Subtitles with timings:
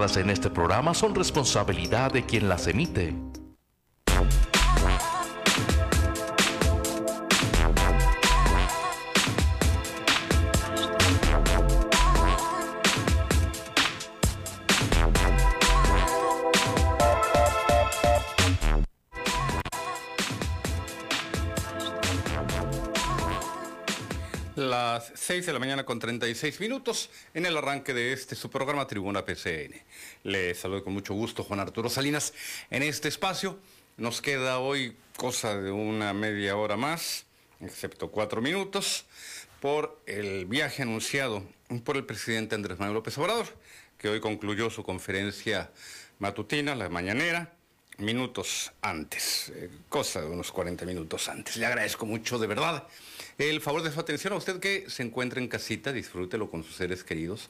[0.00, 3.29] expresadas en este programa son responsabilidad de quien las emite.
[25.10, 28.86] Las 6 de la mañana con 36 minutos en el arranque de este su programa
[28.86, 29.74] Tribuna PCN.
[30.24, 32.32] Le saludo con mucho gusto Juan Arturo Salinas.
[32.70, 33.58] En este espacio
[33.96, 37.24] nos queda hoy cosa de una media hora más,
[37.60, 39.06] excepto cuatro minutos,
[39.60, 41.44] por el viaje anunciado
[41.84, 43.46] por el presidente Andrés Manuel López Obrador,
[43.98, 45.70] que hoy concluyó su conferencia
[46.18, 47.52] matutina, la mañanera,
[47.98, 51.56] minutos antes, eh, cosa de unos 40 minutos antes.
[51.56, 52.86] Le agradezco mucho, de verdad
[53.48, 56.76] el favor de su atención a usted que se encuentra en casita, disfrútelo con sus
[56.76, 57.48] seres queridos.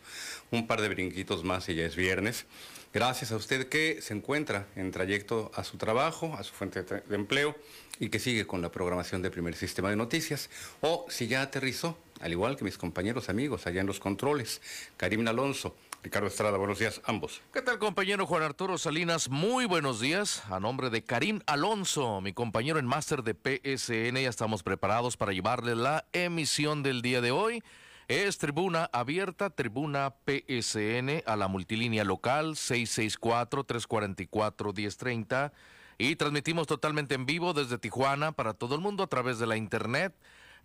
[0.52, 2.46] Un par de brinquitos más y ya es viernes.
[2.94, 7.02] Gracias a usted que se encuentra en trayecto a su trabajo, a su fuente de
[7.16, 7.56] empleo
[7.98, 10.48] y que sigue con la programación de primer sistema de noticias.
[10.80, 14.60] O si ya aterrizó, al igual que mis compañeros amigos allá en los controles,
[14.96, 17.42] Karim Alonso, Ricardo Estrada, buenos días, ambos.
[17.52, 19.28] ¿Qué tal, compañero Juan Arturo Salinas?
[19.28, 20.42] Muy buenos días.
[20.50, 25.32] A nombre de Karim Alonso, mi compañero en máster de PSN, ya estamos preparados para
[25.32, 27.62] llevarle la emisión del día de hoy.
[28.08, 35.52] Es tribuna abierta, tribuna PSN a la multilínea local 664-344-1030
[35.98, 39.58] y transmitimos totalmente en vivo desde Tijuana para todo el mundo a través de la
[39.58, 40.14] internet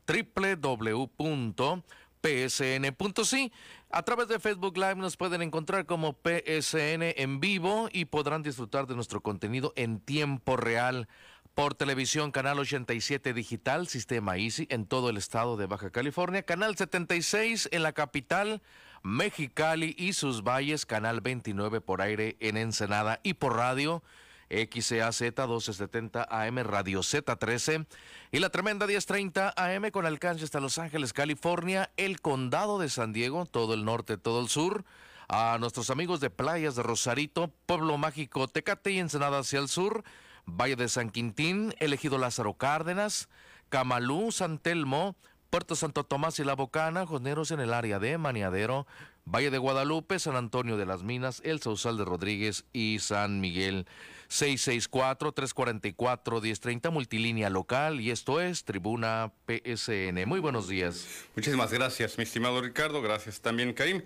[0.07, 1.83] www
[2.25, 3.51] psn.si.
[3.91, 8.87] A través de Facebook Live nos pueden encontrar como PSN en vivo y podrán disfrutar
[8.87, 11.07] de nuestro contenido en tiempo real
[11.53, 16.75] por televisión, canal 87 digital, sistema Easy en todo el estado de Baja California, canal
[16.75, 18.61] 76 en la capital,
[19.03, 24.03] Mexicali y sus valles, canal 29 por aire en Ensenada y por radio
[24.49, 27.85] XAZ 1270 AM, Radio Z13
[28.31, 33.13] y la tremenda 1030 AM con alcance hasta Los Ángeles, California, el condado de San
[33.13, 34.85] Diego, todo el norte, todo el sur.
[35.27, 40.03] A nuestros amigos de playas de Rosarito, Pueblo Mágico, Tecate y Ensenada hacia el sur,
[40.45, 43.27] Valle de San Quintín, elegido Lázaro Cárdenas,
[43.69, 45.15] Camalú, San Telmo,
[45.49, 48.85] Puerto Santo Tomás y La Bocana, Joneros en el área de Maniadero,
[49.25, 53.87] Valle de Guadalupe, San Antonio de las Minas, El Sausal de Rodríguez y San Miguel.
[54.29, 60.27] 664-344-1030, multilínea local, y esto es Tribuna PSN.
[60.27, 61.07] Muy buenos días.
[61.35, 64.01] Muchísimas gracias, mi estimado Ricardo, gracias también, Karim.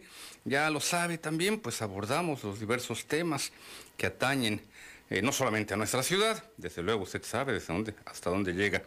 [0.45, 3.51] Ya lo sabe también, pues abordamos los diversos temas
[3.97, 4.61] que atañen
[5.09, 8.83] eh, no solamente a nuestra ciudad, desde luego usted sabe desde dónde, hasta dónde llega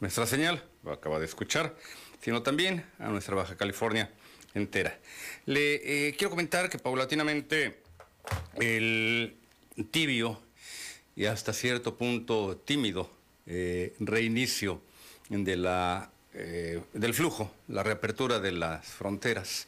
[0.00, 1.76] nuestra señal, lo acaba de escuchar,
[2.20, 4.10] sino también a nuestra Baja California
[4.54, 4.98] entera.
[5.44, 7.82] Le eh, quiero comentar que paulatinamente
[8.58, 9.36] el
[9.90, 10.40] tibio
[11.16, 13.10] y hasta cierto punto tímido
[13.46, 14.82] eh, reinicio
[15.30, 19.66] de la, eh, del flujo, la reapertura de las fronteras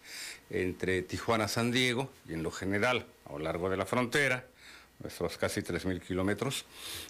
[0.50, 4.44] entre Tijuana y San Diego y en lo general a lo largo de la frontera,
[5.00, 6.66] nuestros casi 3.000 kilómetros,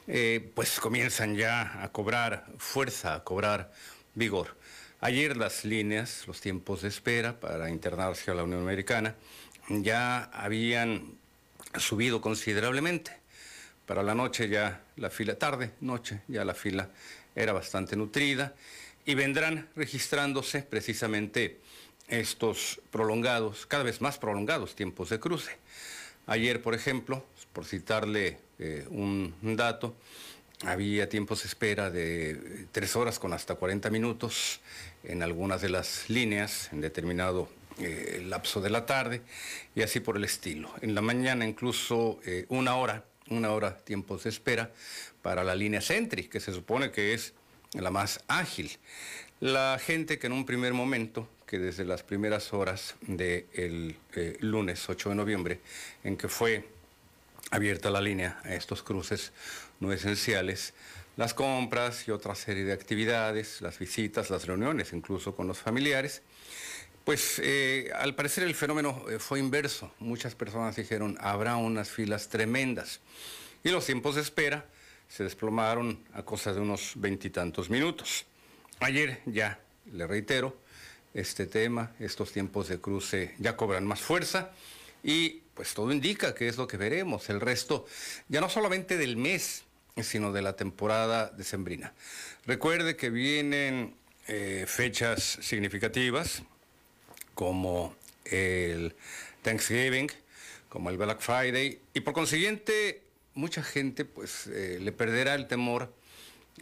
[0.06, 3.72] eh, pues comienzan ya a cobrar fuerza, a cobrar
[4.14, 4.56] vigor.
[5.00, 9.14] Ayer las líneas, los tiempos de espera para internarse a la Unión Americana
[9.68, 11.18] ya habían
[11.76, 13.17] subido considerablemente.
[13.88, 16.90] Para la noche ya la fila, tarde, noche, ya la fila
[17.34, 18.54] era bastante nutrida
[19.06, 21.58] y vendrán registrándose precisamente
[22.06, 25.52] estos prolongados, cada vez más prolongados tiempos de cruce.
[26.26, 29.96] Ayer, por ejemplo, por citarle eh, un, dato,
[30.66, 34.60] había tiempos de espera de tres horas con hasta 40 minutos
[35.02, 39.22] en algunas de las líneas, en determinado eh, lapso de la tarde,
[39.74, 40.70] y así por el estilo.
[40.82, 44.72] En la mañana incluso eh, una hora una hora tiempos de espera
[45.22, 47.34] para la línea Sentry, que se supone que es
[47.72, 48.70] la más ágil.
[49.40, 54.88] La gente que en un primer momento, que desde las primeras horas del eh, lunes
[54.88, 55.60] 8 de noviembre,
[56.04, 56.68] en que fue
[57.50, 59.32] abierta la línea a estos cruces
[59.80, 60.74] no esenciales,
[61.16, 66.22] las compras y otra serie de actividades, las visitas, las reuniones, incluso con los familiares,
[67.08, 69.90] pues eh, al parecer el fenómeno eh, fue inverso.
[69.98, 73.00] Muchas personas dijeron, habrá unas filas tremendas.
[73.64, 74.66] Y los tiempos de espera
[75.08, 78.26] se desplomaron a cosa de unos veintitantos minutos.
[78.80, 79.58] Ayer ya,
[79.90, 80.60] le reitero,
[81.14, 84.50] este tema, estos tiempos de cruce ya cobran más fuerza
[85.02, 87.30] y pues todo indica que es lo que veremos.
[87.30, 87.86] El resto,
[88.28, 89.64] ya no solamente del mes,
[90.02, 91.94] sino de la temporada decembrina.
[92.44, 93.94] Recuerde que vienen
[94.26, 96.42] eh, fechas significativas,
[97.38, 97.94] como
[98.24, 98.96] el
[99.42, 100.10] Thanksgiving,
[100.68, 103.00] como el Black Friday, y por consiguiente
[103.34, 105.94] mucha gente pues eh, le perderá el temor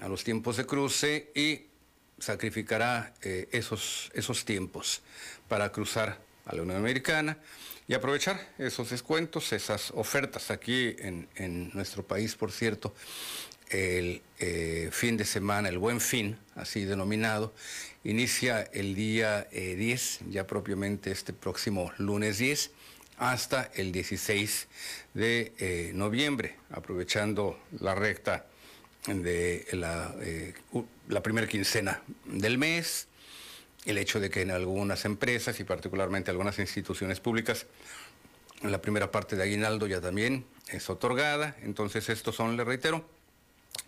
[0.00, 1.62] a los tiempos de cruce y
[2.18, 5.00] sacrificará eh, esos, esos tiempos
[5.48, 7.38] para cruzar a la Unión Americana
[7.88, 10.50] y aprovechar esos descuentos, esas ofertas.
[10.50, 12.94] Aquí en, nuestro país, por cierto,
[13.70, 17.54] el eh, fin de semana, el buen fin, así denominado,
[18.06, 22.70] inicia el día 10, ya propiamente este próximo lunes 10
[23.18, 24.68] hasta el 16
[25.14, 28.46] de eh, noviembre, aprovechando la recta
[29.06, 30.54] de la, eh,
[31.08, 33.08] la primera quincena del mes,
[33.84, 37.66] el hecho de que en algunas empresas y particularmente algunas instituciones públicas
[38.62, 43.06] la primera parte de aguinaldo ya también es otorgada, entonces estos son, le reitero,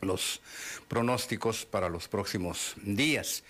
[0.01, 0.41] los
[0.89, 3.45] pronósticos para los próximos días.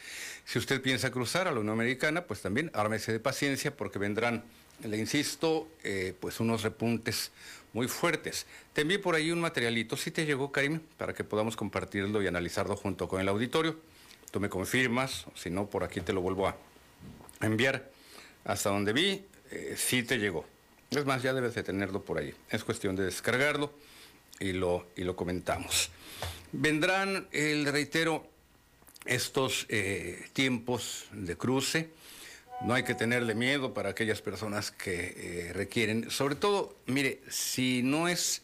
[0.44, 4.44] Si usted piensa cruzar a la Unión Americana, pues también ármese de paciencia porque vendrán
[4.85, 7.32] le insisto, eh, pues unos repuntes
[7.73, 8.46] muy fuertes.
[8.73, 12.26] Te envié por ahí un materialito, si te llegó, Karim, para que podamos compartirlo y
[12.26, 13.76] analizarlo junto con el auditorio.
[14.31, 16.56] Tú me confirmas, si no, por aquí te lo vuelvo a
[17.41, 17.91] enviar.
[18.44, 20.46] Hasta donde vi, eh, sí te llegó.
[20.91, 22.32] Es más, ya debes de tenerlo por ahí.
[22.49, 23.73] Es cuestión de descargarlo
[24.40, 25.90] y lo, y lo comentamos.
[26.52, 28.26] Vendrán, el reitero,
[29.05, 31.90] estos eh, tiempos de cruce
[32.61, 36.11] no hay que tenerle miedo para aquellas personas que eh, requieren.
[36.11, 38.43] Sobre todo, mire, si no es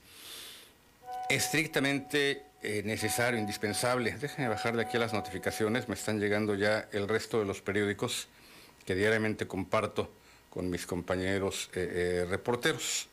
[1.29, 7.08] estrictamente eh, necesario, indispensable, déjenme bajar de aquí las notificaciones, me están llegando ya el
[7.08, 8.29] resto de los periódicos
[8.87, 10.12] que diariamente comparto
[10.50, 13.08] con mis compañeros eh, reporteros,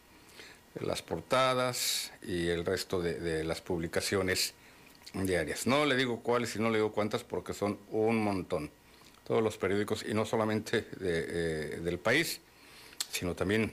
[0.79, 4.53] las portadas y el resto de, las publicaciones
[5.13, 5.67] diarias.
[5.67, 8.71] No le digo cuáles y no le digo cuántas porque son un montón
[9.25, 12.41] todos los periódicos, y no solamente eh, del país,
[13.11, 13.71] sino también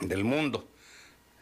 [0.00, 0.68] del mundo.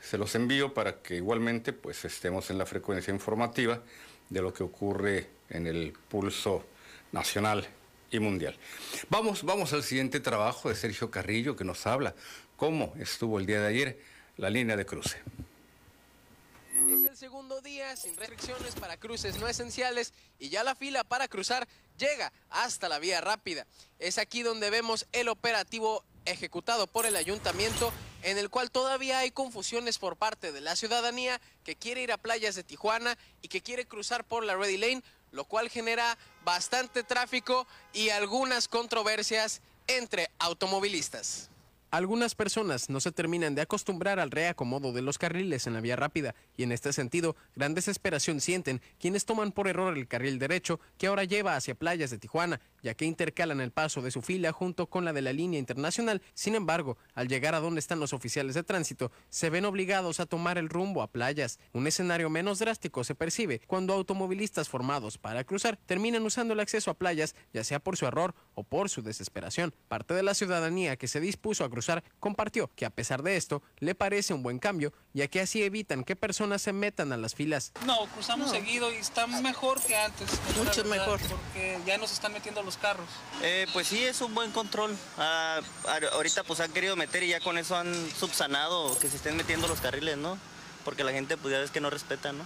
[0.01, 3.83] Se los envío para que igualmente pues, estemos en la frecuencia informativa
[4.31, 6.65] de lo que ocurre en el pulso
[7.13, 7.67] nacional
[8.11, 8.57] y mundial.
[9.09, 12.15] Vamos, vamos al siguiente trabajo de Sergio Carrillo que nos habla
[12.57, 13.99] cómo estuvo el día de ayer
[14.37, 15.23] la línea de cruce.
[16.89, 21.27] Es el segundo día sin restricciones para cruces no esenciales y ya la fila para
[21.27, 21.67] cruzar
[21.99, 23.67] llega hasta la vía rápida.
[23.99, 27.93] Es aquí donde vemos el operativo ejecutado por el ayuntamiento
[28.23, 32.19] en el cual todavía hay confusiones por parte de la ciudadanía que quiere ir a
[32.19, 37.03] playas de Tijuana y que quiere cruzar por la Ready Lane, lo cual genera bastante
[37.03, 41.51] tráfico y algunas controversias entre automovilistas.
[41.97, 45.97] Algunas personas no se terminan de acostumbrar al reacomodo de los carriles en la vía
[45.97, 50.79] rápida y en este sentido gran desesperación sienten quienes toman por error el carril derecho
[50.99, 54.53] que ahora lleva hacia playas de Tijuana ya que intercalan el paso de su fila
[54.53, 56.21] junto con la de la línea internacional.
[56.35, 60.27] Sin embargo, al llegar a donde están los oficiales de tránsito, se ven obligados a
[60.27, 61.59] tomar el rumbo a playas.
[61.73, 66.91] Un escenario menos drástico se percibe cuando automovilistas formados para cruzar terminan usando el acceso
[66.91, 69.75] a playas, ya sea por su error o por su desesperación.
[69.89, 71.86] Parte de la ciudadanía que se dispuso a cruzar
[72.21, 76.05] compartió que a pesar de esto le parece un buen cambio, ya que así evitan
[76.05, 77.73] que personas se metan a las filas.
[77.85, 80.29] No, cruzamos seguido y está mejor que antes.
[80.57, 81.21] Mucho mejor.
[81.21, 83.09] Porque ya nos están metiendo los carros.
[83.43, 84.97] Eh, pues sí, es un buen control.
[85.19, 85.61] Ah,
[86.13, 89.69] ahorita pues han querido meter y ya con eso han subsanado que se estén metiendo
[89.69, 90.39] los carriles, ¿no?
[90.85, 92.45] Porque la gente pues ya ves que no respeta, ¿no?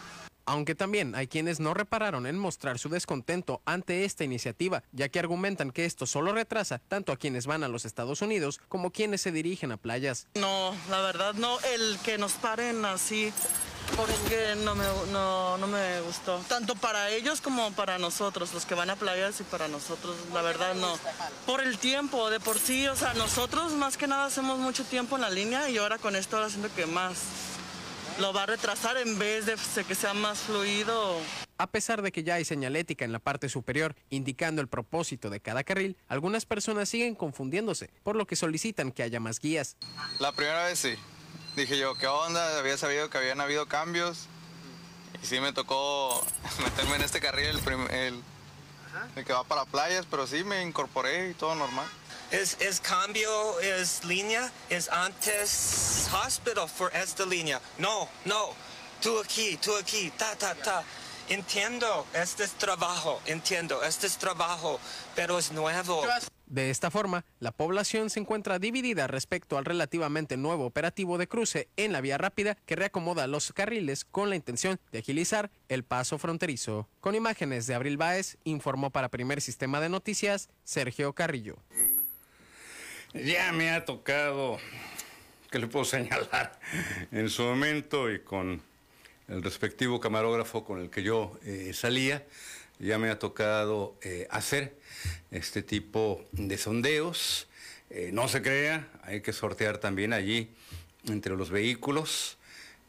[0.51, 5.21] Aunque también hay quienes no repararon en mostrar su descontento ante esta iniciativa, ya que
[5.21, 9.21] argumentan que esto solo retrasa tanto a quienes van a los Estados Unidos como quienes
[9.21, 10.27] se dirigen a playas.
[10.35, 13.33] No, la verdad no, el que nos paren así
[13.97, 16.39] porque no me, no, no me gustó.
[16.49, 20.43] Tanto para ellos como para nosotros, los que van a playas y para nosotros, la
[20.43, 20.99] verdad no.
[21.47, 25.15] Por el tiempo, de por sí, o sea, nosotros más que nada hacemos mucho tiempo
[25.15, 27.19] en la línea y ahora con esto ahora siento que más
[28.19, 31.19] lo va a retrasar en vez de que sea más fluido.
[31.59, 35.41] A pesar de que ya hay señalética en la parte superior indicando el propósito de
[35.41, 39.77] cada carril, algunas personas siguen confundiéndose, por lo que solicitan que haya más guías.
[40.19, 40.95] La primera vez sí,
[41.57, 42.59] dije yo, ¿qué onda?
[42.59, 44.27] Había sabido que habían habido cambios.
[45.23, 46.25] Y sí me tocó
[46.65, 47.59] meterme en este carril,
[47.91, 48.23] el,
[49.17, 51.87] el, que va para playas, pero sí me incorporé y todo normal.
[52.31, 57.61] Es, cambio, es línea, es antes hospital for esta línea.
[57.77, 58.51] No, no,
[59.03, 60.85] tú aquí, tú aquí, ta, ta, ta.
[61.29, 64.79] Entiendo, este es trabajo, entiendo, este es trabajo,
[65.17, 66.03] pero es nuevo.
[66.47, 71.69] De esta forma, la población se encuentra dividida respecto al relativamente nuevo operativo de cruce
[71.77, 76.19] en la vía rápida que reacomoda los carriles con la intención de agilizar el paso
[76.19, 76.89] fronterizo.
[77.01, 81.57] Con imágenes de Abril Báez, informó para Primer Sistema de Noticias Sergio Carrillo.
[83.13, 84.59] Ya me ha tocado
[85.51, 86.59] ¿qué le puedo señalar?
[87.13, 88.63] En su momento y con
[89.29, 92.25] el respectivo camarógrafo con el que yo eh, salía,
[92.79, 94.77] ya me ha tocado eh, hacer
[95.33, 97.49] este tipo de sondeos.
[97.91, 100.51] Eh, no se crea, hay que sortear también allí
[101.09, 102.39] entre los vehículos.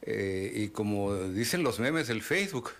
[0.05, 2.71] y como dicen los memes del Facebook,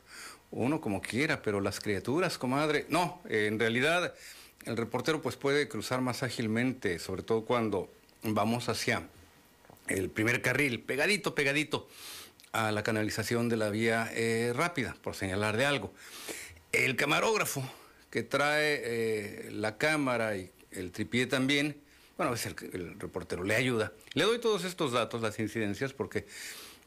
[0.52, 4.14] uno como quiera, pero las criaturas, comadre, no, en realidad
[4.66, 7.92] el reportero pues puede cruzar más ágilmente, sobre todo cuando
[8.24, 9.08] vamos hacia
[9.88, 11.88] el primer carril, pegadito, pegadito
[12.52, 15.94] a la canalización de la vía eh, rápida, por señalar de algo.
[16.72, 17.64] El camarógrafo
[18.10, 21.78] que trae eh, la cámara y el tripié también,
[22.18, 23.94] bueno, es el, el reportero, le ayuda.
[24.14, 26.26] Le doy todos estos datos, las incidencias, porque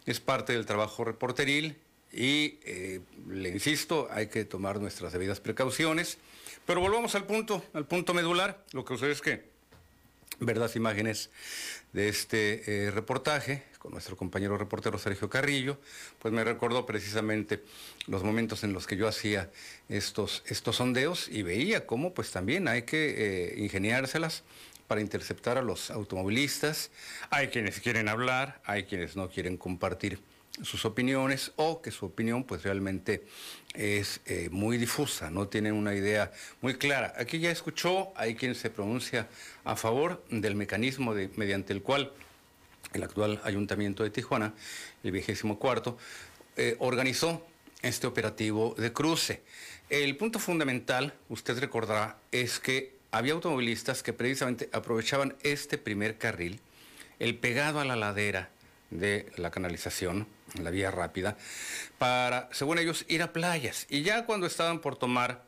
[0.06, 1.76] es parte del trabajo reporteril
[2.12, 6.18] y eh, le insisto, hay que tomar nuestras debidas precauciones.
[6.66, 8.64] Pero volvamos al punto, al punto medular.
[8.72, 9.44] Lo que sucede es que
[10.40, 11.30] ver las imágenes
[11.92, 15.78] de este eh, reportaje con nuestro compañero reportero Sergio Carrillo,
[16.18, 17.62] pues me recordó precisamente
[18.06, 19.50] los momentos en los que yo hacía
[19.90, 24.42] estos, estos sondeos y veía cómo pues también hay que eh, ingeniárselas
[24.88, 26.90] para interceptar a los automovilistas.
[27.28, 30.18] Hay quienes quieren hablar, hay quienes no quieren compartir
[30.62, 33.24] sus opiniones o que su opinión pues realmente
[33.74, 37.12] es eh, muy difusa, no tiene una idea muy clara.
[37.18, 39.28] Aquí ya escuchó, hay quien se pronuncia
[39.64, 42.12] a favor del mecanismo mediante el cual
[42.92, 44.54] el actual ayuntamiento de Tijuana,
[45.02, 45.98] el vigésimo cuarto,
[46.56, 47.44] eh, organizó
[47.82, 49.42] este operativo de cruce.
[49.90, 56.60] El punto fundamental, usted recordará, es que había automovilistas que precisamente aprovechaban este primer carril,
[57.18, 58.50] el pegado a la ladera
[58.90, 60.26] de la canalización,
[60.62, 61.36] la vía rápida,
[61.98, 63.86] para, según ellos, ir a playas.
[63.88, 65.42] Y ya cuando estaban por tomar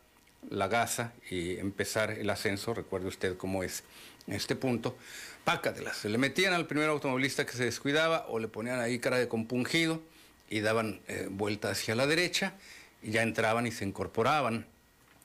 [0.51, 3.85] la gasa y empezar el ascenso, recuerde usted cómo es
[4.27, 4.97] este punto,
[5.45, 5.97] pácatelas.
[5.97, 9.29] Se le metían al primer automovilista que se descuidaba o le ponían ahí cara de
[9.29, 10.03] compungido
[10.49, 12.55] y daban eh, vuelta hacia la derecha
[13.03, 14.67] y ya entraban y se incorporaban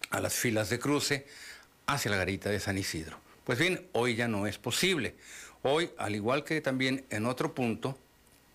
[0.09, 1.25] a las filas de cruce
[1.87, 3.19] hacia la garita de San Isidro.
[3.43, 5.15] Pues bien, hoy ya no es posible.
[5.63, 7.97] Hoy, al igual que también en otro punto,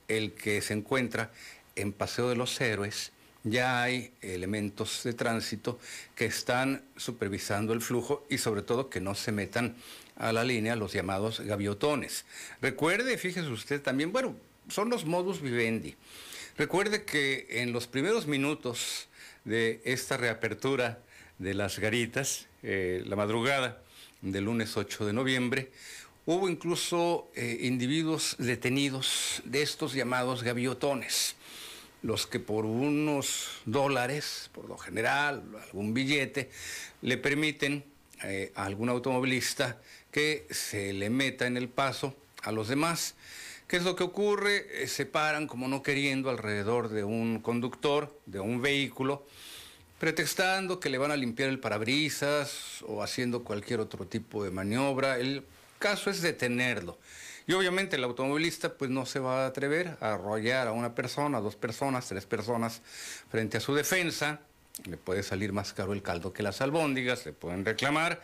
[0.09, 1.31] el que se encuentra
[1.75, 3.13] en Paseo de los Héroes,
[3.45, 5.79] ya hay elementos de tránsito
[6.17, 9.77] que están supervisando el flujo y sobre todo que no se metan
[10.17, 12.25] a la línea los llamados gaviotones.
[12.61, 14.35] Recuerde, fíjese usted también, bueno,
[14.69, 15.95] son los modus vivendi.
[16.59, 19.09] Recuerde que en los primeros minutos
[19.45, 20.99] de esta reapertura
[21.39, 23.81] de las garitas, eh, la madrugada
[24.23, 25.71] del lunes 8 de noviembre,
[26.29, 31.37] Hubo incluso eh, individuos detenidos de estos llamados gaviotones,
[32.03, 36.51] los que por unos dólares, por lo general, algún billete,
[37.01, 37.85] le permiten
[38.25, 39.81] eh, a algún automovilista
[40.11, 43.15] que se le meta en el paso a los demás.
[43.69, 44.83] ¿Qué es lo que ocurre?
[44.83, 49.25] Eh, se paran como no queriendo alrededor de un conductor, de un vehículo,
[50.01, 55.19] pretextando que le van a limpiar el parabrisas o haciendo cualquier otro tipo de maniobra.
[55.79, 56.99] Caso es detenerlo.
[57.47, 61.41] Y obviamente el automovilista pues no se va a atrever a arrollar a una persona,
[61.41, 62.83] dos personas, tres personas
[63.31, 64.41] frente a su defensa.
[64.85, 68.21] Le puede salir más caro el caldo que las albóndigas, le pueden reclamar.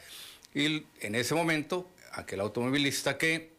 [0.55, 3.53] Y en ese momento, aquel automovilista que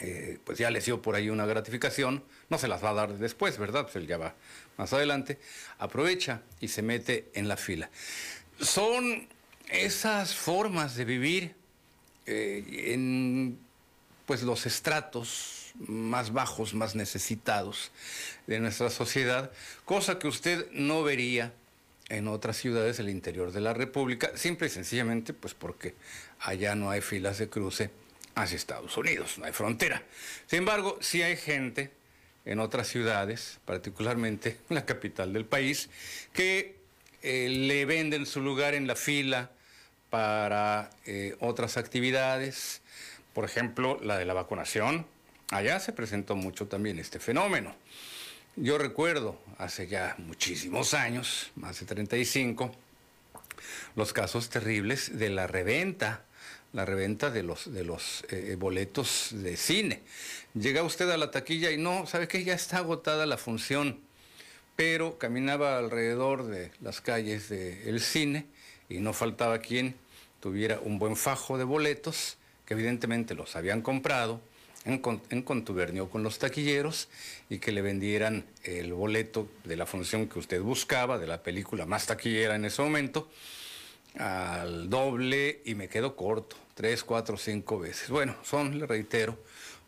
[0.00, 3.18] eh, pues ya le dio por ahí una gratificación, no se las va a dar
[3.18, 3.82] después, ¿verdad?
[3.82, 4.34] Pues él ya va
[4.76, 5.38] más adelante,
[5.78, 7.90] aprovecha y se mete en la fila.
[8.60, 9.28] Son
[9.68, 11.54] esas formas de vivir
[12.26, 13.58] eh, en
[14.26, 17.90] pues, los estratos más bajos, más necesitados
[18.46, 19.50] de nuestra sociedad,
[19.84, 21.52] cosa que usted no vería
[22.08, 25.94] en otras ciudades del interior de la República, simple y sencillamente pues porque
[26.40, 27.90] allá no hay filas de cruce
[28.34, 30.02] hacia Estados Unidos, no hay frontera.
[30.46, 31.90] Sin embargo, sí hay gente
[32.44, 35.88] en otras ciudades, particularmente en la capital del país,
[36.32, 36.76] que
[37.22, 39.50] eh, le venden su lugar en la fila
[40.12, 42.82] para eh, otras actividades,
[43.32, 45.06] por ejemplo, la de la vacunación.
[45.50, 47.74] Allá se presentó mucho también este fenómeno.
[48.56, 52.76] Yo recuerdo hace ya muchísimos años, más de 35,
[53.96, 56.26] los casos terribles de la reventa,
[56.74, 60.02] la reventa de los, de los eh, boletos de cine.
[60.52, 62.44] Llega usted a la taquilla y no, ¿sabe qué?
[62.44, 63.98] Ya está agotada la función,
[64.76, 68.44] pero caminaba alrededor de las calles del cine
[68.90, 70.01] y no faltaba quien
[70.42, 74.40] tuviera un buen fajo de boletos, que evidentemente los habían comprado
[74.84, 74.98] en,
[75.42, 77.08] contubernio con los taquilleros
[77.48, 81.86] y que le vendieran el boleto de la función que usted buscaba, de la película
[81.86, 83.30] más taquillera en ese momento,
[84.18, 88.10] al doble y me quedo corto, tres, cuatro, cinco veces.
[88.10, 89.38] Bueno, son, le reitero,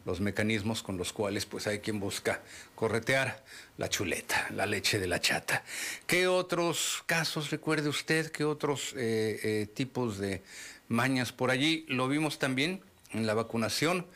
[0.04, 2.42] los mecanismos con los cuales pues hay quien busca
[2.74, 3.42] corretear
[3.78, 5.64] la chuleta, la leche de la chata.
[6.06, 8.30] ¿Qué otros casos recuerde usted?
[8.30, 10.42] ¿Qué otros eh, eh, tipos de
[10.88, 11.84] mañas por allí?
[11.88, 12.80] Lo vimos también
[13.12, 14.06] en la vacunación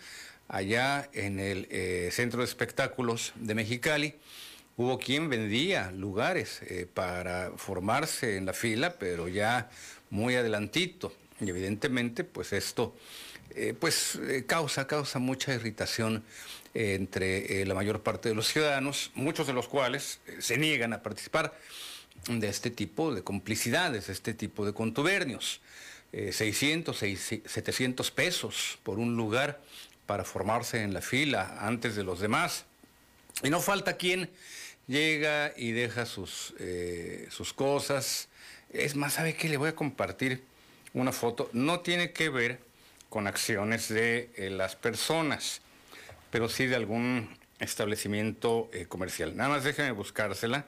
[0.49, 4.15] allá en el eh, Centro de Espectáculos de Mexicali.
[4.77, 6.61] Hubo quien vendía lugares
[6.95, 9.71] para formarse en la fila, pero ya
[10.11, 11.13] muy adelantito.
[11.41, 12.95] Y evidentemente, pues esto
[13.55, 16.23] eh, pues eh, causa, causa mucha irritación
[16.75, 21.03] eh, entre la mayor parte de los ciudadanos, muchos de los cuales se niegan a
[21.03, 21.59] participar
[22.29, 25.61] de este tipo de complicidades, de este tipo de contubernios.
[26.11, 29.61] 600, 700 pesos por un lugar
[30.07, 32.65] para formarse en la fila antes de los demás.
[33.43, 34.31] Y no falta quien
[34.87, 36.55] llega y deja sus,
[37.29, 38.29] sus cosas.
[38.71, 39.51] Es más, ¿sabe qué?
[39.51, 40.43] Le voy a compartir
[40.95, 41.51] una foto.
[41.53, 42.59] No tiene que ver
[43.09, 45.63] con acciones de eh, las personas,
[46.31, 49.37] pero sí de algún establecimiento eh, comercial.
[49.37, 50.67] Nada más déjenme buscársela,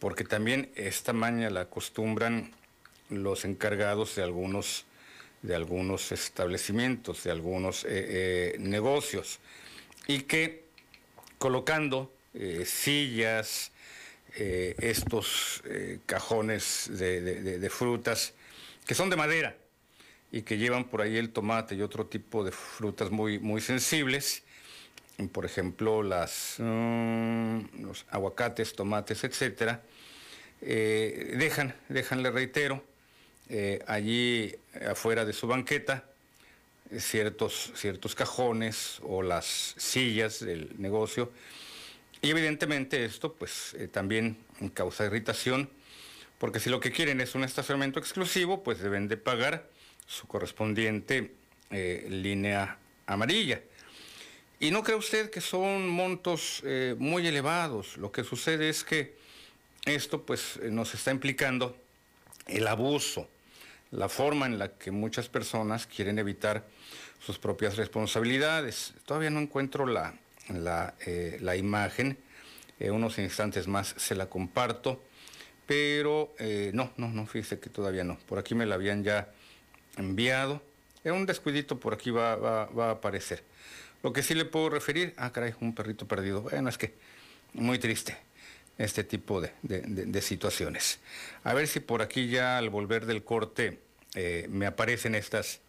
[0.00, 2.52] porque también esta maña la acostumbran
[3.08, 4.84] los encargados de algunos,
[5.42, 9.38] de algunos establecimientos, de algunos eh, negocios,
[10.08, 10.64] y que
[11.38, 12.12] colocando
[12.64, 13.72] sillas,
[14.34, 15.62] estos
[16.04, 18.34] cajones de frutas,
[18.86, 19.56] que son de madera,
[20.36, 24.42] y que llevan por ahí el tomate y otro tipo de frutas muy, muy sensibles,
[25.32, 29.80] por ejemplo, las, mm, los aguacates, tomates, etcétera,
[30.60, 32.84] eh, dejan, dejan, le reitero,
[33.48, 34.54] eh, allí
[34.86, 36.04] afuera de su banqueta,
[36.90, 41.32] eh, ciertos, ciertos cajones o las sillas del negocio,
[42.20, 44.36] y evidentemente esto pues también
[44.74, 45.70] causa irritación,
[46.36, 49.75] porque si lo que quieren es un estacionamiento exclusivo, pues deben de pagar
[50.06, 51.32] su correspondiente
[51.70, 53.60] eh, línea amarilla.
[54.60, 57.96] Y no cree usted que son montos eh, muy elevados.
[57.98, 59.16] Lo que sucede es que
[59.84, 61.76] esto pues eh, nos está implicando
[62.46, 63.28] el abuso,
[63.90, 66.64] la forma en la que muchas personas quieren evitar
[67.18, 68.94] sus propias responsabilidades.
[69.04, 70.14] Todavía no encuentro la,
[70.48, 70.94] la,
[71.40, 72.16] la imagen,
[72.78, 75.02] unos instantes más se la comparto,
[75.66, 76.34] pero
[76.72, 78.18] no, no, no, fíjese que todavía no.
[78.28, 79.32] Por aquí me la habían ya
[79.96, 80.62] enviado.
[81.04, 83.42] un descuidito por aquí va, a aparecer.
[84.02, 86.42] Lo que sí le puedo referir, ah, caray, un perrito perdido.
[86.42, 86.94] Bueno, es que
[87.54, 88.16] muy triste
[88.78, 90.98] este tipo de, situaciones.
[91.44, 93.78] A ver si por aquí ya al volver del corte
[94.14, 95.60] eh, me aparecen estas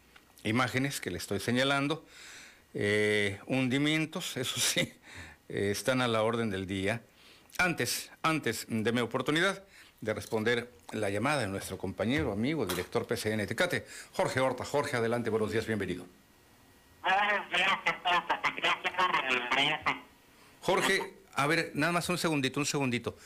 [0.43, 2.05] imágenes que le estoy señalando.
[2.73, 4.93] Eh, hundimientos, eso sí,
[5.49, 7.01] eh, están a la orden del día.
[7.57, 9.63] Antes, antes de mi oportunidad,
[10.01, 14.63] de responder la llamada de nuestro compañero, amigo, director PCN Tecate, Jorge Horta.
[14.63, 16.05] Jorge, adelante, buenos días, bienvenido.
[20.61, 23.17] Jorge, a ver, nada más un segundito, un segundito.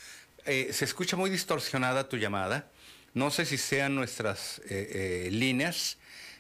[0.46, 2.70] Eh, se escucha muy distorsionada tu llamada.
[3.14, 5.98] No sé si sean nuestras eh, eh, líneas,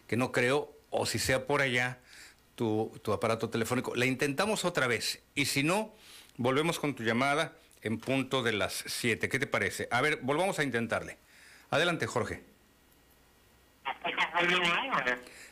[0.07, 1.99] que no creo, o si sea por allá
[2.55, 3.95] tu, tu aparato telefónico.
[3.95, 5.93] La intentamos otra vez y si no,
[6.37, 9.29] volvemos con tu llamada en punto de las 7.
[9.29, 9.87] ¿Qué te parece?
[9.91, 11.17] A ver, volvamos a intentarle.
[11.69, 12.43] Adelante, Jorge.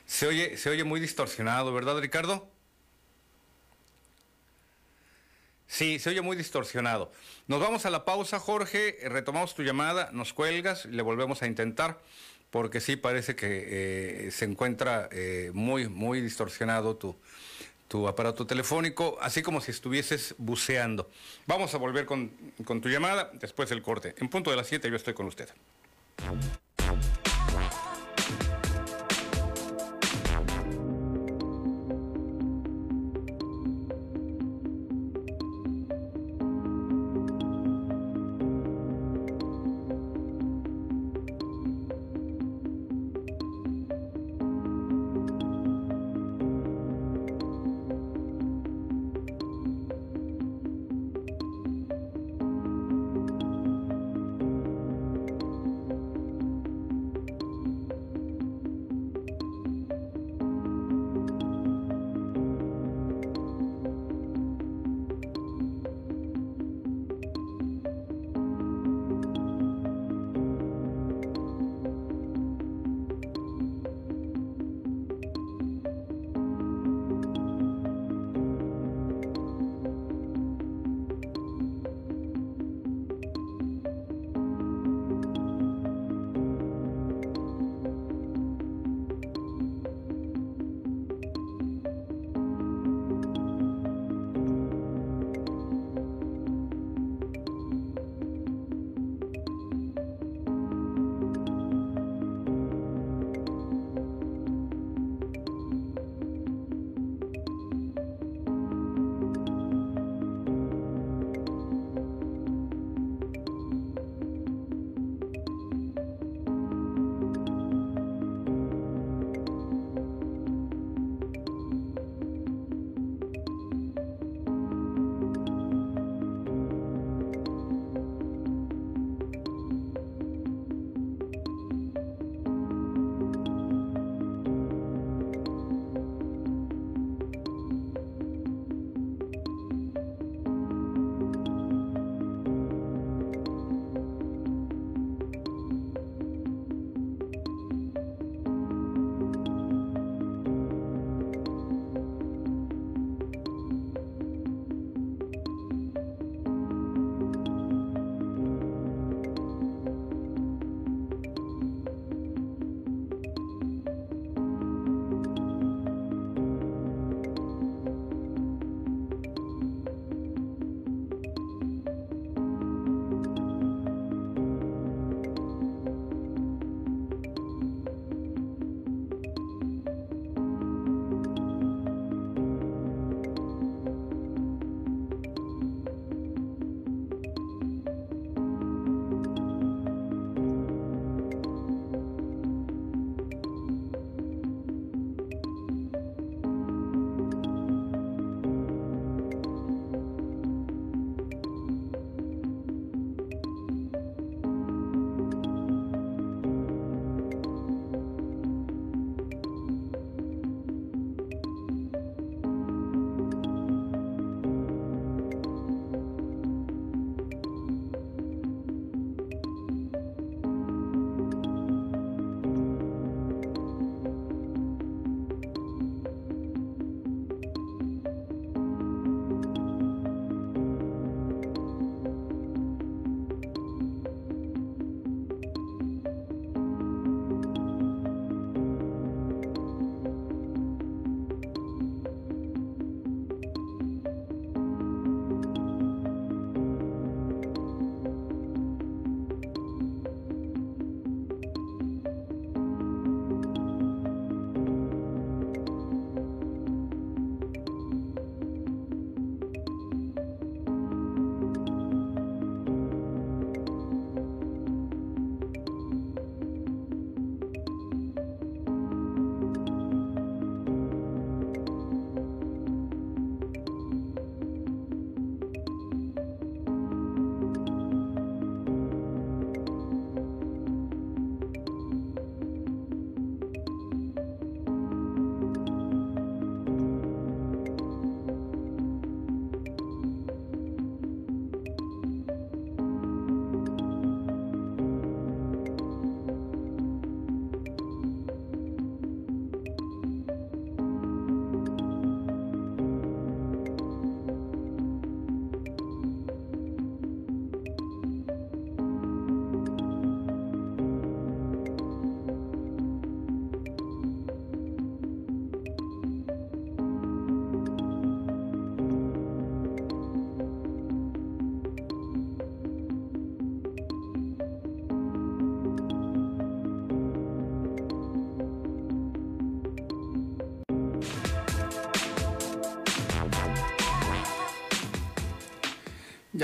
[0.05, 2.49] Se oye, se oye muy distorsionado, ¿verdad, Ricardo?
[5.67, 7.11] Sí, se oye muy distorsionado.
[7.47, 11.99] Nos vamos a la pausa, Jorge, retomamos tu llamada, nos cuelgas, le volvemos a intentar,
[12.49, 17.15] porque sí parece que eh, se encuentra eh, muy, muy distorsionado tu,
[17.89, 21.09] tu aparato telefónico, así como si estuvieses buceando.
[21.47, 22.31] Vamos a volver con,
[22.63, 24.15] con tu llamada después del corte.
[24.19, 25.49] En punto de las 7 yo estoy con usted.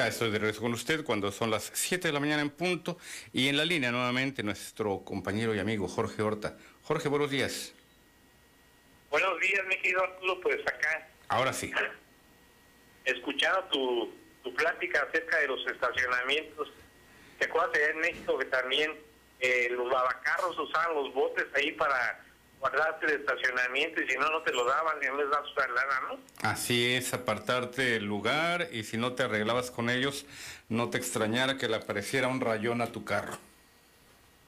[0.05, 2.99] Ya estoy de regreso con usted cuando son las 7 de la mañana en punto
[3.33, 6.59] y en la línea nuevamente nuestro compañero y amigo Jorge Horta.
[6.83, 7.73] Jorge, buenos días.
[9.09, 11.09] Buenos días, mi querido Arturo, pues acá.
[11.27, 11.71] Ahora sí.
[13.03, 14.13] Escuchando tu,
[14.43, 16.69] tu plática acerca de los estacionamientos,
[17.39, 18.93] ¿te acuerdas allá en México que también
[19.39, 22.23] eh, los lavacarros usaban los botes ahí para
[22.59, 26.01] guardarte el estacionamiento y si no, no te lo daban y no les una lana,
[26.07, 26.19] ¿no?
[26.43, 30.25] Así es, apartarte del lugar y si no te arreglabas con ellos,
[30.69, 33.37] no te extrañara que le apareciera un rayón a tu carro.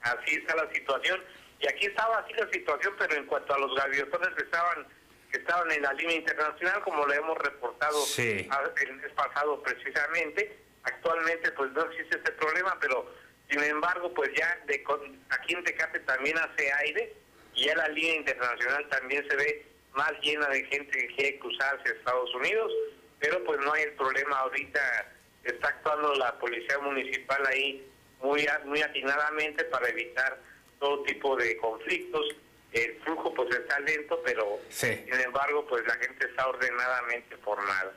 [0.02, 1.22] Así está la situación.
[1.60, 4.86] Y aquí estaba así la situación, pero en cuanto a los gaviotones que estaban
[5.32, 8.48] que estaban en la línea internacional, como lo hemos reportado Sí.
[8.82, 13.14] el mes pasado precisamente, actualmente pues no existe este problema, pero
[13.50, 17.14] sin embargo pues ya de, con- aquí en Tecate también hace aire
[17.58, 21.78] y ya la línea internacional también se ve más llena de gente que quiere cruzar
[21.80, 22.72] hacia Estados Unidos,
[23.20, 25.12] pero pues no hay el problema ahorita,
[25.44, 27.84] está actuando la policía municipal ahí
[28.22, 30.38] muy, a- muy atinadamente para evitar
[30.80, 32.36] todo tipo de conflictos.
[32.74, 34.88] El flujo pues está lento, pero Sí.
[35.06, 37.92] sin embargo pues la gente está ordenadamente formada.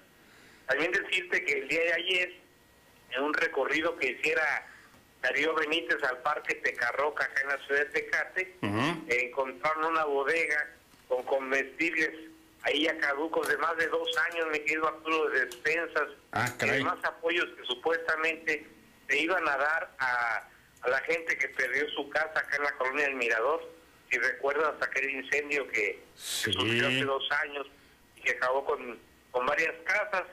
[0.68, 2.33] También decirte que el día de ayer,
[3.11, 4.66] en un recorrido que hiciera
[5.22, 10.70] Darío Benítez al Parque Tecarroca, acá en la ciudad de Tecate, eh, encontraron una bodega
[11.09, 12.11] con comestibles
[12.62, 16.09] ahí ya caducos de más de dos años, me quedo Arturo, de despensas.
[16.33, 18.66] Ah, y demás apoyos que supuestamente
[19.09, 20.42] se iban a dar a,
[20.83, 23.66] a la gente que perdió su casa acá en la colonia del Mirador.
[24.11, 26.50] Si recuerdas aquel incendio que, Sí.
[26.50, 27.66] hace dos años
[28.16, 28.98] y que acabó con,
[29.30, 30.24] con varias casas,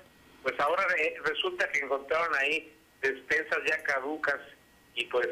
[0.43, 4.39] pues ahora eh, resulta que encontraron ahí despensas ya caducas
[4.98, 5.28] y pues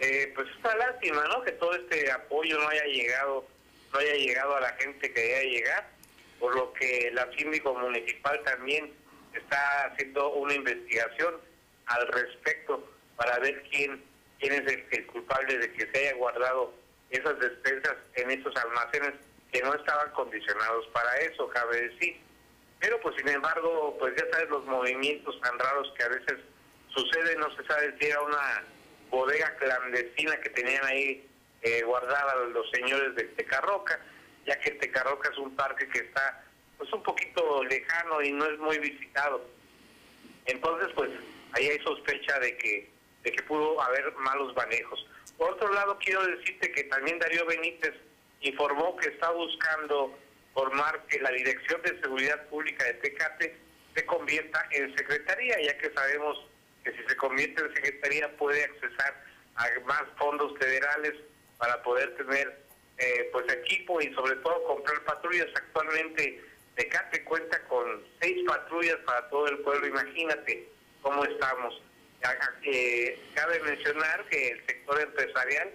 [0.00, 1.42] eh, pues es una lástima, ¿no?
[1.42, 3.46] Que todo este apoyo no haya llegado,
[3.92, 5.88] no haya llegado a la gente que debe llegar,
[6.38, 8.92] por lo que la síndico municipal también
[9.32, 11.36] está haciendo una investigación
[11.86, 14.02] al respecto para ver quién
[14.38, 16.74] quién es el, el culpable de que se haya guardado
[17.08, 19.14] esas despensas en esos almacenes
[19.52, 22.20] que no estaban condicionados para eso, cabe decir.
[22.80, 26.36] Pero pues sin embargo, pues ya sabes los movimientos tan raros que a veces
[26.88, 28.64] suceden, no se sabe si era una
[29.10, 31.28] bodega clandestina que tenían ahí
[31.62, 33.98] eh, guardada los señores de Tecarroca,
[34.46, 36.44] ya que Tecarroca es un parque que está
[36.78, 39.44] pues un poquito lejano y no es muy visitado.
[40.44, 41.10] Entonces, pues
[41.52, 45.04] ahí hay sospecha de que de que pudo haber malos manejos.
[45.36, 47.94] Por otro lado, quiero decirte que también Darío Benítez
[48.40, 50.16] informó que está buscando
[50.54, 53.56] formar que la Dirección de Seguridad Pública de Tecate
[53.96, 56.46] se convierta en secretaría, ya que sabemos
[56.86, 59.24] que si se convierte en secretaría puede accesar
[59.56, 61.14] a más fondos federales
[61.58, 62.62] para poder tener
[62.98, 65.48] eh, pues equipo y sobre todo comprar patrullas.
[65.56, 66.40] Actualmente
[66.76, 70.68] Tecate cuenta con seis patrullas para todo el pueblo, imagínate
[71.02, 71.82] cómo estamos.
[72.62, 75.72] Eh, cabe mencionar que el sector empresarial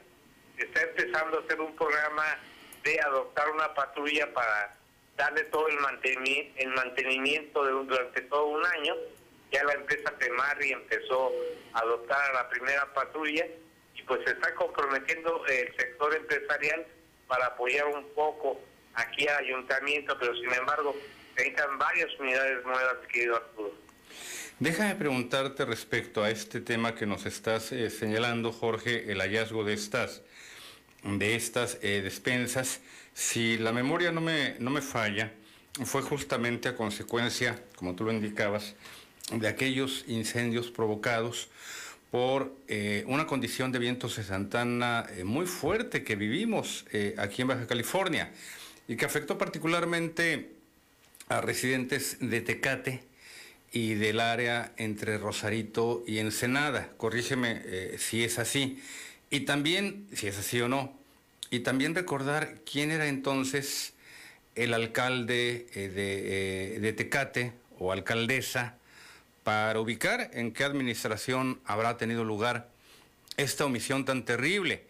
[0.57, 2.37] está empezando a hacer un programa
[2.83, 4.75] de adoptar una patrulla para
[5.17, 8.95] darle todo el mantenimiento, el mantenimiento de un- durante todo un año.
[9.51, 11.31] Ya la empresa Temari empezó
[11.73, 13.45] a adoptar a la primera patrulla
[13.95, 16.85] y pues se está comprometiendo el sector empresarial
[17.27, 18.59] para apoyar un poco
[18.93, 20.95] aquí al ayuntamiento, pero sin embargo
[21.35, 23.73] necesitan varias unidades nuevas, querido Arturo.
[24.59, 29.73] Déjame preguntarte respecto a este tema que nos estás eh, señalando, Jorge, el hallazgo de
[29.73, 30.21] estas,
[31.03, 32.81] de estas eh, despensas.
[33.13, 35.31] Si la memoria no me, no me falla,
[35.85, 38.75] fue justamente a consecuencia, como tú lo indicabas,
[39.39, 41.49] de aquellos incendios provocados
[42.11, 47.41] por eh, una condición de vientos de Santana eh, muy fuerte que vivimos eh, aquí
[47.41, 48.31] en Baja California
[48.87, 50.51] y que afectó particularmente
[51.29, 53.03] a residentes de Tecate
[53.71, 56.89] y del área entre Rosarito y Ensenada.
[56.97, 58.83] Corrígeme si es así.
[59.29, 60.93] Y también, si es así o no,
[61.51, 63.93] y también recordar quién era entonces
[64.55, 68.75] el alcalde de, de Tecate o alcaldesa
[69.43, 72.69] para ubicar en qué administración habrá tenido lugar
[73.37, 74.83] esta omisión tan terrible.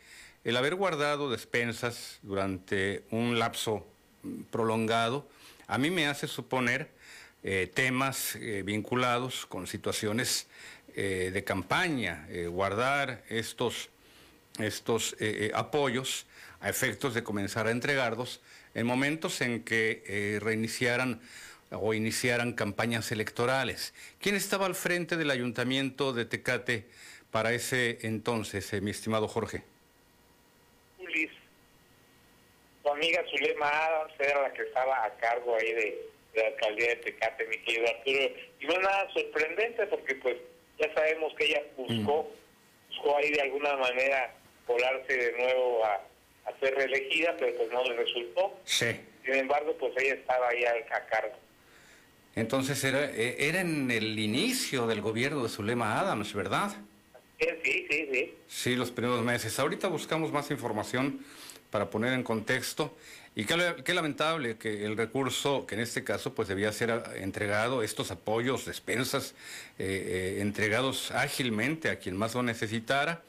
[0.43, 3.87] El haber guardado despensas durante un lapso
[4.23, 5.27] mm, prolongado,
[5.67, 6.89] a mí me hace suponer
[7.43, 10.47] eh, temas eh, vinculados con situaciones
[10.95, 13.89] eh, de campaña, guardar estos,
[14.59, 15.15] estos
[15.53, 16.25] apoyos
[16.59, 18.41] a efectos de comenzar a entregarlos
[18.73, 21.21] en momentos en que reiniciaran
[21.71, 23.93] o iniciaran campañas electorales.
[24.19, 26.85] ¿Quién estaba al frente del ayuntamiento de Tecate
[27.31, 29.63] para ese entonces, eh, mi estimado Jorge?
[30.99, 31.31] Ulis,
[32.83, 36.87] tu amiga Zulema Adams era la que estaba a cargo ahí de, de la alcaldía
[36.89, 38.19] de Tecate, mi querido Arturo.
[38.59, 40.37] Y no es nada sorprendente porque pues
[40.77, 42.31] Ya sabemos que ella buscó,
[42.89, 44.33] buscó ahí de alguna manera
[44.65, 46.01] colarse de nuevo a,
[46.45, 48.59] a ser reelegida, pero pues no le resultó.
[48.65, 48.87] Sí.
[49.23, 51.35] Sin embargo, pues ella estaba ahí a, a cargo.
[52.35, 56.71] Entonces era, eh, era en el inicio del gobierno de Zulema Adams, ¿verdad?
[57.39, 57.47] Sí,
[57.89, 58.33] sí, sí.
[58.47, 59.57] Sí, los primeros meses.
[59.59, 61.19] Ahorita buscamos más información
[61.71, 62.95] para poner en contexto.
[63.35, 67.03] Y qué, la- qué lamentable que el recurso, que en este caso pues debía ser
[67.15, 69.33] entregado, estos apoyos, despensas,
[69.79, 73.23] eh, eh, entregados ágilmente a quien más lo necesitara,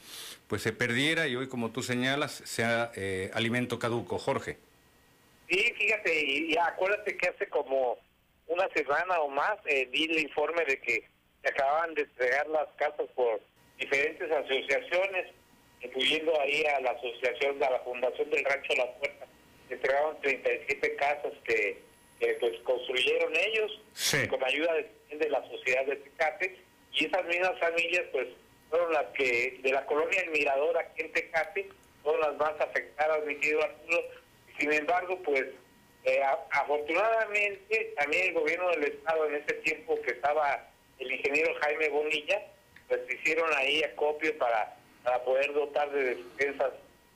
[0.49, 4.19] pues se perdiera y hoy, como tú señalas, sea eh, alimento caduco.
[4.19, 4.59] Jorge.
[5.49, 7.97] Sí, fíjate, y, y acuérdate que hace como
[8.53, 11.09] una semana o más eh, vi el informe de que
[11.43, 13.41] se acababan de entregar las casas por
[13.79, 15.27] diferentes asociaciones,
[15.81, 19.27] incluyendo ahí a la asociación de la Fundación del Rancho La Puerta.
[19.69, 21.79] Se entregaron 37 casas que,
[22.21, 24.27] que, pues construyeron ellos Sí.
[24.29, 26.59] con ayuda de, de la sociedad de Tecate
[26.93, 28.29] y esas mismas familias pues
[28.69, 31.69] fueron las que de la colonia El Mirador aquí en Tecate
[32.03, 34.03] fueron las más afectadas mi querido Arturo
[34.59, 35.47] sin embargo pues
[36.05, 41.89] eh, afortunadamente también el gobierno del estado en ese tiempo que estaba el ingeniero Jaime
[41.91, 42.43] Bonilla
[42.89, 46.73] pues hicieron ahí acopio para, para poder dotar de despensas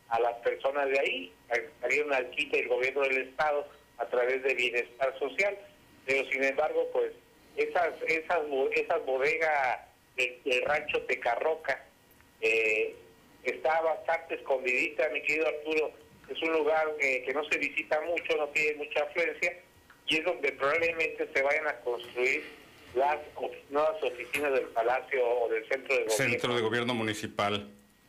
[0.09, 1.33] a las personas de ahí.
[1.81, 3.67] Salieron al quite el gobierno del estado
[3.99, 5.59] a través de bienestar social.
[6.07, 7.13] Pero sin embargo pues
[7.57, 8.41] esas esas
[8.73, 9.81] esas bodegas
[10.17, 11.85] del, del rancho Tecarroca
[12.41, 12.95] eh,
[13.43, 18.37] está bastante escondidita mi querido Arturo es un lugar eh, que no se visita mucho
[18.37, 19.59] no tiene mucha afluencia
[20.09, 22.43] y es donde probablemente se vayan a construir
[22.95, 23.19] las
[23.71, 27.69] nuevas oficinas del palacio o del centro de gobierno Centro de Gobierno Municipal.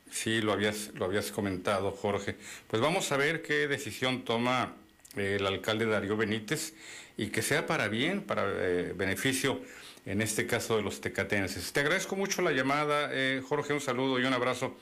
[0.10, 2.36] Sí, lo habías, lo habías comentado, Jorge.
[2.68, 4.76] Pues vamos a ver qué decisión toma
[5.18, 6.74] eh, el alcalde Darío Benítez
[7.18, 9.60] y que sea para bien, para eh, beneficio,
[10.06, 11.74] en este caso de los tecatenses.
[11.74, 14.78] Te agradezco mucho la llamada, eh, Jorge, un saludo y un abrazo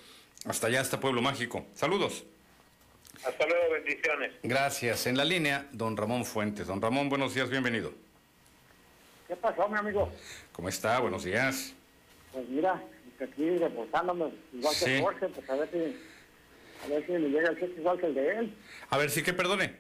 [0.46, 1.66] hasta allá, hasta Pueblo Mágico.
[1.74, 2.26] Saludos.
[3.26, 5.08] Hasta luego bendiciones Gracias.
[5.08, 6.68] En la línea, don Ramón Fuentes.
[6.68, 7.94] Don Ramón, buenos días, bienvenido.
[9.28, 10.12] ¿Qué pasó, mi amigo?
[10.52, 11.00] ¿Cómo está?
[11.00, 11.74] Buenos días.
[12.32, 12.82] Pues mira,
[13.20, 15.02] aquí reportándome, igual que.
[15.02, 18.14] Jorge, pues a ver si, a ver si me llega el cheque igual que el
[18.14, 18.54] de él.
[18.90, 19.74] A ver, sí que perdone.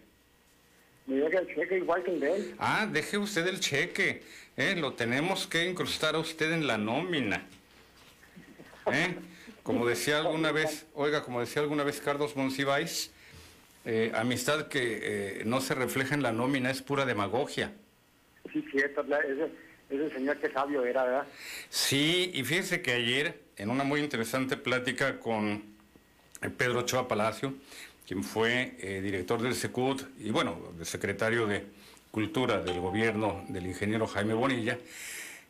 [1.06, 2.56] Me llega el cheque igual que el de él.
[2.58, 4.24] Ah, deje usted el cheque.
[4.58, 4.76] ¿eh?
[4.76, 7.46] Lo tenemos que incrustar a usted en la nómina.
[8.92, 9.16] ¿eh?
[9.62, 13.12] Como decía alguna vez, oiga, como decía alguna vez Carlos Monsiváis,
[13.86, 15.00] eh, amistad que
[15.40, 17.74] eh, no se refleja en la nómina es pura demagogia.
[18.52, 19.52] Sí, cierto, ese,
[19.90, 21.28] ese señor que sabio era, ¿verdad?
[21.70, 25.64] Sí, y fíjese que ayer, en una muy interesante plática con
[26.42, 27.54] eh, Pedro Ochoa Palacio,
[28.08, 31.64] quien fue eh, director del SECUT y, bueno, secretario de
[32.12, 34.78] Cultura del gobierno del ingeniero Jaime Bonilla,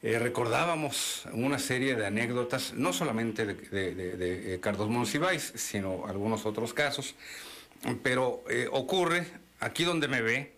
[0.02, 5.54] eh, recordábamos una serie de anécdotas, no solamente de, de- de- de, eh, Carlos Monsiváis,
[5.56, 7.14] sino algunos otros casos,
[8.04, 9.26] pero eh, ocurre,
[9.60, 10.54] aquí donde me ve,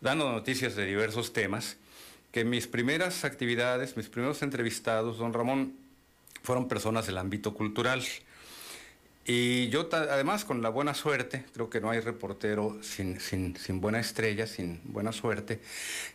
[0.00, 1.76] dando noticias de diversos temas,
[2.32, 5.74] que mis primeras actividades, mis primeros entrevistados, don Ramón,
[6.42, 8.02] fueron personas del ámbito cultural.
[9.24, 13.80] Y yo, además, con la buena suerte, creo que no hay reportero sin, sin, sin
[13.80, 15.60] buena estrella, sin buena suerte,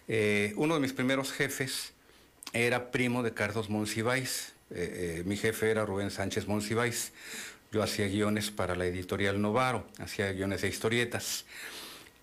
[0.08, 1.92] eh, uno de mis primeros jefes
[2.54, 4.54] era primo de Carlos Monsiváis.
[4.70, 7.12] Eh, eh, mi jefe era Rubén Sánchez Monsiváis.
[7.74, 11.46] Yo hacía guiones para la editorial Novaro, hacía guiones de historietas.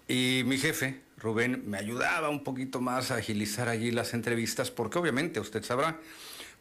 [0.06, 4.98] Y mi jefe, Rubén, me ayudaba un poquito más a agilizar allí las entrevistas, porque
[4.98, 5.98] obviamente usted sabrá,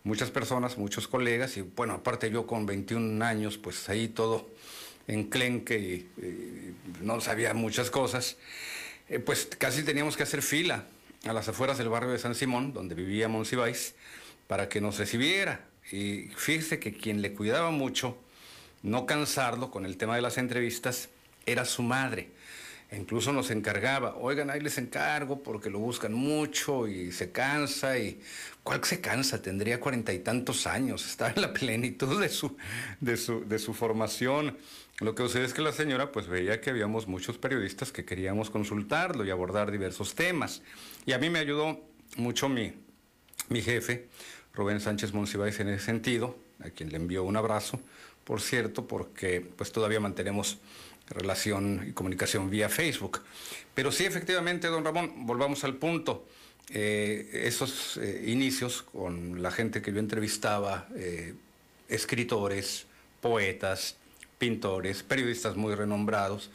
[0.05, 4.49] muchas personas, muchos colegas, y bueno, aparte yo con 21 años, pues ahí todo
[5.09, 8.37] enclenque y, no sabía muchas cosas,
[9.09, 10.85] eh, pues casi teníamos que hacer fila
[11.25, 13.95] a las afueras del barrio de San Simón, donde vivía Monsiváis,
[14.47, 15.65] para que nos recibiera.
[15.91, 18.17] Y fíjese que quien le cuidaba mucho,
[18.87, 21.09] no cansarlo con el tema de las entrevistas,
[21.45, 22.31] era su madre.
[22.91, 28.21] Incluso nos encargaba, oigan, ahí les encargo porque lo buscan mucho y se cansa y...
[28.63, 29.41] ¿Cuál se cansa?
[29.41, 32.57] Tendría cuarenta y tantos años, estaba en la plenitud de su,
[32.99, 34.57] de su, de su formación.
[34.99, 38.49] Lo que sucede es que la señora pues veía que habíamos muchos periodistas que queríamos
[38.49, 40.61] consultarlo y abordar diversos temas.
[41.05, 41.79] Y a mí me ayudó
[42.15, 42.73] mucho mi,
[43.49, 44.07] mi jefe,
[44.53, 47.79] Rubén Sánchez Monsiváis, en ese sentido, a quien le envío un abrazo,
[48.27, 50.57] por cierto, porque pues todavía mantenemos
[51.07, 53.21] relación y comunicación vía Facebook.
[53.73, 56.27] Pero sí, efectivamente, don Ramón, volvamos al punto.
[56.69, 61.35] Eh, esos eh, inicios con la gente que yo entrevistaba, eh,
[61.87, 62.85] escritores,
[63.21, 63.95] poetas,
[64.39, 66.51] pintores, periodistas muy renombrados,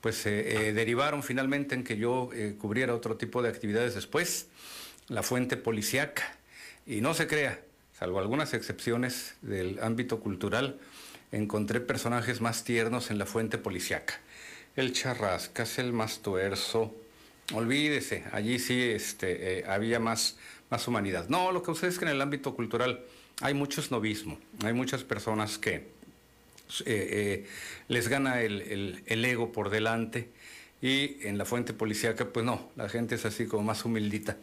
[0.00, 4.48] pues derivaron finalmente en que yo cubriera otro tipo de actividades después,
[5.06, 6.36] la fuente policiaca.
[6.84, 7.60] Y no se crea,
[7.96, 10.80] salvo algunas excepciones del ámbito cultural,
[11.32, 14.20] encontré personajes más tiernos en la fuente policiaca.
[14.76, 16.94] El Charrascas, el Mastuerzo,
[17.52, 20.36] olvídese, allí sí este, eh, había más,
[20.70, 21.28] más humanidad.
[21.28, 23.00] No, lo que sucede es que en el ámbito cultural
[23.40, 25.84] hay mucho snobismo, hay muchas personas que eh,
[26.86, 27.46] eh,
[27.88, 30.30] les gana el, el, ego por delante
[30.80, 34.36] y en la fuente policíaca, pues no, la gente es así como más humildita.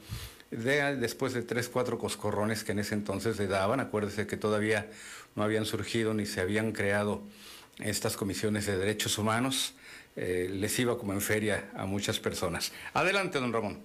[0.52, 4.88] De, después de tres, cuatro coscorrones que en ese entonces le daban, acuérdese que todavía
[5.40, 7.22] no habían surgido ni se habían creado
[7.80, 9.74] estas comisiones de derechos humanos,
[10.18, 12.74] eh, les iba como en feria a muchas personas.
[12.94, 13.80] Adelante, don Ramón.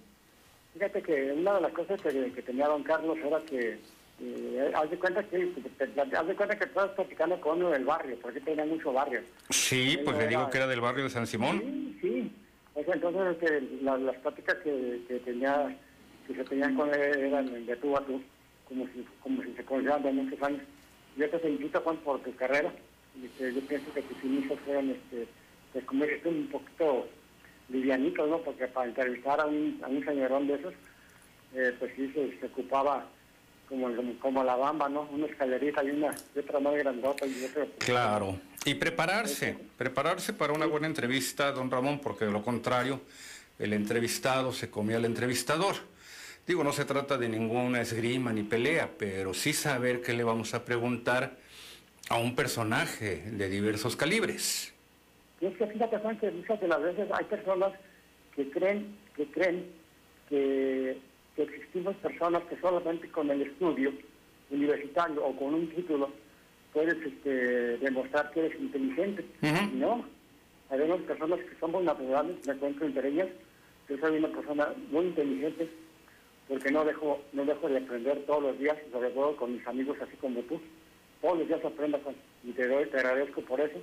[0.73, 3.79] Fíjate que una de las cosas que, tenía don Carlos era que,
[4.21, 5.53] eh, haz de cuenta que,
[6.19, 9.21] haz de cuenta que estabas platicando con uno del barrio, porque tenía mucho barrio.
[9.51, 11.61] Sí, pues le digo que era del barrio de San Simón.
[11.61, 12.33] Sí, sí.
[12.75, 15.79] entonces este, las pláticas que, tenía,
[16.27, 18.21] que se tenían con él eran de tú a tú,
[18.69, 20.63] como si, como si se conocieran de muchos años.
[21.17, 22.73] Yo te felicito, Juan, por tu carrera.
[23.23, 25.29] Este, yo pienso que tus inicios fueron este,
[25.73, 27.07] pues como eres un poquito
[27.69, 28.39] livianito, ¿no?
[28.39, 30.75] Porque para entrevistar a un, a un señorón de esos,
[31.55, 33.07] eh, pues sí se, ocupaba
[33.69, 33.89] como,
[34.19, 35.03] como la bamba, ¿no?
[35.13, 37.67] Una escalerita y una y otra más grandota y otra.
[37.79, 38.39] Claro.
[38.65, 43.01] Y prepararse, prepararse para una buena entrevista, don Ramón, porque de lo contrario,
[43.59, 45.77] el entrevistado se comía al entrevistador.
[46.47, 50.53] Digo, no se trata de ninguna esgrima ni pelea, pero sí saber qué le vamos
[50.53, 51.39] a preguntar
[52.11, 54.75] a un personaje de diversos calibres.
[55.41, 57.73] Y es que fíjate, Juan, que muchas de las veces hay personas
[58.37, 59.65] que creen, que creen
[60.29, 60.99] que,
[61.37, 63.93] existimos personas que solamente con el estudio
[64.51, 66.11] universitario o con un título
[66.73, 69.25] puedes este, demostrar que eres inteligente.
[69.73, 70.05] No,
[70.69, 73.29] hay personas que son muy naturales, me encuentro entre ellas.
[73.89, 75.69] Yo soy una persona muy inteligente
[76.49, 79.97] porque no dejo, no dejo de aprender todos los días, sobre todo con mis amigos
[80.01, 80.61] así como tú.
[81.21, 82.01] Todos los días aprendo
[82.43, 83.79] y te, doy, te agradezco por eso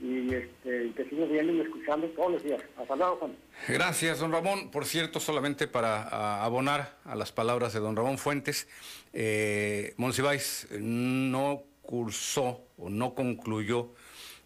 [0.00, 2.62] y, este, te sigo viendo y escuchando todos los días.
[2.76, 3.36] Hasta luego, Juan.
[3.68, 4.70] Gracias, don Ramón.
[4.70, 8.68] Por cierto, solamente para abonar a las palabras de don Ramón Fuentes,
[9.12, 13.94] eh, Monsiváis no cursó o no concluyó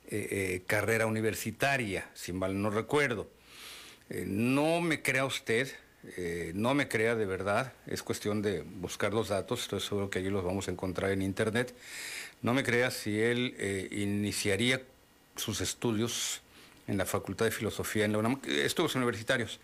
[0.07, 3.31] eh, eh, carrera universitaria, si mal no recuerdo.
[4.11, 5.69] Eh, no me crea usted,
[6.55, 10.31] no me crea de verdad, es cuestión de buscar los datos, estoy seguro que allí
[10.31, 11.75] los vamos a encontrar en internet.
[12.43, 14.83] No me crea si él iniciaría
[15.37, 16.43] sus estudios
[16.87, 19.61] en la Facultad de Filosofía en la UNAM, estudios universitarios,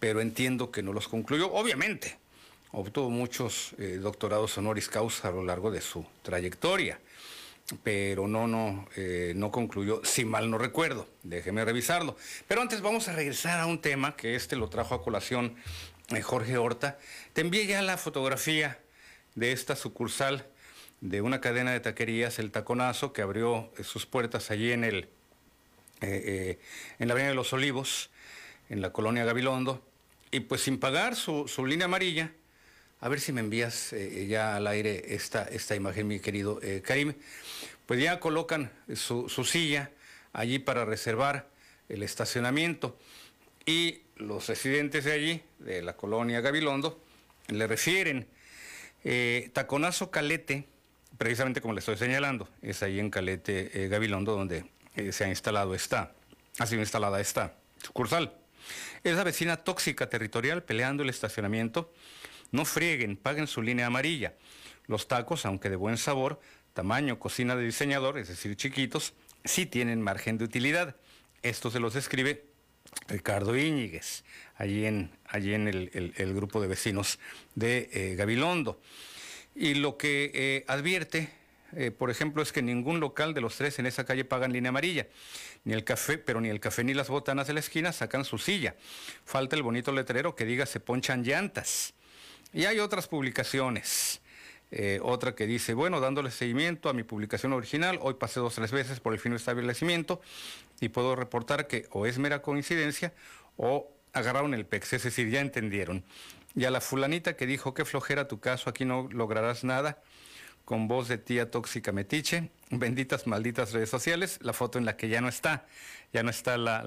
[0.00, 1.52] pero entiendo que no los concluyó.
[1.52, 2.18] Obviamente,
[2.72, 6.98] obtuvo muchos eh, doctorados honoris causa a lo largo de su trayectoria,
[7.82, 12.16] pero no, no, eh, no concluyó, si mal no recuerdo, déjeme revisarlo.
[12.46, 15.56] Pero antes vamos a regresar a un tema que este lo trajo a colación
[16.08, 16.98] eh, Jorge Horta.
[17.32, 18.78] Te envié ya la fotografía
[19.34, 20.46] de esta sucursal
[21.00, 25.08] de una cadena de taquerías, El Taconazo, que abrió sus puertas allí en, el,
[26.00, 26.58] eh, eh,
[26.98, 28.10] en la Avenida de los Olivos,
[28.70, 29.86] en la colonia Gabilondo,
[30.30, 32.32] y pues sin pagar su, línea amarilla,
[33.04, 37.12] a ver si me envías eh, ya al aire esta, esta imagen, mi querido Karim,
[37.84, 39.90] pues ya colocan su, silla
[40.32, 41.46] allí para reservar
[41.90, 42.98] el estacionamiento
[43.66, 46.98] y los residentes de allí, de la colonia Gabilondo,
[47.48, 48.26] le refieren,
[49.52, 50.64] Taconazo Calete,
[51.18, 54.64] precisamente como le estoy señalando, es ahí en Calete, eh, Gabilondo, donde
[54.96, 56.12] eh, se ha instalado esta,
[56.58, 58.32] ha sido instalada esta sucursal.
[59.02, 61.92] Es la vecina tóxica territorial peleando el estacionamiento.
[62.54, 64.34] No frieguen, paguen su línea amarilla.
[64.86, 66.40] Los tacos, aunque de buen sabor,
[66.72, 69.12] tamaño, cocina de diseñador, es decir, chiquitos,
[69.44, 70.94] sí tienen margen de utilidad.
[71.42, 72.44] Esto se los escribe
[73.08, 74.22] Ricardo Íñiguez,
[74.54, 77.18] allí en, allí en el, grupo de vecinos
[77.56, 78.80] de eh, Gabilondo.
[79.56, 81.30] Y lo que eh, advierte,
[81.72, 84.68] eh, por ejemplo, es que ningún local de los tres en esa calle pagan línea
[84.68, 85.08] amarilla.
[85.64, 88.38] Ni el café, pero ni el café ni las botanas de la esquina sacan su
[88.38, 88.76] silla.
[89.24, 91.94] Falta el bonito letrero que diga se ponchan llantas.
[92.54, 94.20] Y hay otras publicaciones.
[94.70, 98.56] Eh, otra que dice, bueno, dándole seguimiento a mi publicación original, hoy pasé dos o
[98.56, 100.20] tres veces por el fin de establecimiento
[100.80, 103.12] y puedo reportar que o es mera coincidencia
[103.56, 106.04] o agarraron el PEX, es decir, ya entendieron.
[106.54, 110.02] Y a la fulanita que dijo, qué flojera tu caso, aquí no lograrás nada,
[110.64, 115.08] con voz de tía tóxica metiche, benditas malditas redes sociales, la foto en la que
[115.08, 115.66] ya no está,
[116.12, 116.82] ya no está la,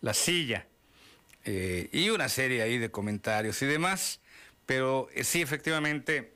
[0.00, 0.66] la, silla,
[1.44, 4.20] eh, y una serie ahí de comentarios y demás,
[4.66, 6.32] pero eh, sí, efectivamente,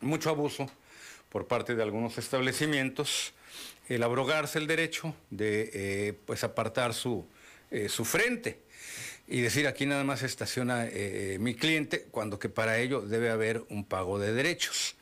[0.00, 0.70] mucho abuso
[1.30, 3.32] por parte de algunos establecimientos,
[3.88, 7.26] el abrogarse el derecho de eh, pues apartar su,
[7.88, 8.66] su frente
[9.28, 13.64] y decir aquí nada más estaciona eh, mi cliente, cuando que para ello debe haber
[13.68, 14.94] un pago de derechos.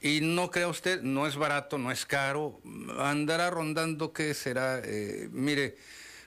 [0.00, 2.60] Y no crea usted, no es barato, no es caro,
[2.98, 4.80] andará rondando, ¿qué será?
[4.84, 5.76] Eh, mire,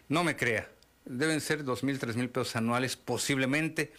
[0.09, 0.67] no me crea,
[1.05, 3.93] deben ser dos mil, tres mil pesos anuales posiblemente,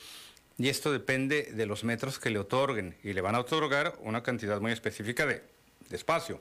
[0.59, 4.23] y esto depende de los metros que le otorguen, y le van a otorgar una
[4.23, 5.43] cantidad muy específica de,
[5.89, 6.41] de espacio.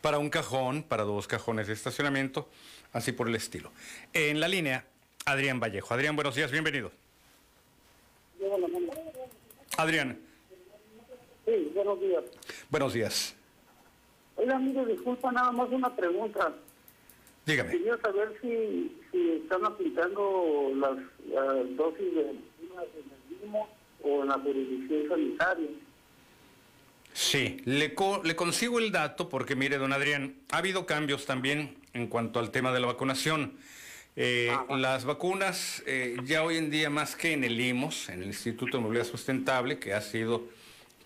[0.00, 2.48] Para un cajón, para dos cajones de estacionamiento,
[2.92, 3.70] así por el estilo.
[4.12, 4.84] En la línea,
[5.26, 5.92] Adrián Vallejo.
[5.92, 6.90] Adrián, buenos días, bienvenido.
[9.76, 10.18] Adrián.
[11.44, 12.24] Sí, buenos días.
[12.70, 13.34] Buenos días.
[14.36, 16.52] Oiga, mire, disculpa, nada más una pregunta.
[17.44, 17.70] Dígame.
[17.70, 22.34] Quería saber si, si están aplicando las, las dosis de
[22.82, 23.68] en el mismo
[24.02, 25.68] o en la jurisdicción sanitaria.
[27.12, 31.76] Sí, le, co- le consigo el dato porque mire, don Adrián, ha habido cambios también
[31.94, 33.54] en cuanto al tema de la vacunación.
[34.16, 38.28] Eh, las vacunas eh, ya hoy en día más que en el IMOS, en el
[38.28, 40.44] Instituto de Movilidad Sustentable, que ha sido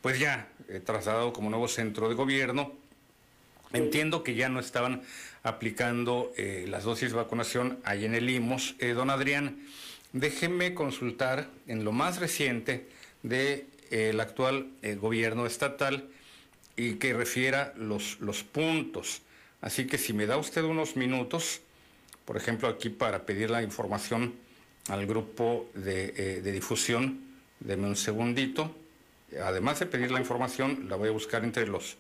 [0.00, 2.72] pues ya eh, trasladado como nuevo centro de gobierno,
[3.72, 5.02] entiendo que ya no estaban
[5.42, 6.32] aplicando
[6.66, 8.74] las dosis de vacunación ahí en el IMOS.
[8.94, 9.58] Don Adrián,
[10.12, 12.88] déjeme consultar en lo más reciente
[13.22, 16.08] del actual eh, gobierno estatal
[16.76, 19.22] y que refiera los, los puntos.
[19.61, 21.61] Así que si me da usted unos minutos,
[22.24, 24.34] por ejemplo, aquí para pedir la información
[24.88, 27.20] al grupo de, eh, de difusión,
[27.61, 28.74] deme un segundito.
[29.44, 31.96] Además de pedir la información, la voy a buscar entre los...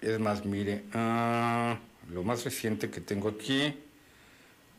[0.00, 1.78] Es más, mire, ah,
[2.10, 3.74] lo más reciente que tengo aquí,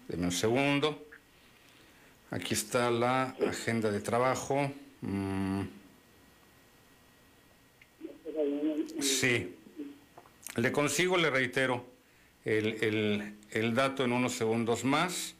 [0.08, 1.08] deme un segundo.
[2.34, 4.72] Aquí está la agenda de trabajo.
[5.02, 5.62] Mm,
[9.00, 9.54] sí.
[10.56, 11.86] Le consigo, le reitero,
[12.44, 15.36] el, el- el dato en unos segundos más,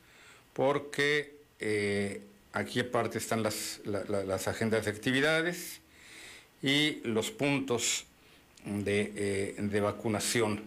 [0.54, 2.22] porque eh,
[2.52, 5.82] aquí aparte están las, la- la- las agendas de actividades
[6.62, 8.06] y los puntos
[8.66, 10.62] de, eh, de vacunación,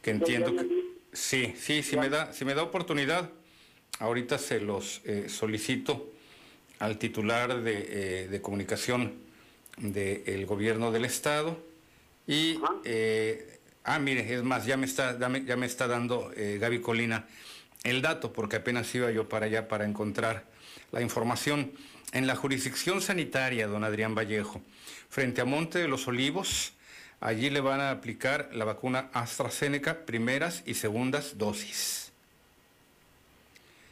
[0.00, 0.84] que entiendo que...
[1.12, 3.30] Sí, sí, si me da, si me da oportunidad,
[3.98, 6.10] ahorita se los eh, solicito
[6.78, 9.14] al titular de, eh, de comunicación
[9.76, 11.58] del gobierno del estado
[12.26, 16.80] y eh, ah mire es más ya me está ya me está dando eh, Gaby
[16.80, 17.26] Colina
[17.82, 20.44] el dato porque apenas iba yo para allá para encontrar
[20.90, 21.72] la información.
[22.12, 24.62] En la jurisdicción sanitaria don Adrián Vallejo
[25.08, 26.72] frente a Monte de los Olivos
[27.20, 32.03] allí le van a aplicar la vacuna AstraZeneca primeras y segundas dosis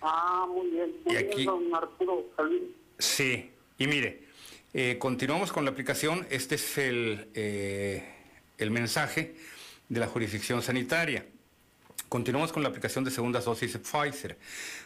[0.02, 0.92] Ah, muy bien.
[1.04, 2.74] Muy Y aquí- bien, don Arturo Calvín.
[2.98, 4.22] Sí, y mire,
[4.74, 6.26] eh, continuamos con la aplicación.
[6.30, 8.04] Este es el, eh,
[8.58, 9.34] el mensaje
[9.88, 11.24] de la jurisdicción sanitaria.
[12.08, 14.36] Continuamos con la aplicación de segundas dosis de Pfizer.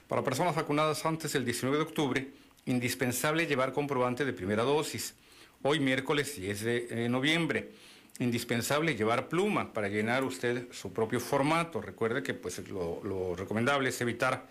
[0.06, 2.28] Para personas vacunadas antes del 19 de octubre,
[2.66, 5.14] indispensable llevar comprobante de primera dosis.
[5.62, 7.70] Hoy miércoles 10 de eh, noviembre.
[8.18, 11.80] Indispensable llevar pluma para llenar usted su propio formato.
[11.82, 14.46] Recuerde que pues, lo, lo recomendable es evitar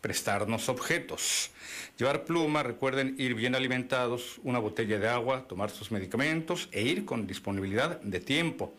[0.00, 1.50] prestarnos objetos.
[1.98, 7.04] Llevar pluma, recuerden ir bien alimentados, una botella de agua, tomar sus medicamentos e ir
[7.04, 8.74] con disponibilidad de tiempo.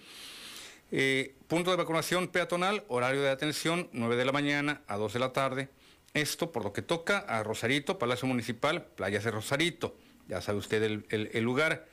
[0.92, 5.20] Eh, punto de vacunación peatonal, horario de atención, 9 de la mañana a 2 de
[5.20, 5.70] la tarde.
[6.14, 9.96] Esto por lo que toca a Rosarito, Palacio Municipal, Playas de Rosarito,
[10.28, 11.88] ya sabe usted el, lugar.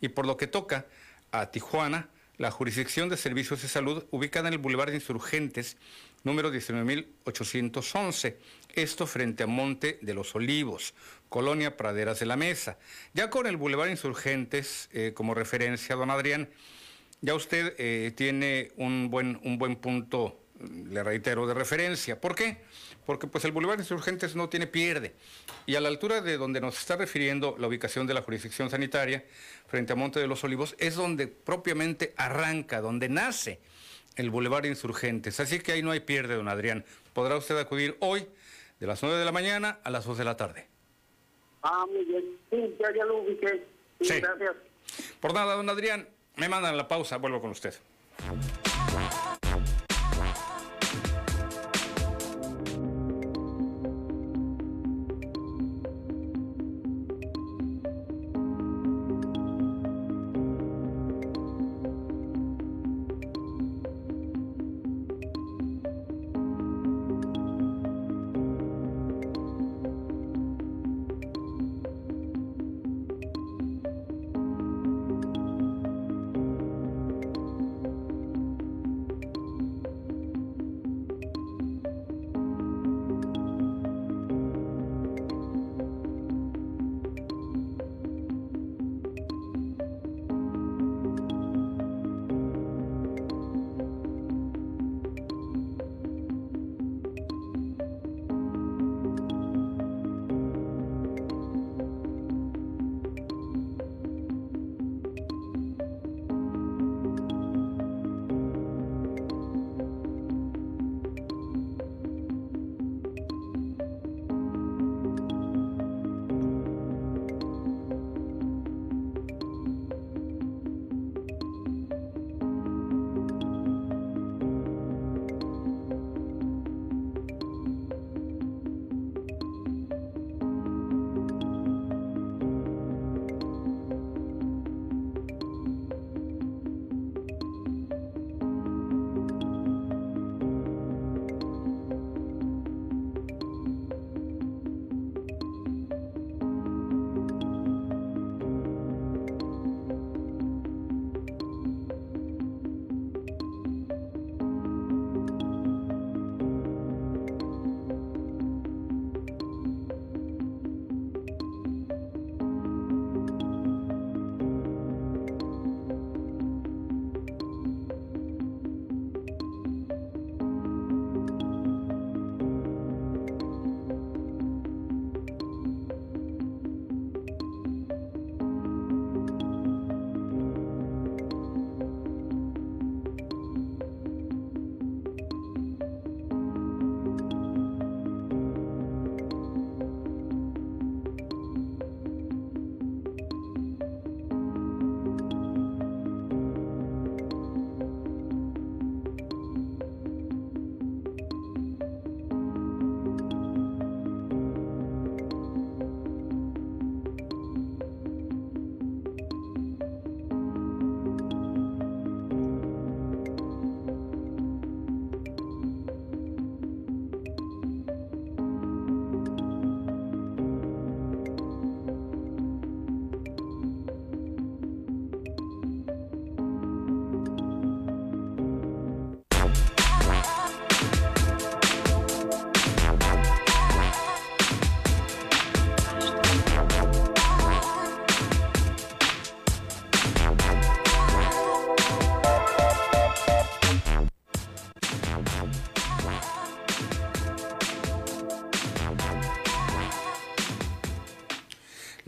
[0.00, 0.86] Y por lo que toca
[1.30, 2.08] a Tijuana,
[2.38, 5.76] la jurisdicción de servicios de salud ubicada en el Boulevard de Insurgentes,
[6.24, 8.36] número 19.811.
[8.74, 10.94] Esto frente a Monte de los Olivos,
[11.28, 12.78] Colonia Praderas de la Mesa.
[13.14, 16.48] Ya con el Boulevard Insurgentes eh, como referencia, don Adrián,
[17.20, 22.20] ya usted eh, tiene un buen, un buen punto, le reitero, de referencia.
[22.20, 22.58] ¿Por qué?
[23.04, 25.14] Pues el Boulevard Insurgentes no tiene pierde.
[25.66, 29.24] Y a la altura de donde nos está refiriendo la ubicación de la jurisdicción sanitaria,
[29.66, 33.60] frente a Monte de los Olivos, es donde propiamente arranca, donde nace
[34.16, 35.40] el Boulevard Insurgentes.
[35.40, 36.84] Así que ahí no hay pierde, don Adrián.
[37.12, 38.26] Podrá usted acudir hoy
[38.80, 40.66] de las 9 de la mañana a las 2 de la tarde.
[41.62, 42.24] Ah, muy bien.
[42.50, 43.64] Sí, ya, ya lo ubiqué.
[44.00, 44.20] Sí, Sí.
[44.20, 44.56] Gracias.
[45.20, 47.74] Por nada, don Adrián, me mandan la pausa, vuelvo con usted.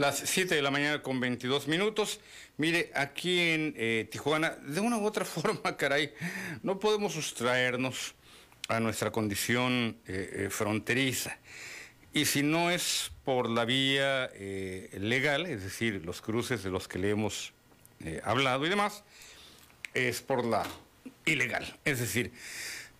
[0.04, 2.20] Las 7 de la mañana con 22 minutos.
[2.58, 6.12] Mire, aquí en eh, Tijuana, de una u otra forma, caray,
[6.62, 8.14] no podemos sustraernos
[8.68, 11.38] a nuestra condición eh, eh, fronteriza.
[12.12, 14.30] Y si no es por la vía
[14.92, 17.54] legal, es decir, los cruces de los que le hemos
[18.24, 19.04] hablado y demás,
[19.94, 20.64] es por la
[21.24, 21.78] ilegal.
[21.86, 22.30] Es decir,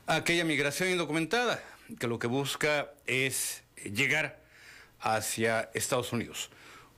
[0.06, 1.62] aquella migración indocumentada
[2.00, 4.40] que lo que busca es llegar
[5.00, 6.48] hacia Estados Unidos.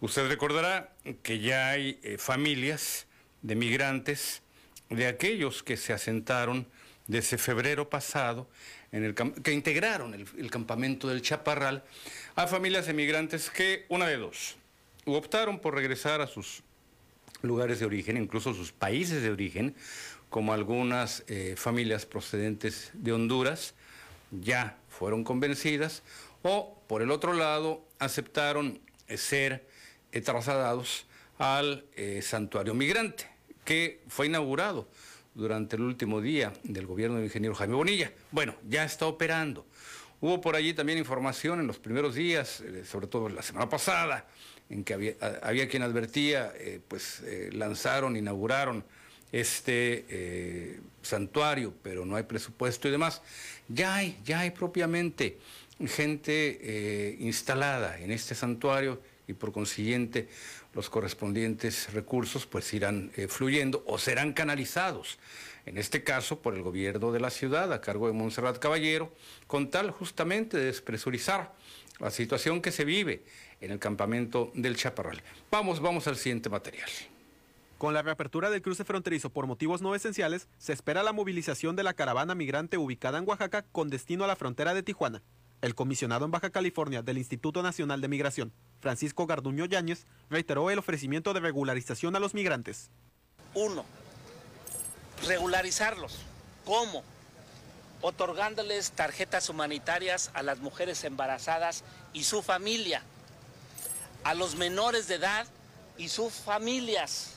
[0.00, 0.92] Usted recordará
[1.22, 3.06] que ya hay eh, familias
[3.42, 4.42] de migrantes,
[4.90, 6.66] de aquellos que se asentaron
[7.06, 8.48] desde febrero pasado,
[8.92, 11.82] en el, que integraron el, campamento del Chaparral,
[12.34, 14.56] a familias de migrantes que, una de dos,
[15.06, 16.62] optaron por regresar a sus
[17.42, 19.74] lugares de origen, incluso sus países de origen,
[20.28, 23.74] como algunas eh, familias procedentes de Honduras,
[24.30, 26.02] ya fueron convencidas,
[26.42, 29.64] o por el otro lado aceptaron eh, ser
[30.16, 31.04] eh, trasladados
[31.36, 33.26] al eh, santuario migrante,
[33.66, 34.88] que fue inaugurado
[35.34, 38.10] durante el último día del gobierno del ingeniero Jaime Bonilla.
[38.30, 39.66] Bueno, ya está operando.
[40.22, 44.26] Hubo por allí también información en los primeros días, eh, sobre todo la semana pasada,
[44.70, 46.50] en que había, quien advertía,
[46.88, 48.82] pues lanzaron, inauguraron
[49.30, 53.22] este santuario, pero no hay presupuesto y demás.
[53.68, 55.38] Ya hay, ya hay propiamente
[55.86, 60.28] gente instalada en este santuario y por consiguiente
[60.74, 65.18] los correspondientes recursos pues irán eh, fluyendo o serán canalizados,
[65.64, 69.12] en este caso por el gobierno de la ciudad a cargo de Montserrat Caballero,
[69.46, 71.54] con tal justamente de despresurizar
[71.98, 73.24] la situación que se vive
[73.60, 75.22] en el campamento del Chaparral.
[75.50, 76.88] Vamos, vamos al siguiente material.
[77.78, 81.82] Con la reapertura del cruce fronterizo por motivos no esenciales, se espera la movilización de
[81.82, 85.22] la caravana migrante ubicada en Oaxaca con destino a la frontera de Tijuana.
[85.62, 90.78] El comisionado en Baja California del Instituto Nacional de Migración, Francisco Garduño Yáñez, reiteró el
[90.78, 92.90] ofrecimiento de regularización a los migrantes.
[93.54, 93.84] Uno,
[95.26, 96.18] regularizarlos.
[96.66, 97.02] ¿Cómo?
[98.02, 103.02] Otorgándoles tarjetas humanitarias a las mujeres embarazadas y su familia,
[104.24, 105.46] a los menores de edad
[105.96, 107.36] y sus familias,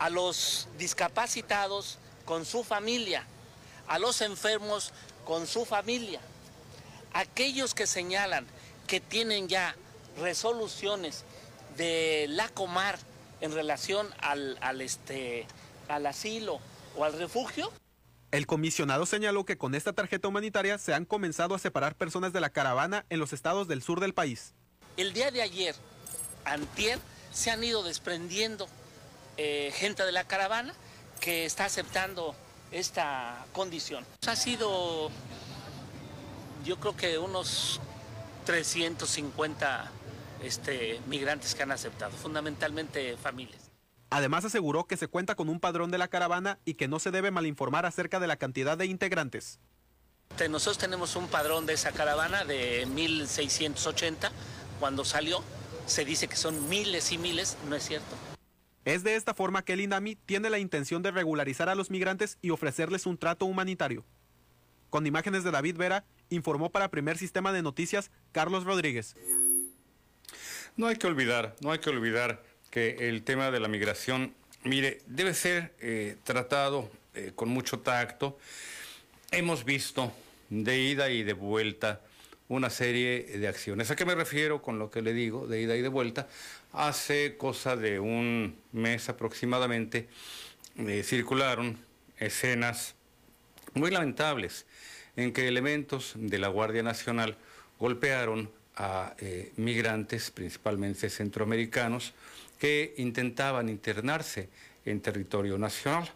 [0.00, 3.24] a los discapacitados con su familia,
[3.86, 4.92] a los enfermos
[5.24, 6.20] con su familia
[7.18, 8.46] aquellos que señalan
[8.86, 9.74] que tienen ya
[10.20, 11.24] resoluciones
[11.76, 12.96] de la comar
[13.40, 15.46] en relación al, este,
[15.88, 16.60] al asilo
[16.96, 17.72] o al refugio.
[18.30, 22.40] El comisionado señaló que con esta tarjeta humanitaria se han comenzado a separar personas de
[22.40, 24.54] la caravana en los estados del sur del país.
[24.96, 25.74] El día de ayer,
[26.44, 27.00] antier,
[27.32, 28.68] se han ido desprendiendo
[29.38, 30.72] eh, gente de la caravana
[31.20, 32.36] que está aceptando
[32.70, 34.04] esta condición.
[34.26, 35.10] Ha sido
[36.68, 37.80] yo creo que unos
[38.44, 39.90] 350
[40.42, 43.70] este, migrantes que han aceptado, fundamentalmente familias.
[44.10, 47.10] Además aseguró que se cuenta con un padrón de la caravana y que no se
[47.10, 49.60] debe malinformar acerca de la cantidad de integrantes.
[50.50, 54.30] Nosotros tenemos un padrón de esa caravana de 1680.
[54.78, 55.42] Cuando salió
[55.86, 58.14] se dice que son miles y miles, no es cierto.
[58.84, 62.36] Es de esta forma que el INAMI tiene la intención de regularizar a los migrantes
[62.42, 64.04] y ofrecerles un trato humanitario.
[64.90, 69.16] Con imágenes de David Vera, informó para Primer Sistema de Noticias Carlos Rodríguez.
[70.76, 75.00] No hay que olvidar, no hay que olvidar que el tema de la migración, mire,
[75.06, 78.38] debe ser eh, tratado eh, con mucho tacto.
[79.30, 80.12] Hemos visto
[80.50, 82.00] de ida y de vuelta
[82.48, 83.90] una serie de acciones.
[83.90, 86.28] ¿A qué me refiero con lo que le digo, de ida y de vuelta?
[86.72, 90.08] Hace cosa de un mes aproximadamente
[90.78, 91.78] eh, circularon
[92.18, 92.94] escenas
[93.74, 94.66] muy lamentables
[95.18, 97.36] en que elementos de la Guardia Nacional
[97.80, 102.14] golpearon a eh, migrantes, principalmente centroamericanos,
[102.60, 104.48] que intentaban internarse
[104.84, 106.08] en territorio nacional.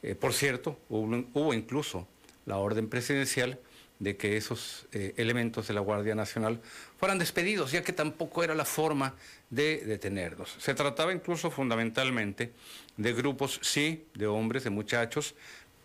[0.00, 2.06] Eh, por cierto, hubo, incluso
[2.46, 3.58] la orden presidencial
[3.98, 6.60] de que esos eh, elementos de la Guardia Nacional
[6.98, 9.16] fueran despedidos, ya que tampoco era la forma
[9.50, 10.54] de detenerlos.
[10.60, 12.52] Se trataba incluso fundamentalmente
[12.96, 15.34] de grupos, sí, de hombres, de muchachos,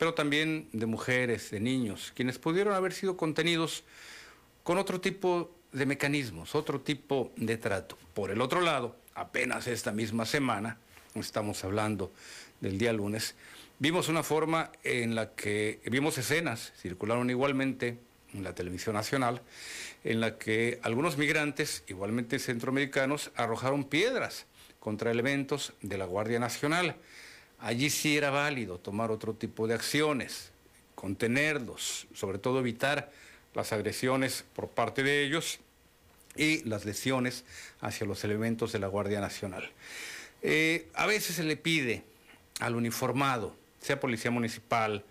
[0.01, 3.83] pero también de mujeres, de niños, quienes pudieron haber sido contenidos
[4.63, 7.99] con otro tipo de mecanismos, otro tipo de trato.
[8.15, 10.79] Por el otro lado, apenas esta misma semana,
[11.13, 12.11] estamos hablando
[12.61, 13.35] del día lunes,
[13.77, 17.99] vimos una forma en la que vimos escenas, circularon igualmente
[18.33, 19.43] en la televisión nacional,
[20.03, 24.47] en la que algunos migrantes, igualmente centroamericanos, arrojaron piedras
[24.79, 26.95] contra elementos de la Guardia Nacional.
[27.61, 30.51] Allí sí era válido tomar otro tipo de acciones,
[30.95, 33.11] contenerlos, sobre todo evitar
[33.53, 35.59] las agresiones por parte de ellos
[36.35, 37.45] y las lesiones
[37.79, 39.69] hacia los elementos de la Guardia Nacional.
[40.41, 42.03] Eh, a veces se le pide
[42.59, 45.05] al uniformado, sea policía municipal,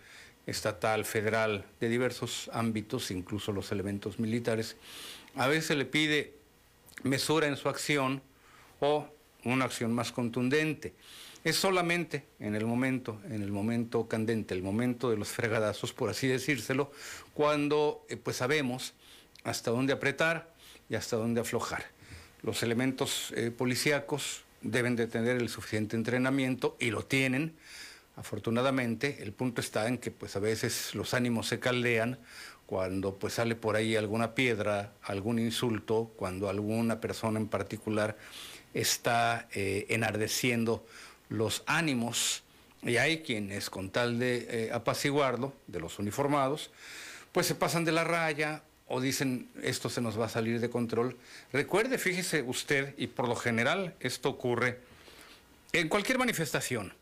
[0.46, 4.76] estatal, federal, de diversos ámbitos, incluso los elementos militares,
[5.36, 6.34] a veces se le pide
[7.05, 8.22] mesura en su acción
[8.80, 9.07] o
[9.44, 10.94] una acción más contundente.
[11.43, 16.11] Es solamente en el momento, en el momento candente, el momento de los fregadazos, por
[16.11, 16.93] así decírselo,
[17.32, 18.93] cuando eh, pues sabemos
[19.43, 20.53] hasta dónde apretar
[20.91, 21.84] y hasta dónde aflojar.
[22.43, 27.57] Los elementos eh, policíacos deben de tener el suficiente entrenamiento y lo tienen.
[28.16, 32.18] Afortunadamente, el punto está en que pues a veces los ánimos se caldean
[32.66, 38.18] cuando pues sale por ahí alguna piedra, algún insulto, cuando alguna persona en particular
[38.74, 40.84] está eh, enardeciendo
[41.31, 42.43] los ánimos
[42.83, 46.70] y hay quienes con tal de eh, apaciguarlo, de los uniformados,
[47.33, 50.68] pues se pasan de la raya o dicen esto se nos va a salir de
[50.68, 51.16] control.
[51.53, 54.81] Recuerde, fíjese usted, y por lo general esto ocurre
[55.72, 56.93] en cualquier manifestación,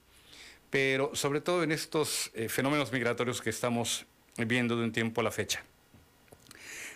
[0.68, 4.04] pero sobre todo en estos eh, fenómenos migratorios que estamos
[4.36, 5.64] viendo de un tiempo a la fecha.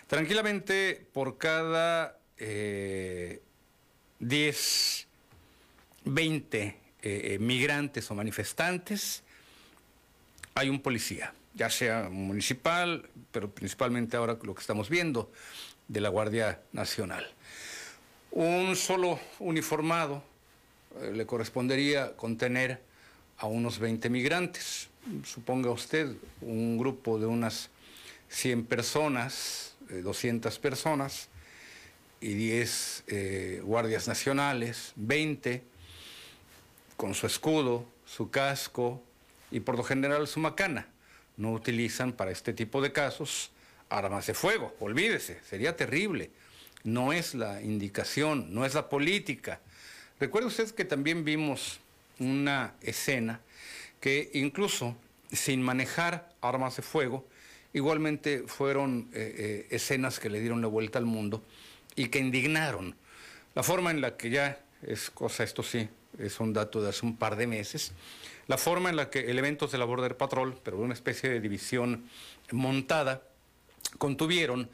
[0.07, 3.39] Tranquilamente, por cada 10,
[6.05, 9.23] 20 eh, migrantes o manifestantes,
[10.55, 15.31] hay un policía ya sea municipal, pero principalmente ahora lo que estamos viendo
[15.87, 17.25] de la Guardia Nacional.
[18.31, 20.23] Un solo uniformado
[20.99, 22.81] eh, le correspondería contener
[23.37, 24.89] a unos 20 migrantes.
[25.23, 27.69] Suponga usted un grupo de unas
[28.29, 31.27] 100 personas, 200 personas
[32.21, 35.61] y 10 eh, guardias nacionales, 20
[37.03, 39.03] con su escudo, su casco
[39.51, 40.87] y por lo general su macana
[41.35, 43.51] no utilizan para este tipo de casos
[43.89, 44.73] armas de fuego.
[44.79, 46.31] Olvídese, sería terrible.
[46.85, 49.59] No es la indicación, no es la política.
[50.17, 51.81] Recuerde usted que también vimos
[52.19, 53.41] una escena
[53.99, 54.95] que incluso
[55.29, 57.27] sin manejar armas de fuego,
[57.73, 61.43] igualmente fueron eh, eh, escenas que le dieron la vuelta al mundo
[61.97, 62.95] y que indignaron.
[63.55, 65.89] La forma en la que ya es cosa, esto sí,
[66.19, 67.91] es un dato de hace un par de meses,
[68.47, 72.09] la forma en la que elementos de la Border Patrol, pero una especie de división
[72.51, 73.23] montada,
[73.97, 74.69] contuvieron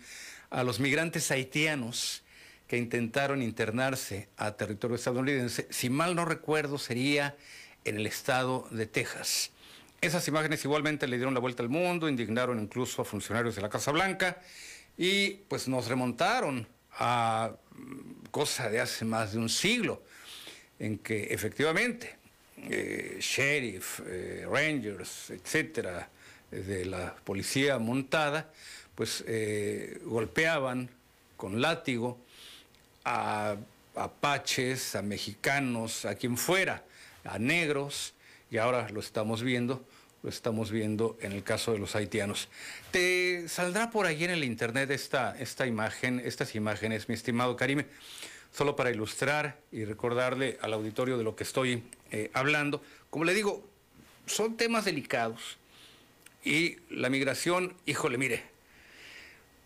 [0.49, 2.23] a los migrantes haitianos
[2.67, 7.35] que intentaron internarse a territorio estadounidense, si mal no recuerdo sería
[7.83, 9.51] en el estado de Texas.
[10.01, 13.69] Esas imágenes igualmente le dieron la vuelta al mundo, indignaron incluso a funcionarios de la
[13.69, 14.41] Casa Blanca
[14.97, 17.53] y pues nos remontaron a
[18.31, 20.03] cosa de hace más de un siglo,
[20.79, 22.15] en que efectivamente
[22.57, 26.09] eh, sheriff, eh, rangers, etcétera,
[26.51, 28.51] de la policía montada,
[28.95, 30.89] pues eh, golpeaban
[31.37, 32.17] con látigo
[33.05, 33.55] a
[33.95, 36.83] apaches, a mexicanos, a quien fuera,
[37.23, 38.13] a negros,
[38.51, 39.85] y ahora lo estamos viendo,
[40.23, 42.49] lo estamos viendo en el caso de los haitianos.
[42.91, 47.85] Te saldrá por ahí en el internet esta, esta imagen, estas imágenes, mi estimado Karime
[48.51, 52.81] solo para ilustrar y recordarle al auditorio de lo que estoy eh, hablando.
[53.09, 53.67] Como le digo,
[54.25, 55.57] son temas delicados
[56.43, 58.43] y la migración, híjole, mire,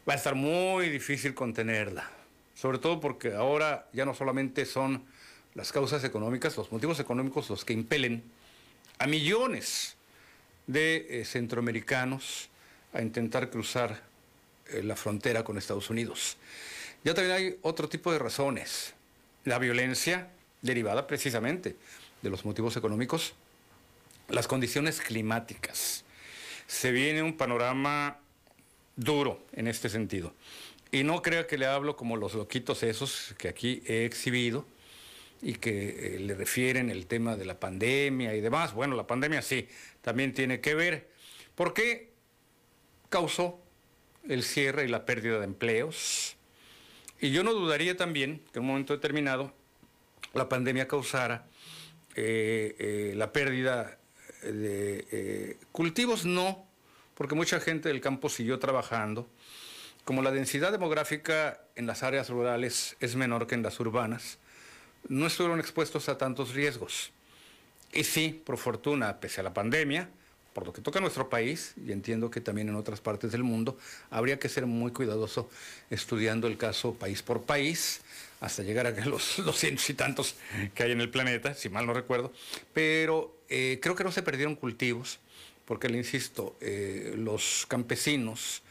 [0.08, 2.10] va a estar muy difícil contenerla,
[2.56, 5.06] sobre todo porque ahora ya no solamente son
[5.56, 8.24] las causas económicas, los motivos económicos los que impelen
[9.00, 9.96] a millones
[10.68, 12.50] de eh, centroamericanos
[12.94, 14.02] a intentar cruzar
[14.70, 16.38] eh, la frontera con Estados Unidos.
[17.04, 18.94] Ya también hay otro tipo de razones.
[19.44, 20.30] La violencia
[20.62, 21.76] derivada precisamente
[22.22, 23.34] de los motivos económicos,
[24.30, 26.06] las condiciones climáticas.
[26.68, 28.20] Se viene un panorama
[28.96, 30.34] duro en este sentido.
[30.92, 34.66] Y no crea que le hablo como los loquitos esos que aquí he exhibido
[35.42, 38.74] y que eh, le refieren el tema de la pandemia y demás.
[38.74, 39.68] Bueno, la pandemia sí,
[40.02, 41.10] también tiene que ver.
[41.56, 42.12] ¿Por qué
[43.10, 43.60] causó
[44.30, 46.38] el cierre y la pérdida de empleos?
[47.24, 49.54] Y yo no dudaría también que en un momento determinado
[50.34, 51.46] la pandemia causara
[52.18, 53.98] eh, eh, la pérdida
[54.42, 56.68] de eh, cultivos, no,
[57.16, 59.26] porque mucha gente del campo siguió trabajando.
[60.04, 64.38] Como la densidad demográfica en las áreas rurales es menor que en las urbanas,
[65.08, 67.14] no estuvieron expuestos a tantos riesgos.
[67.94, 70.10] Y sí, por fortuna, pese a la pandemia,
[70.54, 73.44] por lo que toca a nuestro país, y entiendo que también en otras partes del
[73.44, 73.78] mundo,
[74.10, 75.50] habría que ser muy cuidadoso
[75.90, 78.02] estudiando el caso país por país,
[78.40, 80.36] hasta llegar a los, los cientos y tantos
[80.76, 82.32] que hay en el planeta, si mal no recuerdo.
[82.74, 85.20] Pero eh, creo que no se perdieron cultivos,
[85.66, 88.62] porque le insisto, eh, los campesinos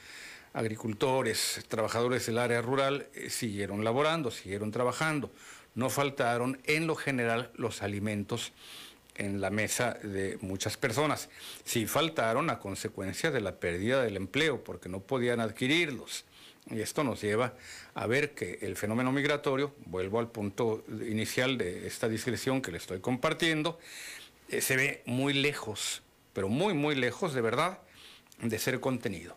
[0.52, 5.30] agricultores, trabajadores del área rural eh, siguieron laborando, siguieron trabajando.
[5.74, 8.52] No faltaron en lo general los alimentos
[9.22, 11.28] en la mesa de muchas personas.
[11.64, 16.24] Sí faltaron a consecuencia de la pérdida del empleo, porque no podían adquirirlos.
[16.70, 17.54] Y esto nos lleva
[17.94, 22.78] a ver que el fenómeno migratorio, vuelvo al punto inicial de esta discreción que le
[22.78, 23.78] estoy compartiendo,
[24.48, 26.02] eh, se ve muy lejos,
[26.32, 27.80] pero muy, muy lejos de verdad
[28.40, 29.36] de ser contenido.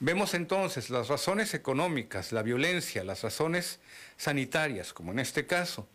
[0.00, 3.80] Vemos entonces las razones económicas, la violencia, las razones
[4.16, 5.88] sanitarias, como en este caso,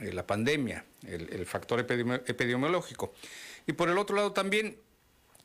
[0.00, 3.14] la pandemia, el, factor epidemiológico.
[3.66, 4.76] Y por el otro lado también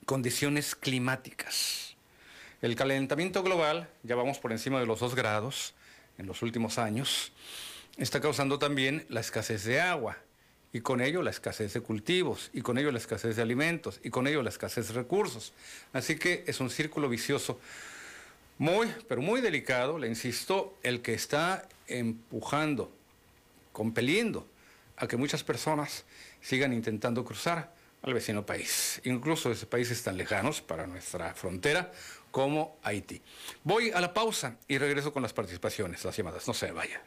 [0.06, 1.96] condiciones climáticas.
[2.62, 5.74] El calentamiento global, ya vamos por encima de los dos grados
[6.18, 7.32] en los últimos años,
[7.98, 10.18] está causando también la escasez de agua
[10.72, 14.10] y con ello la escasez de cultivos, y con ello la escasez de alimentos, y
[14.10, 15.54] con ello la escasez de recursos.
[15.94, 17.60] Así que es un círculo vicioso
[18.60, 22.92] muy, pero muy delicado, le insisto, el que está empujando,
[23.80, 24.46] compeliendo
[24.98, 26.04] a que muchas personas
[26.42, 31.90] sigan intentando cruzar al vecino país, incluso desde países tan lejanos para nuestra frontera
[32.30, 33.22] como Haití.
[33.64, 37.02] Voy a la pausa y regreso con las participaciones, las llamadas, no se vaya.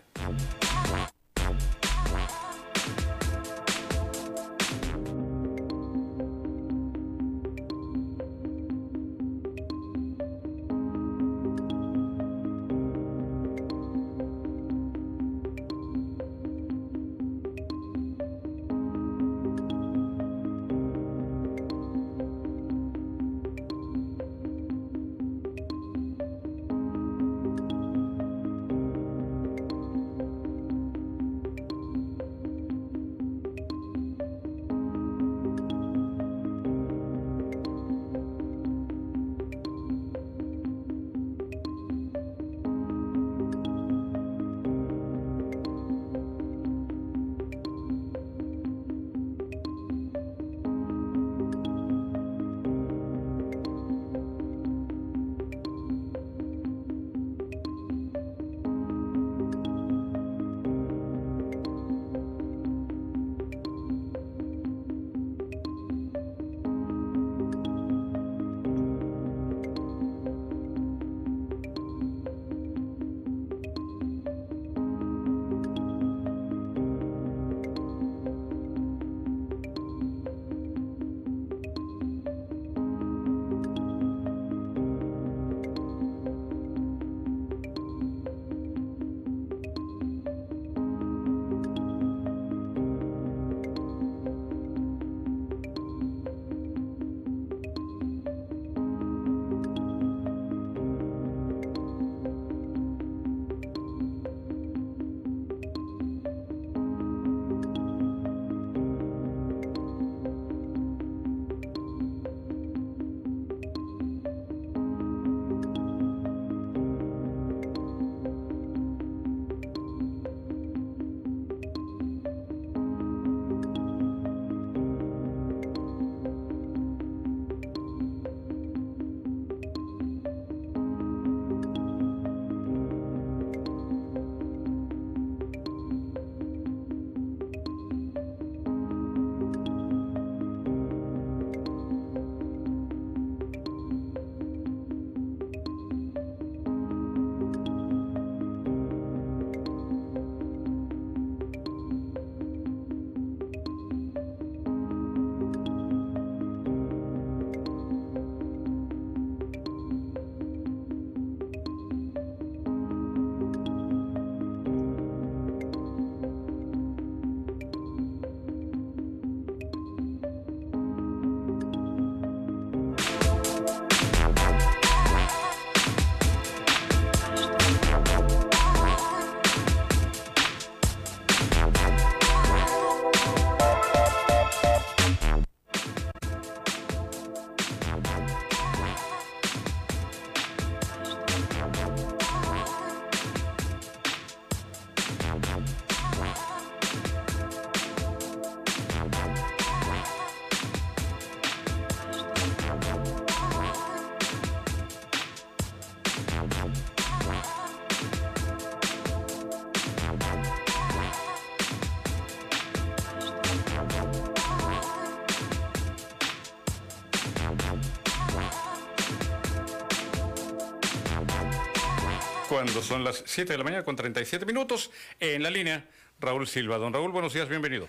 [222.62, 225.84] Cuando son las 7 de la mañana con 37 minutos, en la línea
[226.20, 226.78] Raúl Silva.
[226.78, 227.88] Don Raúl, buenos días, bienvenido.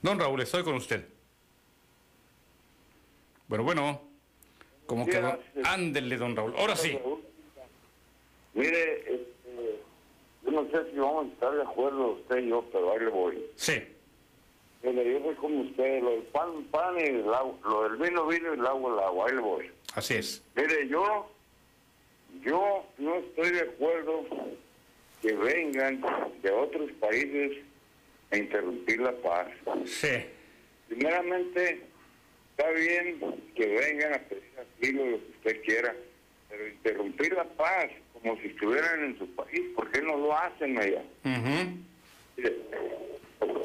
[0.00, 1.06] Don Raúl, estoy con usted.
[3.46, 4.00] Bueno, bueno,
[4.86, 5.22] como que...
[5.62, 6.54] Ándele, don Raúl.
[6.56, 6.98] Ahora sí.
[8.54, 9.82] Mire, este,
[10.44, 13.08] yo no sé si vamos a estar de acuerdo usted y yo, pero ahí le
[13.08, 13.46] voy.
[13.56, 13.82] Sí.
[14.82, 18.26] Mire, yo soy como usted, lo del pan, pan y el agua, lo del vino,
[18.26, 19.70] vino y el agua, el agua, ahí le voy.
[19.94, 20.42] Así es.
[20.56, 21.30] Mire, yo,
[22.42, 24.24] yo no estoy de acuerdo
[25.22, 26.00] que vengan
[26.42, 27.58] de otros países
[28.30, 29.48] a interrumpir la paz.
[29.84, 30.24] Sí.
[30.88, 31.82] Primeramente,
[32.50, 33.20] está bien
[33.54, 35.94] que vengan a pedir asilo, lo que usted quiera,
[36.48, 40.78] pero interrumpir la paz como si estuvieran en su país, ¿por qué no lo hacen
[40.78, 41.02] allá?
[42.36, 42.56] Mire,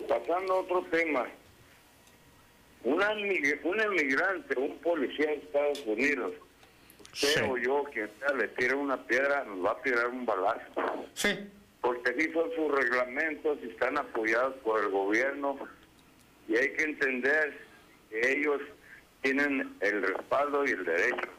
[0.08, 1.28] pasando a otro tema,
[2.84, 6.34] una, un emigrante, un policía de Estados Unidos,
[7.16, 11.08] usted o yo, quien sea, le tira una piedra, nos va a tirar un balazo.
[11.14, 11.50] Sí.
[11.82, 15.58] Porque así son sus reglamentos y están apoyados por el gobierno
[16.48, 17.58] y hay que entender
[18.10, 18.62] que ellos
[19.22, 21.30] tienen el respaldo y el derecho.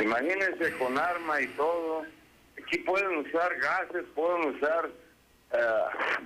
[0.00, 2.04] Imagínense con arma y todo.
[2.60, 4.90] Aquí pueden usar gases, pueden usar
[5.52, 5.58] eh,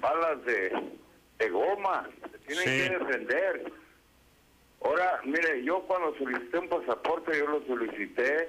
[0.01, 0.73] balas de,
[1.39, 2.09] de, goma.
[2.31, 3.73] Se tienen que defender.
[4.85, 8.49] Ahora, mire, yo cuando solicité un pasaporte, yo lo solicité.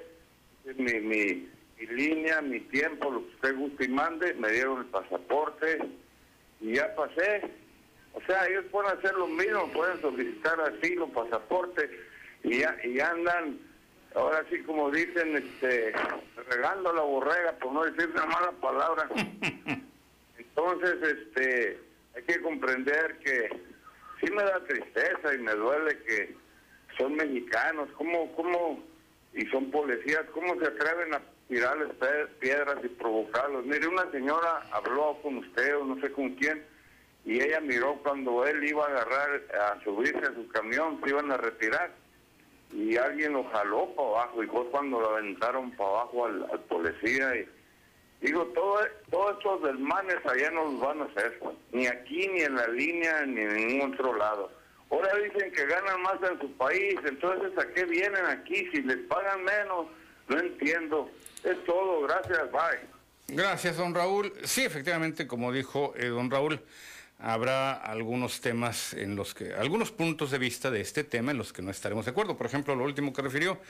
[0.78, 4.86] Mi, mi, mi línea, mi tiempo, lo que usted guste y mande, me dieron el
[4.86, 5.80] pasaporte
[6.62, 7.42] y ya pasé.
[8.14, 11.90] O sea, ellos pueden hacer lo mismo, pueden solicitar asilo, pasaporte
[12.44, 13.60] y ya, y andan
[14.16, 15.94] ahora sí como dicen, este,
[16.50, 19.10] regando la borrega, por no decir una mala palabra.
[20.38, 21.80] Entonces, este,
[22.16, 23.50] hay que comprender que
[24.20, 26.36] sí me da tristeza y me duele que
[26.98, 28.84] son mexicanos, ¿cómo, cómo,
[29.34, 31.90] y son policías, cómo se atreven a tirarles
[32.40, 33.66] piedras y provocarlos?
[33.66, 36.64] Mire, una señora habló con usted o no sé con quién,
[37.26, 41.32] y ella miró cuando él iba a agarrar, a subirse a su camión, se iban
[41.32, 41.92] a retirar.
[42.74, 47.36] Y alguien lo jaló para abajo y fue cuando lo aventaron para abajo al, policía
[47.38, 47.48] y
[48.24, 48.80] digo todo
[49.12, 51.40] todos estos desmanes allá no los van a hacer
[51.72, 54.50] ni aquí ni en la línea ni en ningún otro lado.
[54.90, 58.98] Ahora dicen que ganan más en su país entonces a qué vienen aquí si les
[59.08, 59.88] pagan menos
[60.30, 61.10] no entiendo.
[61.44, 63.36] Es todo gracias bye.
[63.36, 64.34] Gracias don Raúl.
[64.44, 66.62] Sí efectivamente como dijo eh, don Raúl
[67.24, 71.54] habrá algunos temas en los que, algunos puntos de vista de este tema en los
[71.54, 72.36] que no estaremos de acuerdo.
[72.36, 73.62] Por ejemplo, lo último que refirió,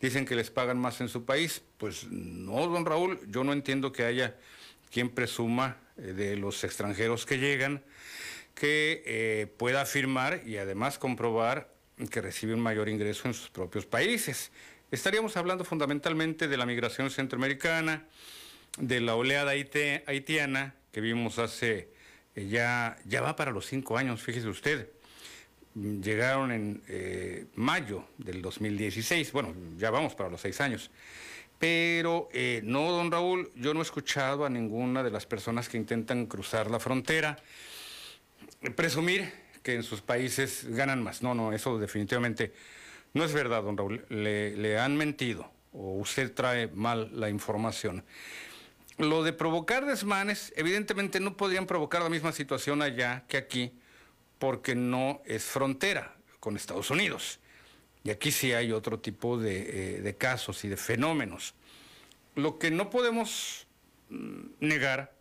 [0.00, 1.60] dicen que les pagan más en su país.
[1.76, 4.34] Pues no, don Raúl, yo no entiendo que haya
[4.90, 7.84] quien presuma eh, de los extranjeros que llegan
[8.54, 11.70] que eh, pueda afirmar y además comprobar
[12.10, 14.52] que recibe un mayor ingreso en sus propios países.
[14.90, 18.06] Estaríamos hablando fundamentalmente de la migración centroamericana,
[18.78, 21.88] de la oleada haitiana que vimos hace
[22.34, 24.88] ya, ya va para los cinco años, fíjese usted.
[25.74, 30.90] Llegaron en eh, mayo del 2016, bueno, ya vamos para los seis años.
[31.58, 35.76] Pero eh, no, don Raúl, yo no he escuchado a ninguna de las personas que
[35.76, 37.38] intentan cruzar la frontera
[38.76, 41.22] presumir que en sus países ganan más.
[41.22, 42.52] No, no, eso definitivamente
[43.14, 44.04] no es verdad, don Raúl.
[44.08, 48.04] Le han mentido o usted trae mal la información.
[48.98, 53.72] Lo de provocar desmanes, evidentemente no podrían provocar la misma situación allá que aquí,
[54.38, 57.40] porque no es frontera con Estados Unidos.
[58.04, 61.54] Y aquí sí hay otro tipo de, eh, casos y de fenómenos.
[62.34, 63.66] Lo que no podemos
[64.10, 65.14] mm, negar,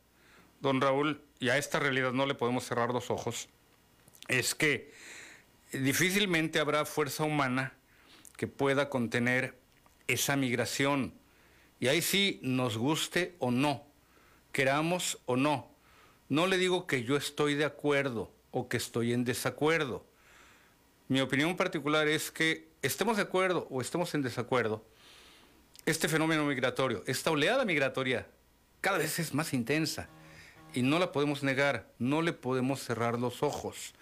[0.60, 3.50] don Raúl, y a esta realidad no le podemos cerrar los ojos,
[4.28, 4.92] es que
[5.72, 7.74] difícilmente habrá fuerza humana
[8.38, 9.58] que pueda contener
[10.08, 11.14] esa migración
[11.82, 13.84] y ahí sí, nos guste o no,
[14.52, 15.68] queramos o no.
[16.30, 20.06] No le digo que yo estoy de acuerdo o que estoy en desacuerdo.
[21.08, 24.86] Mi opinión particular es que estemos de acuerdo o estemos en desacuerdo,
[25.88, 28.28] este fenómeno migratorio, esta oleada migratoria,
[28.80, 30.08] cada vez es más intensa
[30.76, 33.96] y no la podemos negar, no le podemos cerrar los ojos.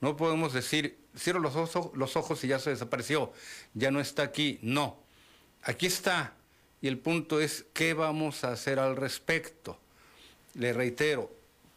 [0.00, 3.32] No podemos decir, cierro los ojos, los ojos y ya se desapareció,
[3.72, 4.58] ya no está aquí.
[4.62, 4.98] No,
[5.62, 6.34] aquí está
[6.82, 9.78] y el punto es qué vamos a hacer al respecto.
[10.54, 11.30] Le reitero,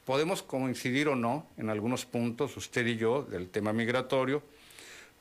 [0.05, 4.43] podemos coincidir o no en algunos puntos, usted y yo, del tema migratorio.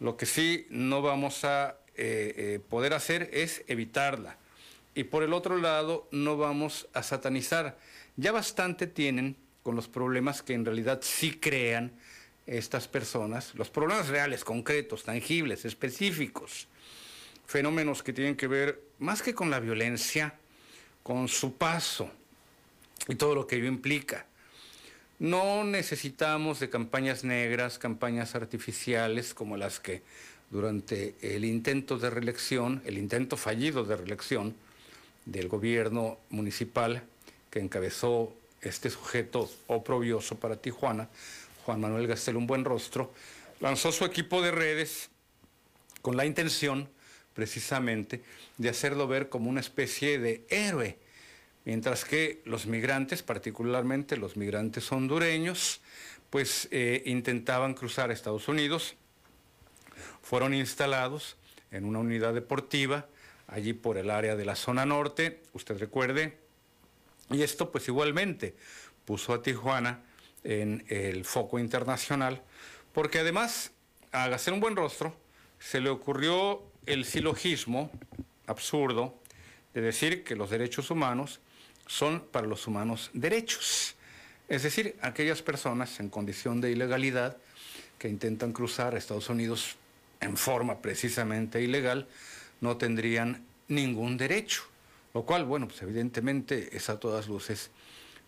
[0.00, 4.36] Lo que sí no vamos a eh, eh, poder hacer es evitarla.
[4.94, 7.78] Y por el otro lado, no vamos a satanizar.
[8.16, 11.92] Ya bastante tienen con los problemas que en realidad sí crean
[12.46, 16.66] estas personas, los problemas reales, concretos, tangibles, específicos.
[17.47, 20.34] Fenómenos que tienen que ver más que con la violencia,
[21.03, 22.11] con su paso
[23.09, 24.26] y todo lo que ello implica.
[25.18, 30.03] No necesitamos de campañas negras, campañas artificiales como las que
[30.51, 34.55] durante el intento de reelección, el intento fallido de reelección
[35.24, 37.03] del gobierno municipal
[37.51, 41.09] que encabezó este sujeto oprobioso para Tijuana,
[41.64, 43.12] Juan Manuel Gastel Un Buen Rostro,
[43.61, 45.11] lanzó su equipo de redes
[46.01, 46.88] con la intención
[47.34, 48.22] precisamente
[48.58, 50.98] de hacerlo ver como una especie de héroe,
[51.64, 55.80] mientras que los migrantes, particularmente los migrantes hondureños,
[56.30, 58.94] pues eh, intentaban cruzar a Estados Unidos,
[60.22, 61.36] fueron instalados
[61.70, 63.06] en una unidad deportiva
[63.48, 66.38] allí por el área de la zona norte, usted recuerde,
[67.30, 68.54] y esto pues igualmente
[69.04, 70.02] puso a Tijuana
[70.44, 72.42] en el foco internacional,
[72.92, 73.72] porque además,
[74.10, 75.14] a hacer un buen rostro,
[75.58, 77.90] se le ocurrió el silogismo
[78.46, 79.18] absurdo
[79.74, 81.40] de decir que los derechos humanos
[81.86, 83.94] son para los humanos derechos.
[84.48, 87.36] Es decir, aquellas personas en condición de ilegalidad
[87.98, 89.76] que intentan cruzar a Estados Unidos
[90.20, 92.08] en forma precisamente ilegal
[92.60, 94.64] no tendrían ningún derecho.
[95.14, 97.70] Lo cual, bueno, pues evidentemente es a todas luces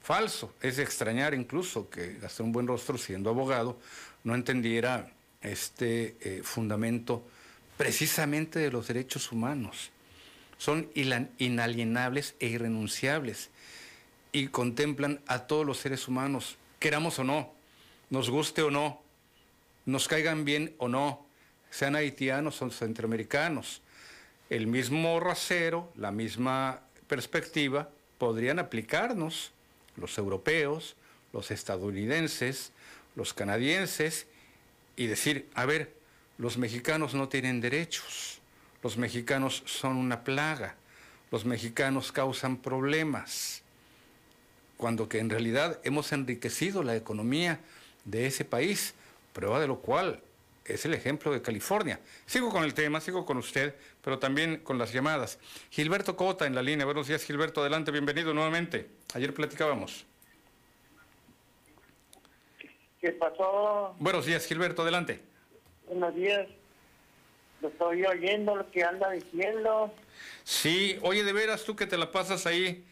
[0.02, 0.54] falso.
[0.60, 3.78] Es de extrañar incluso que Gastón Buen Rostro, siendo abogado,
[4.22, 7.26] no entendiera este eh, fundamento
[7.76, 9.90] precisamente de los derechos humanos.
[10.58, 13.50] Son inalienables e irrenunciables
[14.32, 17.52] y contemplan a todos los seres humanos, queramos o no,
[18.10, 19.02] nos guste o no,
[19.86, 21.26] nos caigan bien o no,
[21.70, 23.82] sean haitianos o centroamericanos.
[24.50, 29.52] El mismo rasero, la misma perspectiva podrían aplicarnos
[29.96, 30.96] los europeos,
[31.32, 32.72] los estadounidenses,
[33.16, 34.26] los canadienses
[34.96, 35.92] y decir, a ver,
[36.38, 38.40] los mexicanos no tienen derechos,
[38.82, 40.76] los mexicanos son una plaga,
[41.30, 43.62] los mexicanos causan problemas,
[44.76, 47.60] cuando que en realidad hemos enriquecido la economía
[48.04, 48.94] de ese país,
[49.32, 50.20] prueba de lo cual
[50.64, 52.00] es el ejemplo de California.
[52.26, 55.38] Sigo con el tema, sigo con usted, pero también con las llamadas.
[55.70, 56.86] Gilberto Cota en la línea.
[56.86, 57.60] Buenos días, Gilberto.
[57.60, 58.88] Adelante, bienvenido nuevamente.
[59.14, 60.06] Ayer platicábamos.
[63.00, 63.94] ¿Qué pasó?
[63.98, 64.82] Buenos días, Gilberto.
[64.82, 65.33] Adelante.
[65.86, 66.48] Buenos días.
[67.60, 69.92] Lo estoy oyendo lo que anda diciendo.
[70.42, 72.84] Sí, oye, de veras tú que te la pasas ahí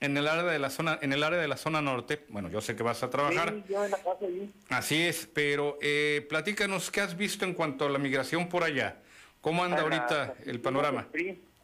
[0.00, 2.24] en el área de la zona, en el área de la zona norte.
[2.28, 3.52] Bueno, yo sé que vas a trabajar.
[3.54, 4.52] Sí, yo la paso ahí.
[4.70, 8.96] Así es, pero eh, platícanos qué has visto en cuanto a la migración por allá.
[9.40, 11.06] ¿Cómo anda ahorita el panorama?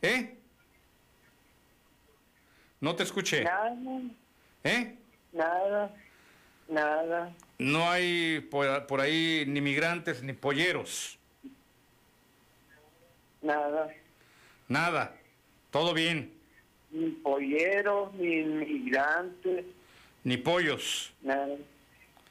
[0.02, 0.36] ¿Eh?
[2.81, 3.44] No te escuché.
[3.44, 3.77] Nada.
[4.65, 4.97] ¿Eh?
[5.32, 5.94] Nada.
[6.69, 7.32] Nada.
[7.61, 11.19] No hay por, por ahí ni migrantes ni polleros.
[13.43, 13.89] Nada.
[14.66, 15.15] Nada.
[15.70, 16.32] Todo bien.
[16.91, 19.66] Ni polleros, ni inmigrantes.
[20.24, 21.12] Ni pollos.
[21.23, 21.55] Nada.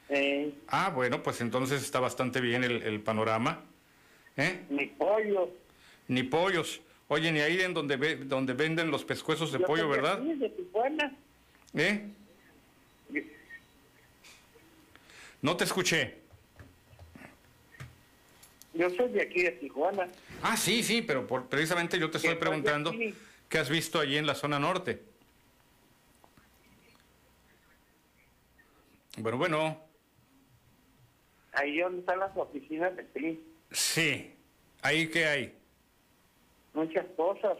[0.08, 3.62] Eh, Ah, bueno, pues entonces está bastante bien el, el panorama.
[4.36, 4.62] ¿Eh?
[4.68, 5.48] ni pollos.
[6.08, 6.80] Ni pollos.
[7.06, 10.18] Oye, ni ahí en donde, ve- donde venden los pescuezos de Yo pollo, ¿verdad?
[10.18, 11.12] de.
[11.74, 12.08] ¿Eh?
[15.42, 16.18] No te escuché.
[18.74, 20.08] Yo soy de aquí, de Tijuana.
[20.42, 22.92] Ah, sí, sí, pero por- precisamente yo te estoy preguntando
[23.48, 25.02] qué has visto allí en la zona norte.
[29.18, 29.84] Bueno, bueno,
[31.52, 33.40] Ahí donde están las oficinas de PRI.
[33.72, 34.34] sí.
[34.82, 35.54] ¿Ahí qué hay?
[36.72, 37.58] Muchas cosas.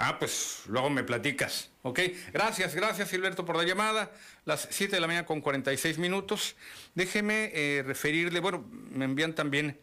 [0.00, 1.70] Ah, pues luego me platicas.
[1.82, 1.98] Ok,
[2.32, 4.12] gracias, gracias Gilberto por la llamada.
[4.44, 6.54] Las 7 de la mañana con 46 minutos.
[6.94, 9.76] Déjeme eh, referirle, bueno, me envían también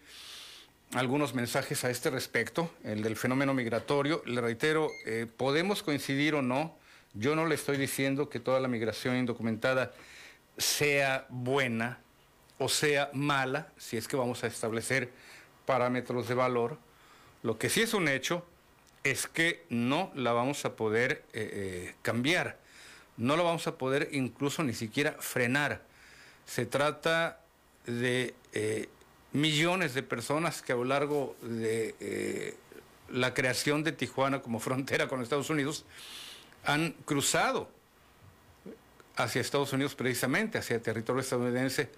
[0.94, 4.24] algunos mensajes a este respecto, el del fenómeno migratorio.
[4.26, 6.78] Le reitero, eh, podemos coincidir o no.
[7.14, 9.92] Yo no le estoy diciendo que toda la migración indocumentada
[10.58, 12.00] sea buena
[12.58, 15.12] o sea mala, si es que vamos a establecer
[15.66, 16.78] parámetros de valor.
[17.44, 18.46] Lo que sí es un hecho
[19.06, 22.60] es que no la vamos a poder eh, eh, cambiar,
[23.18, 25.84] no la vamos a poder incluso ni siquiera frenar.
[26.46, 27.40] Se trata
[27.86, 28.90] de eh,
[29.32, 32.56] millones de personas que a lo largo de
[33.10, 35.86] la creación de Tijuana como frontera con Estados Unidos
[36.64, 37.70] han cruzado
[39.18, 41.90] hacia Estados Unidos precisamente, hacia el territorio estadounidense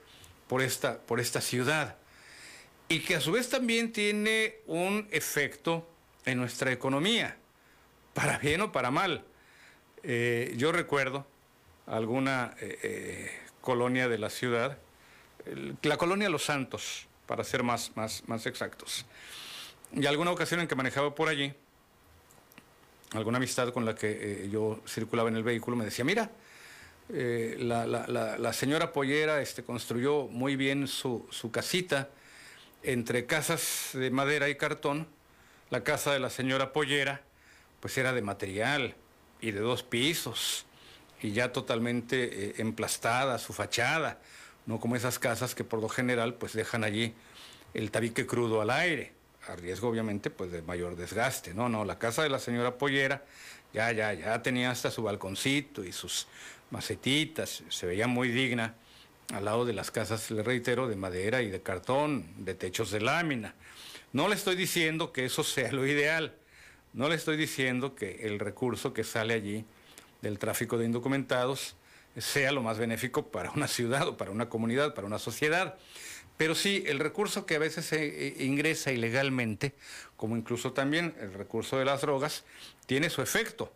[0.49, 1.95] por esta, por esta ciudad.
[2.89, 5.87] Y que a su vez también tiene un efecto
[6.27, 7.37] en nuestra economía,
[8.13, 9.23] para bien o para mal.
[10.03, 11.25] Eh, yo recuerdo
[11.87, 13.31] alguna eh, eh,
[13.61, 14.77] colonia de la ciudad,
[15.81, 19.05] la colonia Los Santos, para ser más, más, más exactos.
[19.93, 21.53] y alguna ocasión en que manejaba por allí,
[23.13, 26.29] alguna amistad con la que yo circulaba en el vehículo me decía, mira,
[27.09, 32.09] la, la, la, la, señora Pollera este, construyó muy bien su, su casita
[32.83, 35.07] entre casas de madera y cartón.
[35.69, 37.21] La casa de la señora Pollera
[37.81, 38.95] pues era de material
[39.41, 40.65] y de dos pisos
[41.21, 44.19] y ya totalmente eh, emplastada su fachada,
[44.65, 47.13] no como esas casas que por lo general pues dejan allí
[47.73, 49.13] el tabique crudo al aire,
[49.47, 51.53] a riesgo obviamente pues de mayor desgaste.
[51.53, 53.25] No, no, la casa de la señora Pollera
[53.73, 56.27] ya, ya, ya tenía hasta su balconcito y sus
[56.71, 58.75] macetitas, se veía muy digna
[59.33, 63.01] al lado de las casas, le reitero, de madera y de cartón, de techos de
[63.01, 63.55] lámina.
[64.13, 66.35] No le estoy diciendo que eso sea lo ideal,
[66.93, 69.65] no le estoy diciendo que el recurso que sale allí
[70.21, 71.75] del tráfico de indocumentados
[72.17, 75.77] sea lo más benéfico para una ciudad o para una comunidad, para una sociedad.
[76.37, 79.73] Pero sí, el recurso que a veces se eh, ingresa ilegalmente,
[80.15, 82.45] como incluso también el recurso de las drogas,
[82.85, 83.73] tiene su efecto,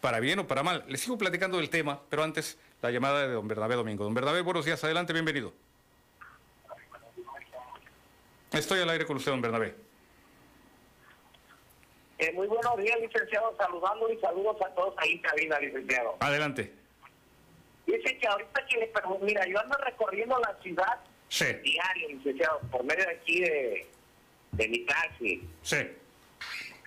[0.00, 0.84] para bien o para mal.
[0.88, 4.04] Les sigo platicando del tema, pero antes la llamada de don Bernabé Domingo.
[4.04, 5.67] Don Bernabé, buenos días, adelante, bienvenido.
[8.52, 9.74] Estoy al aire con usted, don Bernabé.
[12.18, 16.16] Eh, muy buenos días, licenciado, saludando y saludos a todos ahí en cabina, licenciado.
[16.20, 16.72] Adelante.
[17.86, 20.98] Dice que ahorita que le pregunto, mira, yo ando recorriendo la ciudad
[21.28, 21.46] sí.
[21.62, 23.86] diario, licenciado, por medio de aquí de,
[24.52, 25.48] de mi taxi.
[25.62, 25.76] Sí.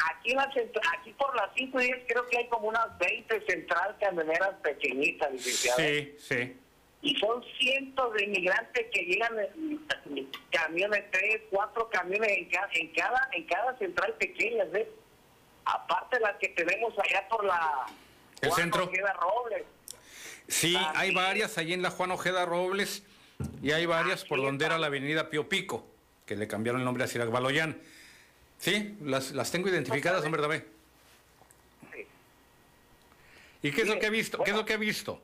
[0.09, 3.95] Aquí, la aquí por las 5 y 10 creo que hay como unas 20 centrales
[3.99, 5.79] camioneras pequeñitas, licenciado.
[5.79, 6.57] Sí, sí.
[7.03, 9.79] Y son cientos de inmigrantes que llegan en
[10.51, 14.87] camiones, tres, cuatro camiones en cada, en cada, en cada central pequeña, ¿ves?
[15.65, 17.85] Aparte las que tenemos allá por la
[18.41, 18.83] el Juan centro.
[18.85, 19.63] Ojeda Robles.
[20.47, 20.93] Sí, También.
[20.95, 23.03] hay varias allí en la Juan Ojeda Robles
[23.63, 25.87] y hay varias por donde era la avenida Pío Pico,
[26.25, 27.81] que le cambiaron el nombre a Ciudad Baloyán.
[28.59, 30.61] Sí, las, las tengo identificadas, hombre, David.
[33.63, 34.43] ¿Y qué es lo que he visto?
[34.43, 35.21] ¿Qué es lo que he visto?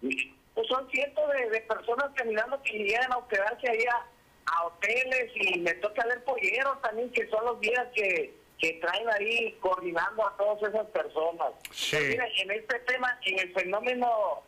[0.00, 4.06] Pues son cientos de, de personas caminando que llegan a hospedarse ahí a,
[4.52, 9.08] a hoteles y me toca ver polleros también, que son los días que, que traen
[9.10, 11.52] ahí coordinando a todas esas personas.
[11.70, 11.96] Sí.
[12.08, 14.42] Mira, en este tema, en el fenómeno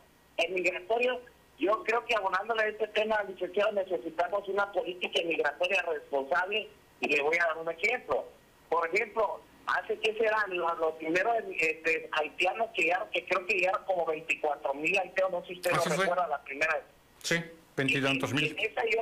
[0.49, 1.21] migratorio,
[1.59, 6.67] yo creo que abonándole a este tema, licenciado, necesitamos una política migratoria responsable
[6.99, 8.25] y le voy a dar un ejemplo.
[8.67, 9.41] Por ejemplo,
[9.71, 14.05] hace que serán los, los primeros este, haitianos que llegaron, que creo que llegaron como
[14.05, 16.83] 24 mil haitianos, no sé si usted lo recuerda la primera vez.
[17.23, 17.35] Sí,
[17.75, 18.55] veintitantos mil.
[18.57, 19.01] En esa yo,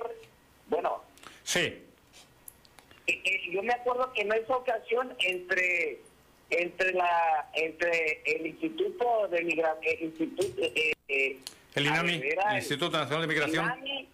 [0.68, 1.04] bueno,
[1.44, 1.84] Sí, eh,
[3.08, 6.02] eh, yo me acuerdo que en esa ocasión entre
[6.52, 11.40] entre la entre el instituto de migración instituto eh, eh,
[11.76, 13.66] el INAMI, el Instituto Nacional de Migración.
[13.66, 14.10] INAMI,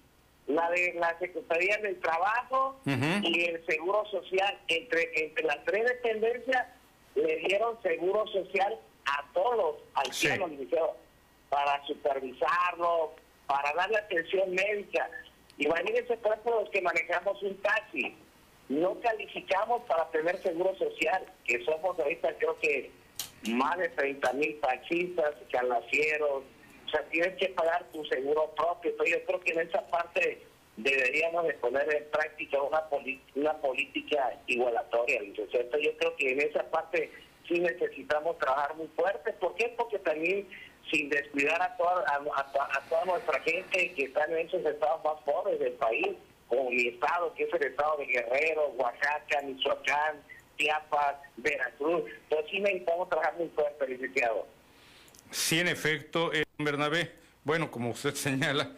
[0.47, 4.57] la de la Secretaría del Trabajo y el Seguro Social.
[4.67, 6.67] Entre entre las tres dependencias
[7.15, 10.97] le dieron seguro social a todos los haitianos licenciado,
[11.49, 13.13] para supervisarlo
[13.47, 15.09] para darle atención médica.
[15.57, 18.15] Imagínense por ejemplo los que manejamos un taxi.
[18.67, 22.91] No calificamos para tener seguro social, que somos ahorita creo que
[23.49, 26.43] más de 30 mil taxistas, calacieros,
[26.95, 28.91] sea, tienes que pagar tu seguro propio.
[28.91, 30.41] Entonces, yo creo que en esa parte
[30.77, 32.83] deberíamos de poner en práctica una,
[33.35, 35.19] una política igualatoria.
[35.21, 37.11] Entonces, yo creo que en esa parte
[37.47, 39.33] sí necesitamos trabajar muy fuerte.
[39.33, 39.73] ¿Por qué?
[39.77, 40.47] Porque también
[40.91, 45.03] sin descuidar a toda, a, a- a toda nuestra gente que está en esos estados
[45.03, 46.09] más pobres del país,
[46.47, 50.21] como mi estado, que es el estado de Guerrero, Oaxaca, Michoacán,
[50.57, 52.03] Chiapas, Veracruz.
[52.23, 54.45] Entonces sí necesitamos trabajar muy fuerte, licenciado.
[55.31, 57.11] Sí, en efecto, eh, Bernabé.
[57.43, 58.71] Bueno, como usted señala,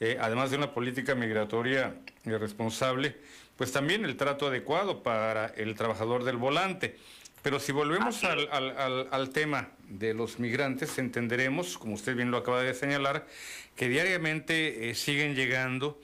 [0.00, 1.94] eh, además de una política migratoria
[2.24, 3.16] responsable,
[3.56, 6.96] pues también el trato adecuado para el trabajador del volante.
[7.42, 12.30] Pero si volvemos al, al- al- al tema de los migrantes, entenderemos, como usted bien
[12.30, 13.26] lo acaba de señalar,
[13.76, 16.00] que diariamente eh, siguen llegando.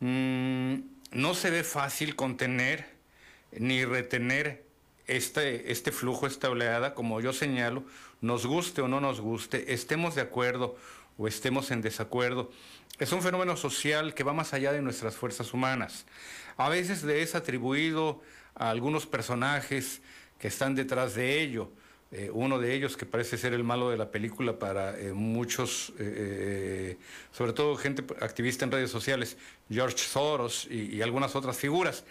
[0.00, 0.76] Mm,
[1.12, 2.86] no se ve fácil contener
[3.52, 4.64] ni retener
[5.06, 7.84] este, este flujo, esta oleada, como yo señalo,
[8.22, 10.76] nos guste o no nos guste, estemos de acuerdo
[11.18, 12.50] o estemos en desacuerdo.
[12.98, 16.06] Es un fenómeno social que va más allá de nuestras fuerzas humanas.
[16.56, 18.22] A veces le es atribuido
[18.54, 20.00] a algunos personajes
[20.38, 21.70] que están detrás de ello.
[22.12, 25.92] Eh, uno de ellos que parece ser el malo de la película para eh, muchos,
[25.98, 26.98] eh,
[27.32, 29.36] sobre todo gente activista en redes sociales,
[29.70, 32.04] George Soros y, y algunas otras figuras.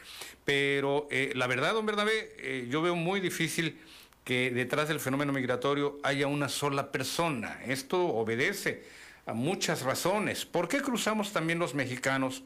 [0.44, 3.78] Pero la verdad, don Bernabé, yo veo muy difícil
[4.24, 7.60] que detrás del fenómeno migratorio haya una sola persona.
[7.66, 8.84] Esto obedece
[9.26, 10.46] a muchas razones.
[10.46, 12.44] ¿Por qué cruzamos también los mexicanos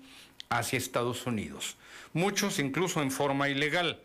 [0.49, 1.77] hacia Estados Unidos,
[2.13, 3.99] muchos incluso en forma ilegal.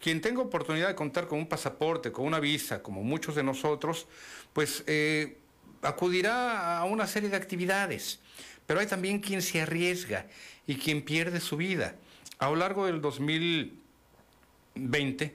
[0.00, 4.06] Quien tenga oportunidad de contar con un pasaporte, con una visa, como muchos de nosotros,
[4.52, 5.38] pues eh,
[5.82, 8.20] acudirá a una serie de actividades.
[8.66, 10.26] Pero hay también quien se arriesga
[10.66, 11.96] y quien pierde su vida.
[12.38, 15.34] A lo largo del 2020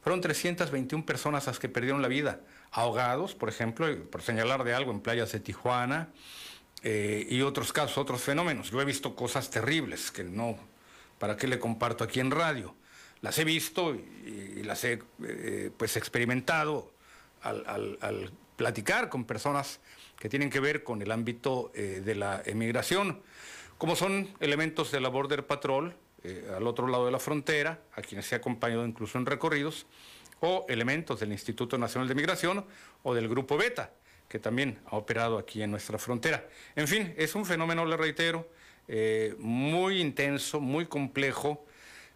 [0.00, 4.92] fueron 321 personas las que perdieron la vida, ahogados, por ejemplo, por señalar de algo
[4.92, 6.08] en playas de Tijuana,
[6.82, 8.70] eh, y otros casos, otros fenómenos.
[8.70, 10.56] Yo he visto cosas terribles que no,
[11.18, 12.74] ¿para qué le comparto aquí en radio?
[13.20, 16.92] Las he visto y, las he eh, pues experimentado
[17.42, 19.80] al, platicar con personas
[20.18, 23.22] que tienen que ver con el ámbito eh, de la emigración,
[23.76, 25.96] como son elementos de la Border Patrol
[26.56, 29.86] al otro lado de la frontera, a quienes se ha acompañado incluso en recorridos,
[30.40, 32.64] o elementos del Instituto Nacional de Migración
[33.02, 33.92] o del Grupo Beta
[34.28, 36.46] que también ha operado aquí en nuestra frontera.
[36.76, 38.48] En fin, es un fenómeno, le reitero,
[38.86, 41.64] eh, muy intenso, muy complejo,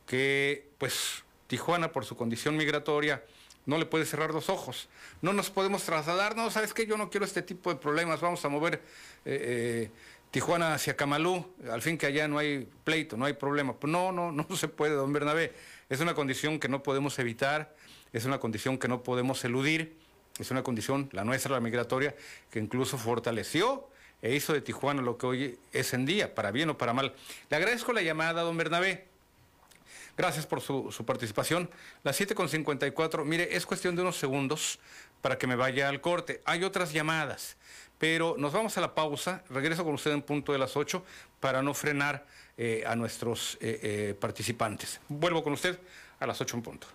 [0.07, 3.25] que pues Tijuana por su condición migratoria
[3.65, 4.89] no le puede cerrar los ojos.
[5.23, 8.45] No nos podemos trasladar, no, sabes que yo no quiero este tipo de problemas, vamos
[8.45, 8.81] a mover eh,
[9.25, 9.91] eh,
[10.33, 13.75] Tijuana hacia Camalú, al fin que allá no hay pleito, no hay problema.
[13.75, 15.53] Pues no, no, no se puede, don Bernabé.
[15.89, 17.77] Es una condición que no podemos evitar,
[18.13, 20.03] es una condición que no podemos eludir
[20.39, 22.15] es una condición, la nuestra, la migratoria,
[22.51, 23.89] que incluso fortaleció
[24.23, 27.15] e hizo de Tijuana lo que hoy es en día, para bien o para mal.
[27.51, 29.09] Le agradezco la llamada, don Bernabé.
[30.17, 31.71] Gracias por su, participación.
[32.03, 34.79] Las 7.54, mire, es cuestión de unos segundos
[35.21, 36.41] para que me vaya al corte.
[36.45, 37.57] Hay otras llamadas,
[38.03, 39.45] pero nos vamos a la pausa.
[39.49, 41.05] Regreso con usted en punto de las 8
[41.39, 42.27] para no frenar
[42.57, 45.01] eh, a nuestros eh, eh, participantes.
[45.09, 45.79] Vuelvo con usted
[46.19, 46.89] a las 8 en punto.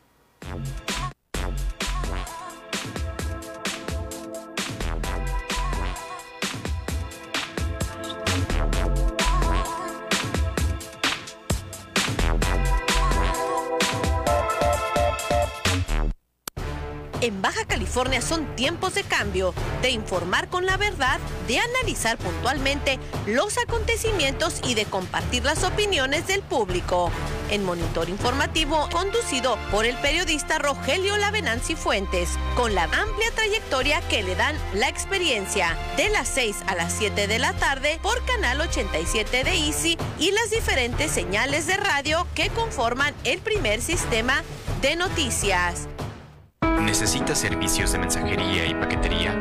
[17.20, 23.00] En Baja California son tiempos de cambio, de informar con la verdad, de analizar puntualmente
[23.26, 27.10] los acontecimientos y de compartir las opiniones del público.
[27.50, 34.22] En Monitor Informativo, conducido por el periodista Rogelio Lavenanzi Fuentes, con la amplia trayectoria que
[34.22, 38.62] le dan la experiencia, de las 6 a las 7 de la tarde por Canal
[38.62, 44.44] 87 de Easy y las diferentes señales de radio que conforman el primer sistema
[44.82, 45.88] de noticias.
[46.88, 49.36] ¿Necesitas servicios de mensajería y paquetería?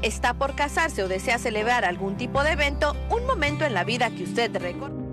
[0.00, 2.96] ¿Está por casarse o desea celebrar algún tipo de evento?
[3.10, 5.07] Un momento en la vida que usted recuerda.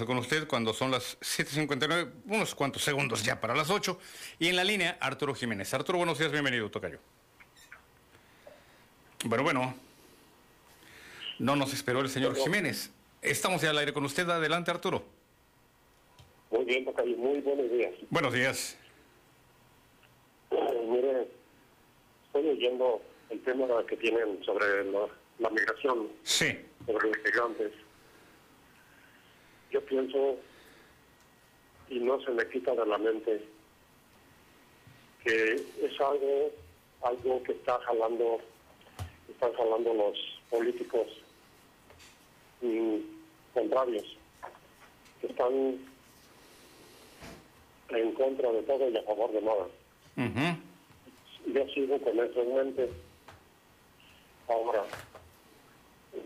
[0.00, 3.98] Regreso con usted cuando son las 7.59, unos cuantos segundos ya para las 8.
[4.38, 5.72] Y en la línea, Arturo Jiménez.
[5.74, 6.98] Arturo, buenos días, bienvenido, Tocayo.
[9.24, 9.74] Bueno, bueno.
[11.38, 12.90] No nos esperó el señor Jiménez.
[13.22, 14.28] Estamos ya al aire con usted.
[14.28, 15.02] Adelante, Arturo.
[16.50, 17.92] Muy bien, Tocayo, muy buenos días.
[18.08, 18.76] Buenos días.
[20.50, 21.28] Eh, mire,
[22.26, 25.06] estoy oyendo el tema que tienen sobre la,
[25.38, 26.58] la migración, Sí.
[26.86, 27.72] sobre los migrantes.
[29.70, 30.36] Yo pienso,
[31.88, 33.44] y no se me quita de la mente,
[35.24, 36.50] que es algo,
[37.02, 38.38] algo que está jalando,
[39.28, 40.18] están jalando los
[40.50, 41.06] políticos
[42.62, 42.96] mm,
[43.54, 44.16] contrarios,
[45.20, 45.78] que están
[47.90, 49.66] en contra de todo y a favor de nada.
[51.46, 52.90] Yo sigo con eso en mente.
[54.48, 54.84] Ahora,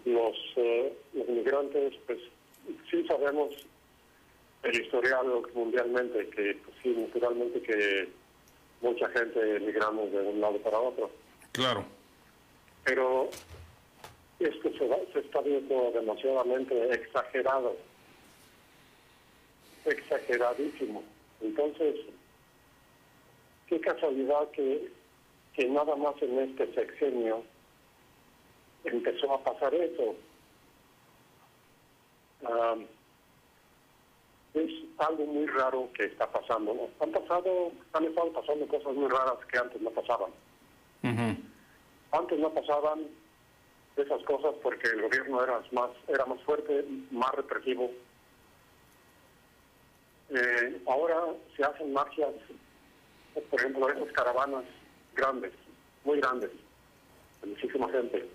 [0.04, 2.18] los, eh, los migrantes, pues
[2.90, 3.54] sí sabemos
[4.62, 8.08] el historial mundialmente, que pues, sí, naturalmente que
[8.80, 11.10] mucha gente emigramos de un lado para otro.
[11.52, 11.84] Claro.
[12.84, 13.28] Pero
[14.38, 17.76] esto se, va- se está viendo demasiadamente exagerado,
[19.84, 21.02] exageradísimo.
[21.40, 21.96] Entonces,
[23.68, 24.90] qué casualidad que,
[25.54, 27.42] que nada más en este sexenio
[28.84, 30.14] empezó a pasar eso.
[32.46, 32.76] Ah,
[34.54, 36.74] es algo muy raro que está pasando.
[36.74, 36.88] ¿no?
[37.04, 40.30] Han pasado, han estado pasando cosas muy raras que antes no pasaban.
[42.12, 43.08] Antes no pasaban
[43.96, 47.90] esas cosas porque el gobierno era más, era más fuerte, más represivo.
[50.30, 51.16] Eh, ahora
[51.56, 52.34] se hacen marchas,
[53.50, 54.64] por ejemplo, esas caravanas
[55.14, 55.52] grandes,
[56.04, 56.50] muy grandes,
[57.42, 58.28] de muchísima gente.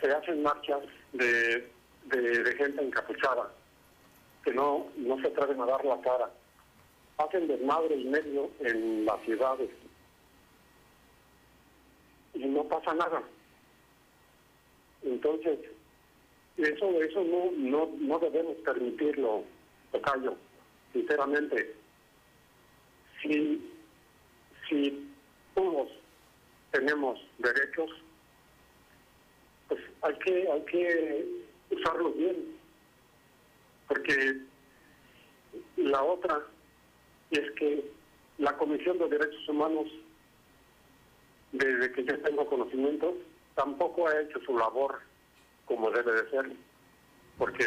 [0.00, 0.82] Se hacen marchas
[1.12, 1.70] de,
[2.04, 3.52] de, gente encapuchada,
[4.44, 6.30] que no, no se atreven a dar la cara.
[7.18, 9.70] Hacen desmadre y medio en las ciudades.
[12.34, 13.22] Y no pasa nada.
[15.02, 15.60] Entonces,
[16.56, 19.44] eso, eso no, no, no debemos permitirlo,
[19.92, 20.36] Tocayo,
[20.92, 21.74] sinceramente.
[23.22, 23.70] Si,
[24.68, 25.08] si
[25.54, 25.88] todos
[26.72, 27.90] tenemos derechos,
[29.68, 31.43] pues hay que, hay que
[31.74, 32.56] usarlos bien.
[33.88, 34.38] Porque
[35.76, 36.42] la otra
[37.30, 37.90] es que
[38.38, 39.86] la Comisión de Derechos Humanos,
[41.52, 43.16] desde que yo tengo conocimiento,
[43.54, 45.00] tampoco ha hecho su labor
[45.66, 46.52] como debe de ser,
[47.38, 47.64] porque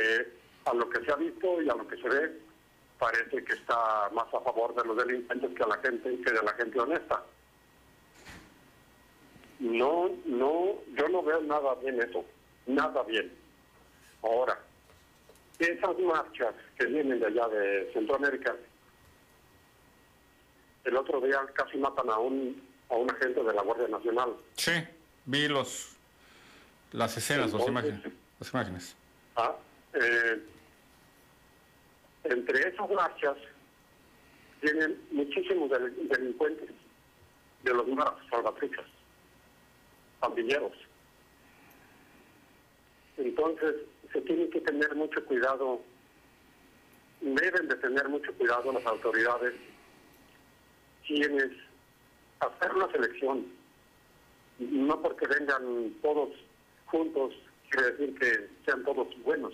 [0.66, 2.40] a lo que se ha visto y a lo que se ve,
[3.00, 6.44] parece que está más a favor de los delincuentes que a la gente que de
[6.44, 7.24] la gente honesta.
[9.60, 12.24] No, no, yo no veo nada bien eso,
[12.68, 13.32] nada bien.
[14.28, 14.60] Ahora,
[15.58, 18.56] esas marchas que vienen de allá de Centroamérica,
[20.84, 24.34] el otro día casi matan a un a un agente de la Guardia Nacional.
[24.56, 24.72] Sí,
[25.26, 25.98] vi los,
[26.94, 28.14] las escenas, las Entonces- imágenes.
[28.40, 28.96] Las imágenes.
[29.36, 29.56] Ah,
[29.94, 30.42] eh,
[32.24, 33.36] entre esas marchas
[34.62, 36.70] tienen muchísimos del- delincuentes
[37.64, 38.86] de los más salvatruchas,
[40.22, 40.72] pandilleros.
[43.18, 43.76] Entonces,
[44.14, 45.82] se tiene que tener mucho cuidado,
[47.22, 49.54] deben de tener mucho cuidado las autoridades,
[51.06, 51.52] quienes
[52.40, 53.46] hacer una selección,
[54.60, 56.30] no porque vengan todos
[56.86, 57.34] juntos,
[57.70, 59.54] quiere decir que sean todos buenos.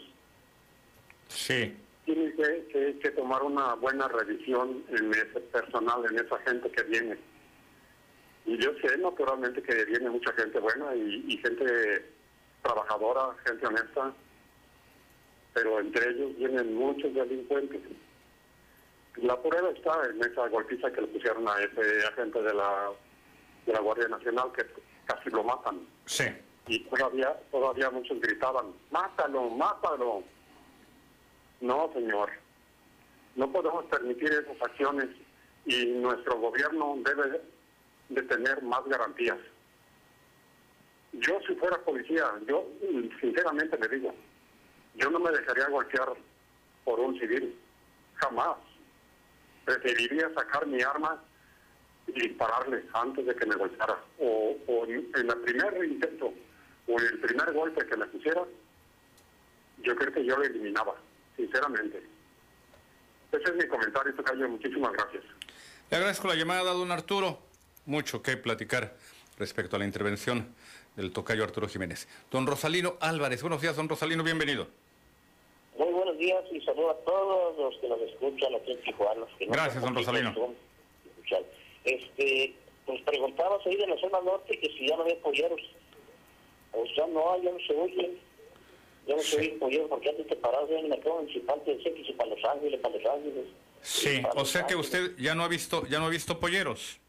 [1.27, 1.75] Sí.
[2.05, 6.83] Tienen que, que- que tomar una buena revisión en ese personal, en esa gente que
[6.83, 7.17] viene.
[8.45, 12.05] Y yo sé naturalmente que viene mucha gente buena y, y gente
[12.61, 14.13] trabajadora, gente honesta,
[15.53, 17.81] pero entre ellos vienen muchos delincuentes.
[19.17, 22.91] La prueba está en esa golpiza que le pusieron a ese agente de la,
[23.65, 24.65] de la Guardia Nacional que
[25.05, 25.81] casi lo matan.
[26.05, 26.25] Sí.
[26.67, 30.23] Y todavía, todavía muchos gritaban, mátalo, mátalo.
[31.61, 32.31] No, señor.
[33.35, 35.07] No podemos permitir esas acciones
[35.65, 37.41] y nuestro gobierno debe
[38.09, 39.37] de tener más garantías.
[41.13, 42.67] Yo si fuera policía, yo
[43.21, 44.13] sinceramente le digo,
[44.95, 46.13] yo no me dejaría golpear
[46.83, 47.55] por un civil,
[48.15, 48.57] jamás.
[49.65, 51.21] Preferiría sacar mi arma
[52.07, 53.97] y dispararle antes de que me golpeara.
[54.19, 56.33] O, o en el primer intento,
[56.87, 58.43] o en el primer golpe que me pusiera,
[59.81, 60.95] yo creo que yo lo eliminaba,
[61.35, 62.03] sinceramente.
[63.31, 64.47] Ese es mi comentario, Tocayo.
[64.47, 65.23] Muchísimas gracias.
[65.89, 67.39] Le agradezco la llamada, don Arturo.
[67.85, 68.95] Mucho que platicar
[69.37, 70.53] respecto a la intervención
[70.95, 72.07] del tocayo Arturo Jiménez.
[72.31, 73.41] Don Rosalino Álvarez.
[73.41, 74.67] Buenos días, don Rosalino, bienvenido.
[76.23, 76.43] Días.
[76.51, 79.25] y saludo a todos los que nos escuchan aquí en Tijuana.
[79.37, 80.53] que no Gracias, son don Rosalino.
[81.83, 82.53] Este,
[82.85, 85.61] pues preguntabas ahí de la zona norte que si ya no había polleros.
[86.71, 88.11] Pues ya no hay, ya no se oye.
[89.05, 91.93] Ya no se oye polleros porque antes te parabas en el mercado municipal te decía
[91.93, 93.45] que si para Los Ángeles, para Los Ángeles.
[93.81, 96.99] Sí, o sea que usted ya no ha visto, ya no ha visto polleros.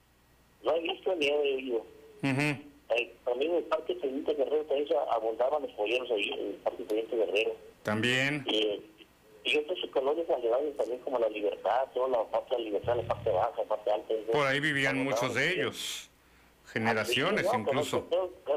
[0.65, 1.77] No he visto ni he oído.
[2.23, 2.59] Ujú.
[2.91, 6.83] Ahí, También en el Parque Teniente Guerrero también abundaban los polleros ahí, en el Parque
[6.83, 7.57] Teniente Guerrero.
[7.85, 8.45] También.
[8.49, 8.81] Y,
[9.45, 13.03] y otros colonias aledañas también como la Libertad, toda la parte de la Libertad, la
[13.03, 14.15] parte baja, la parte alta.
[14.33, 16.11] Por ahí vivían muchos de ellos.
[16.73, 18.07] Generaciones Ah, sí, no, incluso.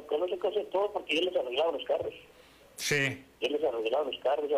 [0.08, 2.14] Conoce casi todo porque yo les arreglaba los carros.
[2.78, 3.24] Sí.
[3.42, 4.50] Yo les arreglaba los carros,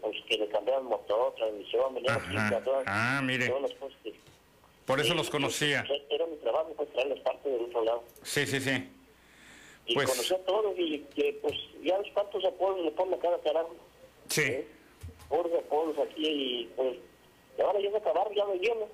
[0.00, 2.62] pues que le cambiaban motor, transmisión, venía Ajá.
[2.86, 3.46] Ah, mire.
[3.48, 4.14] todas las cosas que-
[4.84, 5.84] Por eso Sí, los conocía.
[5.86, 8.04] pues, Era mi trabajo, pues traer las partes del otro lado.
[8.22, 8.88] Sí, sí, sí.
[9.86, 13.18] Y Pues- conocía a todos y que pues ya los cuantos apodos le ponen a
[13.18, 13.74] cada carajo.
[14.28, 14.66] Sí.
[15.28, 16.96] Puros apodos aquí y pues
[17.62, 18.88] ahora ya se acabaron, ya no lleno.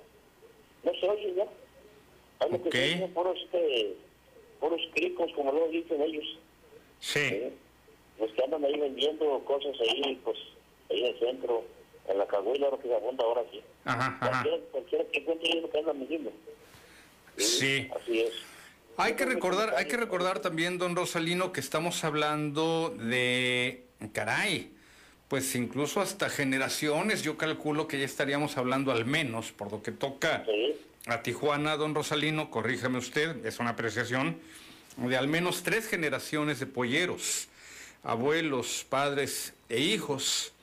[0.83, 1.47] No se oye ya.
[2.39, 3.95] Hay lo que se oyen puros, este,
[4.59, 6.25] puros cricos, como luego dicen ellos.
[6.99, 7.53] Sí.
[8.19, 10.37] Los que andan ahí vendiendo cosas ahí, pues,
[10.89, 11.63] ahí en el centro,
[12.07, 13.61] en la caguila, lo que se abunda ahora sí.
[13.85, 14.43] Ajá, ajá.
[14.43, 16.31] Cualquiera, cualquiera que encuentre ahí lo que andan vendiendo.
[17.37, 17.89] Sí.
[17.95, 18.33] Así es.
[18.97, 23.83] Hay que recordar, hay que recordar también, don Rosalino, que estamos hablando de,
[24.13, 24.71] caray,
[25.35, 29.91] pues incluso hasta generaciones, yo calculo que ya estaríamos hablando al menos, por lo que
[29.91, 30.45] toca
[31.07, 34.37] a Tijuana, don Rosalino, corríjame usted, es una apreciación,
[34.95, 37.49] de al menos tres generaciones de polleros,
[38.01, 40.53] abuelos, padres e hijos.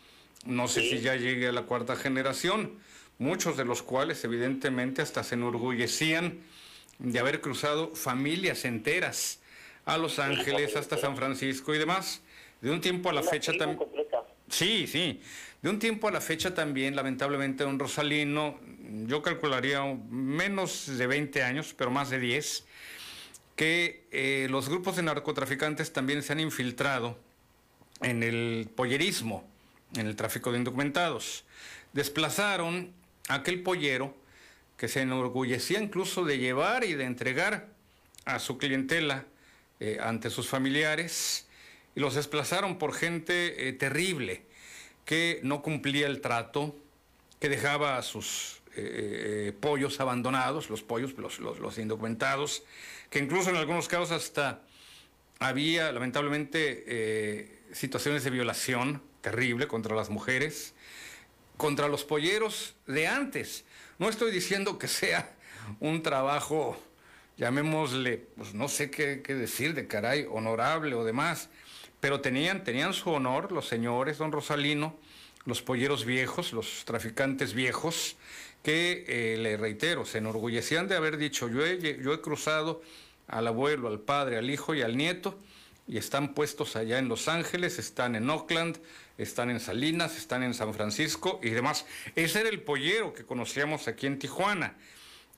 [0.46, 2.72] No sé si ya llegue a la cuarta generación,
[3.18, 6.38] muchos de los cuales evidentemente hasta se enorgullecían
[6.98, 9.38] de haber cruzado familias enteras
[9.84, 12.22] a Los Ángeles, hasta San Francisco y demás.
[12.62, 13.78] De un tiempo a la fecha también...
[14.52, 15.18] Sí, sí.
[15.62, 18.60] De un tiempo a la fecha también, lamentablemente, don Rosalino,
[19.06, 22.64] yo calcularía menos de 20 años, pero más de 10,
[23.56, 27.18] que eh, los grupos de narcotraficantes también se han infiltrado
[28.02, 29.48] en el pollerismo,
[29.96, 31.44] en el tráfico de indocumentados.
[31.94, 32.92] Desplazaron
[33.28, 34.14] a aquel pollero
[34.76, 37.68] que se enorgullecía incluso de llevar y de entregar
[38.26, 39.24] a su clientela
[39.80, 41.46] eh, ante sus familiares
[41.94, 44.42] y los desplazaron por gente eh, terrible
[45.04, 46.76] que no cumplía el trato,
[47.40, 52.62] que dejaba a sus eh, eh, pollos abandonados, los pollos, los, los, indocumentados,
[53.10, 54.62] que incluso en algunos casos hasta
[55.40, 60.72] había lamentablemente situaciones de violación terrible contra las mujeres,
[61.56, 63.64] contra los polleros de antes.
[63.98, 65.34] No estoy diciendo que sea
[65.80, 66.80] un trabajo,
[67.38, 71.48] llamémosle, pues no sé qué, qué decir de caray, honorable o demás,
[72.02, 74.98] pero tenían, tenían su honor los señores, don Rosalino,
[75.44, 78.16] los polleros viejos, los traficantes viejos,
[78.64, 82.82] que, eh, le reitero, se enorgullecían de haber dicho, yo he, yo he cruzado
[83.28, 85.38] al abuelo, al padre, al hijo y al nieto,
[85.86, 88.80] y están puestos allá en Los Ángeles, están en Oakland,
[89.16, 91.86] están en Salinas, están en San Francisco y demás.
[92.16, 94.74] Ese era el pollero que conocíamos aquí en Tijuana.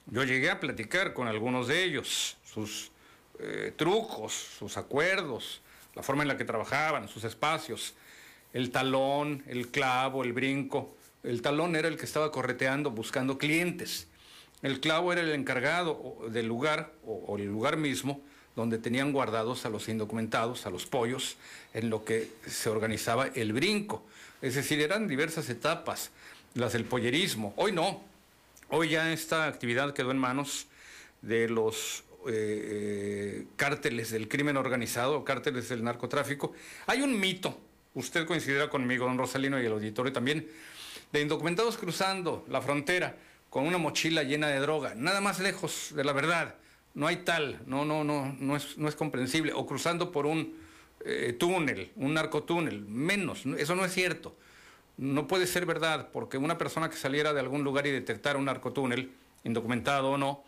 [0.07, 2.91] Yo llegué a platicar con algunos de ellos, sus
[3.39, 5.61] eh, trucos, sus acuerdos,
[5.95, 7.95] la forma en la que trabajaban, sus espacios,
[8.53, 10.95] el talón, el clavo, el brinco.
[11.23, 14.09] El talón era el que estaba correteando, buscando clientes.
[14.63, 18.21] El clavo era el encargado del lugar o, el lugar mismo
[18.57, 21.37] donde tenían guardados a los indocumentados, a los pollos,
[21.75, 24.05] en lo que se organizaba el brinco.
[24.41, 26.11] Es decir, eran diversas etapas,
[26.55, 27.53] las del pollerismo.
[27.57, 28.03] Hoy no.
[28.69, 30.69] Hoy ya esta actividad quedó en manos
[31.21, 36.53] de los eh, eh, cárteles del crimen organizado, cárteles del narcotráfico.
[36.87, 37.59] Hay un mito,
[37.95, 40.49] usted coincidirá conmigo, don Rosalino y el auditorio también,
[41.13, 43.17] de indocumentados cruzando la frontera
[43.51, 46.57] con una mochila llena de droga, nada más lejos de la verdad.
[46.95, 49.53] No hay tal, no, no, no, no es, no es comprensible.
[49.53, 50.55] O cruzando por un
[51.05, 54.35] eh, túnel, un narcotúnel, menos, eso no es cierto.
[54.97, 58.45] No puede ser verdad, porque una persona que saliera de algún lugar y detectara un
[58.45, 59.13] narcotúnel,
[59.45, 60.45] indocumentado o no,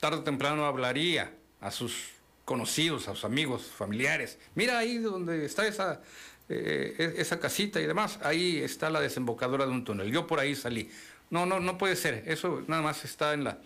[0.00, 2.08] tarde o temprano hablaría a sus
[2.44, 4.38] conocidos, a sus amigos, familiares.
[4.54, 6.00] Mira ahí donde está esa,
[6.48, 10.10] eh, esa casita y demás, ahí está la desembocadura de un túnel.
[10.10, 10.90] Yo por ahí salí.
[11.28, 12.24] No, no, no puede ser.
[12.26, 13.58] Eso nada más está en la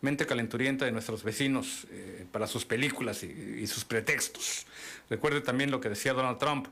[0.00, 4.66] mente calenturienta de nuestros vecinos eh, para sus películas y, y, sus pretextos.
[5.10, 6.68] Recuerde también lo que decía Donald Trump,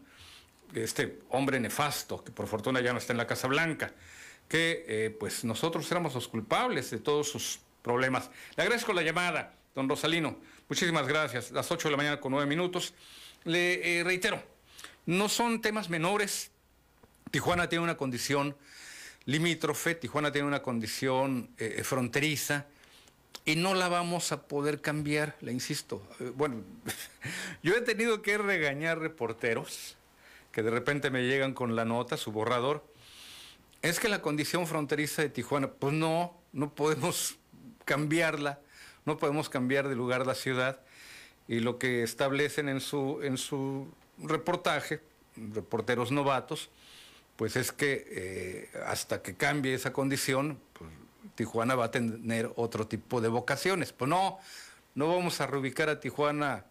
[0.74, 3.92] este hombre nefasto, que por fortuna ya no está en la Casa Blanca,
[4.48, 8.30] que eh, pues nosotros éramos los culpables de todos sus problemas.
[8.54, 10.36] Le agradezco la llamada, don Rosalino.
[10.68, 11.50] Muchísimas gracias.
[11.52, 12.92] Las 8 de la mañana con 9 minutos.
[13.44, 14.42] Le eh, reitero,
[15.06, 16.50] no son temas menores
[17.30, 18.56] Tijuana tiene una condición
[19.24, 22.66] limítrofe, Tijuana tiene una condición eh, fronteriza
[23.46, 26.06] y no la vamos a poder cambiar, le insisto.
[26.20, 26.62] Eh, bueno,
[27.62, 29.96] yo he tenido que regañar reporteros
[30.52, 32.84] que de repente me llegan con la nota, su borrador.
[33.80, 37.38] Es que la condición fronteriza de Tijuana, pues no, no podemos
[37.88, 38.60] cambiarla,
[39.06, 40.80] no podemos cambiar de lugar la ciudad.
[41.48, 43.88] Y lo que establecen en su, en su
[44.18, 45.00] reportaje,
[45.54, 46.68] reporteros novatos,
[47.36, 50.90] pues es que eh, hasta que cambie esa condición, pues,
[51.36, 53.92] Tijuana va a tener otro tipo de vocaciones.
[53.92, 54.38] Pues no,
[54.94, 56.66] no vamos a reubicar a Tijuana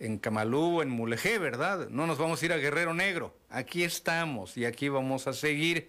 [0.00, 1.88] en Camalú, en Mulegé, ¿verdad?
[1.90, 3.34] No nos vamos a ir a Guerrero Negro.
[3.50, 5.88] Aquí estamos y aquí vamos a seguir.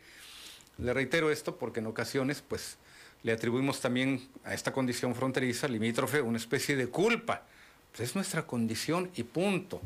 [0.77, 2.77] Le reitero esto porque en ocasiones, pues,
[3.23, 7.43] le atribuimos también a esta condición fronteriza, limítrofe, una especie de culpa.
[7.91, 9.81] Pues es nuestra condición y punto.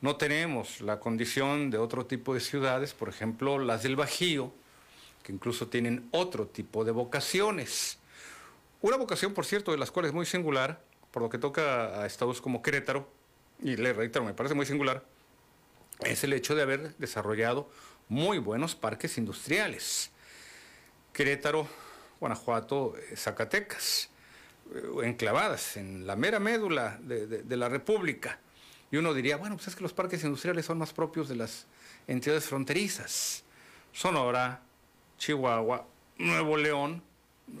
[0.00, 4.52] No tenemos la condición de otro tipo de ciudades, por ejemplo, las del Bajío,
[5.22, 7.98] que incluso tienen otro tipo de vocaciones.
[8.82, 12.06] Una vocación, por cierto, de las cuales es muy singular, por lo que toca a
[12.06, 13.08] estados como Querétaro,
[13.62, 15.04] y le reitero, me parece muy singular,
[16.00, 17.70] es el hecho de haber desarrollado
[18.08, 20.10] muy buenos parques industriales.
[21.12, 21.68] Querétaro,
[22.24, 24.08] Guanajuato, eh, Zacatecas,
[24.74, 28.38] eh, enclavadas en la mera médula de, la República.
[28.90, 31.66] Y uno diría, bueno, pues es que los parques industriales son más propios de las
[32.06, 33.44] entidades fronterizas.
[33.92, 34.62] Sonora,
[35.18, 35.86] Chihuahua,
[36.16, 37.02] Nuevo León,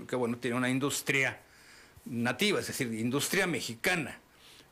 [0.08, 1.42] que bueno, tiene una industria
[2.06, 4.18] nativa, es decir, industria mexicana,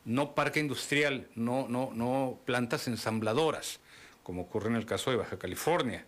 [0.07, 3.81] no parque industrial, no, no, no plantas ensambladoras,
[4.23, 6.07] como ocurre en el caso de Baja California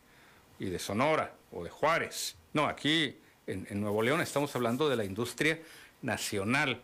[0.58, 2.36] y de Sonora o de Juárez.
[2.54, 5.58] No, aquí en, Nuevo León estamos hablando de la industria
[6.02, 6.80] nacional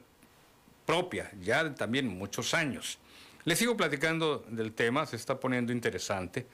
[0.86, 2.98] propia, ya también muchos años.
[3.44, 6.46] Le sigo platicando del tema, se está poniendo interesante,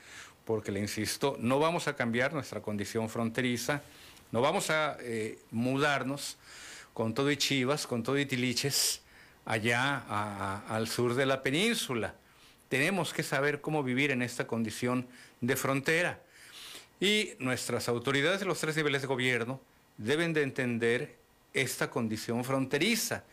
[0.45, 3.83] porque le insisto, no vamos a cambiar nuestra condición fronteriza,
[4.33, 6.37] no vamos a eh, mudarnos
[6.93, 9.03] con todo y chivas, con todo y tiliches,
[9.45, 12.15] allá al sur de la península.
[12.69, 15.07] Tenemos que saber cómo vivir en esta condición
[15.41, 16.21] de frontera.
[17.01, 19.61] Y nuestras autoridades de los tres niveles de gobierno
[19.99, 21.17] deben de entender
[21.53, 23.25] esta condición fronteriza,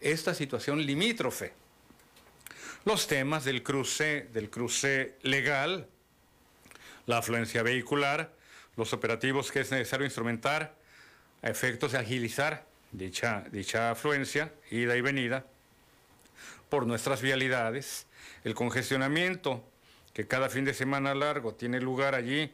[0.00, 1.52] esta situación limítrofe.
[2.84, 5.86] Los temas del cruce, del cruce legal,
[7.06, 8.32] la afluencia vehicular,
[8.76, 10.74] los operativos que es necesario instrumentar
[11.42, 15.46] a efectos de agilizar dicha, dicha afluencia, ida y venida,
[16.68, 18.06] por nuestras vialidades,
[18.44, 19.64] el congestionamiento
[20.14, 22.52] que cada fin de semana largo tiene lugar allí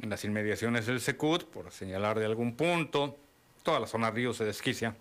[0.00, 3.18] en las inmediaciones del Secut, por señalar de algún punto,
[3.62, 4.94] toda la zona río se desquicia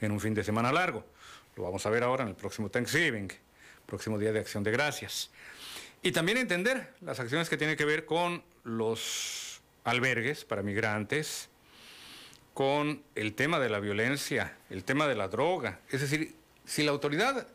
[0.00, 1.04] en un fin de semana largo.
[1.56, 3.32] Lo vamos a ver ahora en el próximo Thanksgiving
[3.88, 5.30] próximo Día de Acción de Gracias.
[6.02, 11.48] Y también entender las acciones que tienen que ver con los albergues para migrantes,
[12.52, 15.80] con el tema de la violencia, el tema de la droga.
[15.88, 16.36] Es decir,
[16.66, 17.48] si la autoridad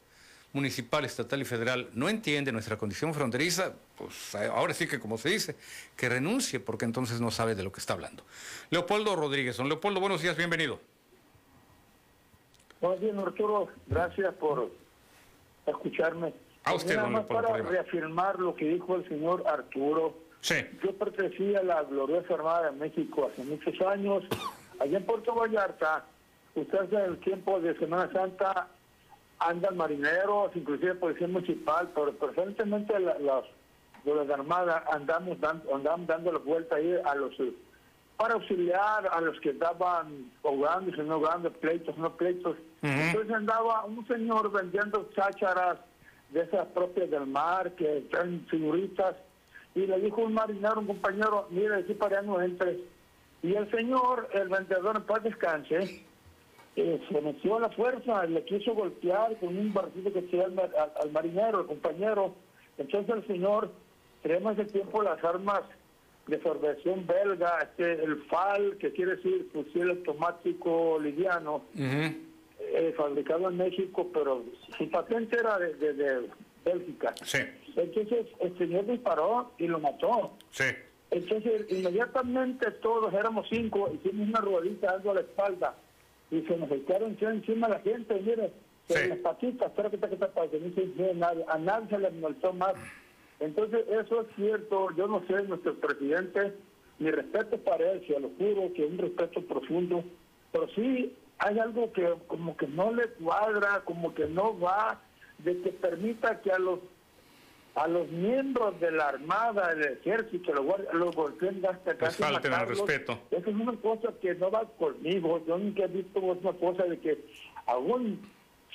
[0.54, 5.30] municipal, estatal y federal no entiende nuestra condición fronteriza, pues ahora sí que como se
[5.30, 5.56] dice,
[5.96, 8.24] que renuncie porque entonces no sabe de lo que está hablando.
[8.70, 10.80] Leopoldo Rodríguez, don Leopoldo, buenos días, bienvenido.
[12.82, 13.70] Buenos días, Arturo.
[13.88, 14.70] Gracias por
[15.66, 16.34] escucharme.
[16.66, 20.18] A usted, Nada más para reafirmar lo que dijo el señor Arturo.
[20.42, 20.56] Sí.
[20.84, 24.24] Yo pertenecía a la gloriosa Armada de México hace muchos años.
[24.80, 26.06] Allá en Puerto Vallarta,
[26.56, 28.68] ustedes en el tiempo de Semana Santa
[29.40, 33.46] andan marineros, inclusive policía municipal, pero presentemente las
[34.04, 37.34] de la Armada andamos dando, andamos dando la vuelta ahí a los
[38.18, 42.58] para auxiliar a los que estaban ahogando, no ahogando, pleitos, no pleitos.
[42.82, 45.80] Entonces andaba un señor vendiendo chácharas
[46.30, 49.16] de esas propias del mar, que traen figuritas,
[49.76, 52.78] y le dijo un marinero, un compañero, mire, aquí para allá no entres.
[53.42, 56.06] Y el señor, el vendedor en paz descanse,
[56.76, 60.92] eh, se metió a la fuerza, le quiso golpear con un barquito que tenía al,
[61.02, 62.34] al, marinero, el compañero.
[62.78, 63.72] Entonces el señor,
[64.24, 65.62] tenemos el tiempo las armas
[66.28, 73.58] de fabricación belga, este, el FAL, que quiere decir fusil automático liviano, eh, fabricado en
[73.58, 74.42] México, pero
[74.78, 76.30] su patente era de,
[76.64, 77.14] Bélgica.
[77.76, 80.32] Entonces el señor disparó y lo mató.
[81.12, 85.76] Entonces inmediatamente todos éramos cinco, hicimos una ruedita dando a la espalda
[86.32, 88.50] y se nos echaron encima la gente, mire,
[88.88, 90.60] las patitas, espera que te, que te pase,
[91.16, 92.74] no a nadie se le molestó más
[93.40, 96.54] entonces, eso es cierto, yo no sé, nuestro presidente,
[97.00, 100.04] mi respeto para él, se lo juro que es un respeto profundo,
[100.52, 105.02] pero sí hay algo que como que no le cuadra, como que no va,
[105.40, 106.80] de que permita que a los
[107.76, 112.60] a los miembros de la Armada, del Ejército, los, los golpean hasta casi falten al
[112.62, 112.88] matarlos.
[112.88, 113.20] respeto.
[113.32, 115.44] Eso es una cosa que no va conmigo.
[115.48, 117.26] Yo nunca he visto una cosa de que
[117.66, 118.22] algún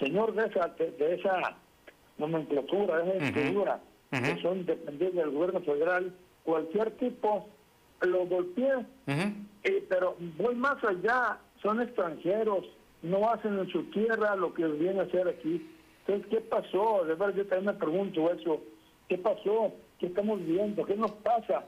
[0.00, 1.56] señor de esa, de, de esa
[2.18, 3.64] nomenclatura, de esa Ujú.
[4.10, 4.36] Figura, Ujú.
[4.36, 6.14] que son dependientes del gobierno federal,
[6.44, 7.48] cualquier tipo
[8.00, 8.86] lo golpea.
[9.06, 12.64] Eh, pero voy más allá, son extranjeros,
[13.02, 15.68] no hacen en su tierra lo que viene a hacer aquí.
[16.06, 17.04] Entonces, ¿qué pasó?
[17.04, 18.60] De verdad, yo también me pregunto eso.
[19.08, 19.72] ¿Qué pasó?
[19.98, 20.84] ¿Qué estamos viendo?
[20.86, 21.64] ¿Qué nos pasa?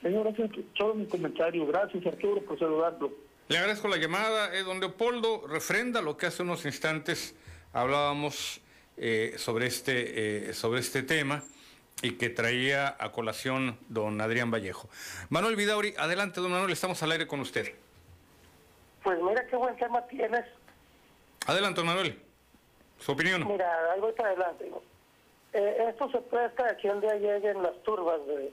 [0.00, 1.66] Señor, ese es todo mi comentario.
[1.66, 3.10] Gracias, Arturo, por saludarlo.
[3.48, 4.54] Le agradezco la llamada.
[4.56, 7.36] Eh, don Leopoldo refrenda lo que hace unos instantes
[7.72, 8.60] hablábamos
[8.96, 11.42] eh, sobre, este, eh, sobre este tema
[12.02, 14.88] y que traía a colación don Adrián Vallejo.
[15.30, 17.74] Manuel Vidauri, adelante, don Manuel, estamos al aire con usted.
[19.02, 20.44] Pues mira qué buen tema tienes.
[21.46, 22.20] Adelante, don Manuel.
[22.98, 23.46] Su opinión.
[23.46, 24.70] Mira, voy para adelante.
[25.52, 28.52] Eh, esto se presta a que un día lleguen las turbas de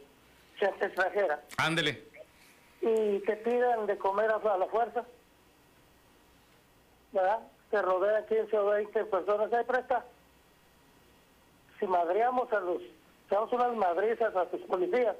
[0.57, 2.03] gente extranjera Ándele.
[2.81, 5.05] y te pidan de comer a a la fuerza.
[7.11, 7.39] ¿Verdad?
[7.71, 9.53] Te rodean 15 o 20 personas.
[9.53, 10.05] Ahí presta.
[11.79, 12.81] Si madreamos a los,
[13.29, 15.15] damos unas madrizas a tus policías,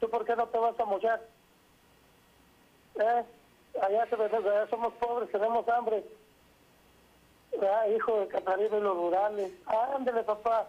[0.00, 1.20] ¿tú por qué no te vas a mochar?
[2.96, 3.24] ¿Eh?
[3.80, 6.04] Allá, te, allá somos pobres, tenemos hambre.
[7.52, 7.88] ¿verdad?
[7.88, 9.52] Hijo de Catarina y los rurales.
[9.66, 10.68] Ándele, papá.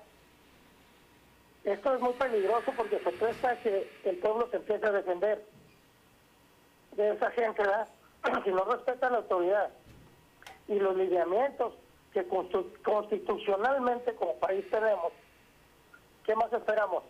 [1.64, 5.46] Esto es muy peligroso porque se presta que el pueblo se empiece a defender
[6.96, 7.88] de esa gente, ¿verdad?
[8.44, 9.70] Si no respeta la autoridad
[10.68, 11.74] y los lineamientos
[12.14, 12.26] que
[12.84, 15.12] constitucionalmente como país tenemos,
[16.26, 17.04] ¿qué más esperamos?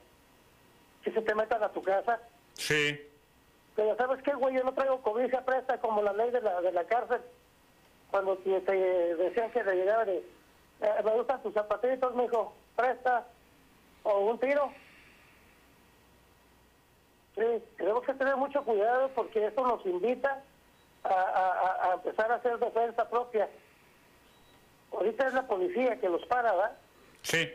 [1.03, 2.19] Que se te metan a tu casa.
[2.53, 2.99] Sí.
[3.75, 4.55] Pero ¿sabes qué, güey?
[4.55, 7.21] Yo no traigo cobija presta como la ley de la, de la cárcel.
[8.11, 8.73] Cuando te, te
[9.15, 13.25] decían que le llegaba de, eh, me gustan tus zapatitos, mijo, presta.
[14.03, 14.71] O un tiro.
[17.35, 20.43] Sí, tenemos que tener mucho cuidado porque esto nos invita
[21.03, 23.49] a- a empezar a hacer defensa propia.
[25.19, 26.77] Ahorita es la policía que los para, ¿verdad?
[27.23, 27.51] Sí.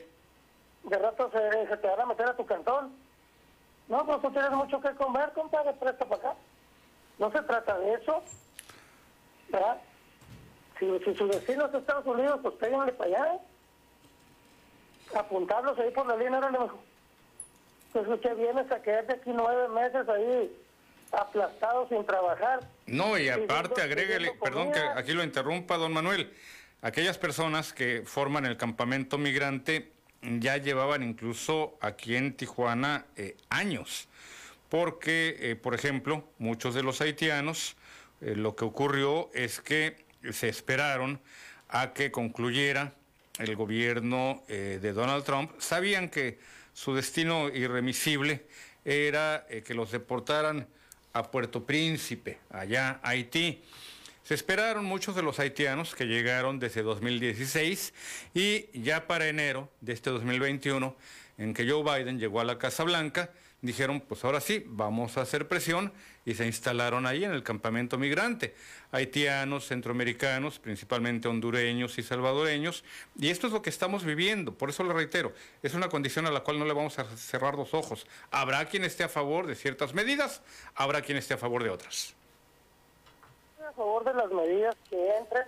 [0.84, 2.94] De rato se, se te van a meter a tu cantón.
[3.88, 6.34] No, pues tú tienes mucho que comer, compadre, presta para acá.
[7.18, 8.22] No se trata de eso,
[9.48, 9.78] ¿verdad?
[10.78, 13.38] Si, si su destino es Estados Unidos, pues péguenle para allá.
[15.14, 16.76] Apuntarlos ahí por la línea, ahora mejor.
[17.92, 20.54] Pues usted vienes a quedarte aquí nueve meses ahí
[21.12, 22.60] aplastado sin trabajar.
[22.86, 26.34] No, y aparte agréguele, perdón que aquí lo interrumpa, don Manuel,
[26.84, 29.90] aquellas personas que forman el campamento migrante
[30.20, 34.06] ya llevaban incluso aquí en Tijuana eh, años,
[34.68, 37.76] porque, eh, por ejemplo, muchos de los haitianos,
[38.20, 41.20] eh, lo que ocurrió es que se esperaron
[41.70, 42.92] a que concluyera
[43.38, 46.38] el gobierno de Donald Trump, sabían que
[46.72, 48.46] su destino irremisible
[48.84, 50.68] era que los deportaran
[51.12, 53.60] a Puerto Príncipe, allá Haití.
[54.24, 57.92] Se esperaron muchos de los haitianos que llegaron desde 2016
[58.32, 60.96] y ya para enero de este 2021,
[61.36, 65.20] en que Joe Biden llegó a la Casa Blanca, dijeron, pues ahora sí, vamos a
[65.20, 65.92] hacer presión
[66.24, 68.54] y se instalaron ahí en el campamento migrante.
[68.92, 72.82] Haitianos, centroamericanos, principalmente hondureños y salvadoreños.
[73.20, 76.30] Y esto es lo que estamos viviendo, por eso lo reitero, es una condición a
[76.30, 78.06] la cual no le vamos a cerrar los ojos.
[78.30, 80.40] Habrá quien esté a favor de ciertas medidas,
[80.74, 82.14] habrá quien esté a favor de otras.
[83.74, 85.46] Favor de las medidas que entren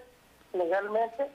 [0.52, 1.28] legalmente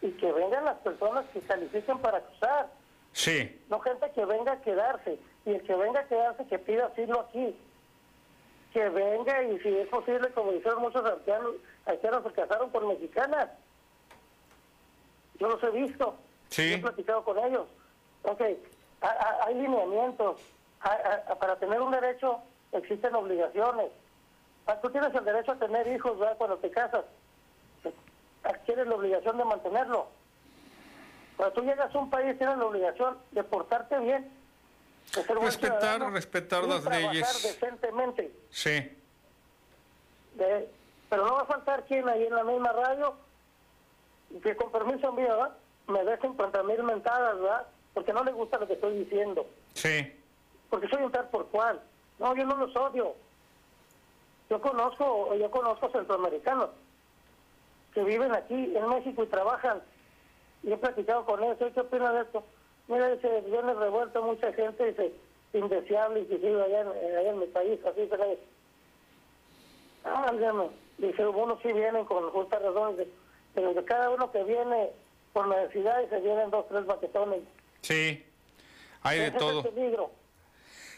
[0.00, 2.68] y que vengan las personas que califiquen para cruzar,
[3.14, 5.18] Sí, no gente que venga a quedarse.
[5.44, 7.54] Y el que venga a quedarse que pida asilo aquí.
[8.72, 11.52] Que venga y si es posible, como dijeron muchos haitianos,
[11.84, 13.50] haitianos se casaron con mexicanas.
[15.38, 16.14] Yo los he visto.
[16.48, 16.72] Sí.
[16.74, 17.66] He platicado con ellos.
[18.22, 18.40] Ok,
[19.02, 20.40] ha- ha- hay lineamientos.
[21.38, 22.38] Para tener un derecho
[22.72, 23.90] existen obligaciones.
[24.66, 26.36] Ah, Tú tienes el derecho a tener hijos ¿verdad?
[26.38, 27.04] cuando te casas.
[28.66, 30.06] Tienes la obligación de mantenerlo.
[31.36, 34.30] Cuando tú llegas a un país tienes la obligación de portarte bien.
[35.14, 37.42] De ser Respetar, respetar y las trabajar leyes.
[37.42, 38.32] decentemente.
[38.50, 38.98] sí.
[40.34, 40.68] De-
[41.10, 43.14] pero no va a faltar quien ahí en la misma radio
[44.42, 45.52] que con permiso mío ¿verdad?
[45.88, 47.66] me dé 50 mil mentadas, ¿verdad?
[47.92, 49.46] Porque no le gusta lo que estoy diciendo.
[49.74, 50.10] Sí.
[50.70, 51.78] Porque soy un tal por cual.
[52.18, 53.14] No, yo no los odio.
[54.52, 56.68] Yo conozco, yo conozco centroamericanos
[57.94, 59.80] que viven aquí en México y trabajan.
[60.62, 61.56] Y he platicado con ellos.
[61.72, 62.44] ¿Qué opinan de esto?
[62.86, 65.10] Mira, dice, viene revuelto mucha gente, dice,
[65.54, 68.38] indeseable, inclusive allá en, allá en mi país, así se le
[70.04, 70.68] Ah, dígame.
[70.98, 73.08] Dice, unos sí vienen con justas razones, de-
[73.54, 74.90] pero de cada uno que viene
[75.32, 77.40] por necesidad y se vienen dos, tres baquetones.
[77.80, 78.22] Sí.
[79.02, 79.60] Hay de Ese es todo.
[79.60, 80.10] el peligro.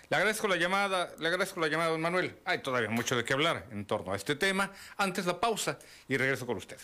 [0.08, 2.38] Le agradezco la llamada, le agradezco la llamada, don Manuel.
[2.44, 4.70] Hay todavía mucho de qué hablar en torno a este tema.
[4.96, 5.78] Antes la pausa
[6.08, 6.78] y regreso con usted.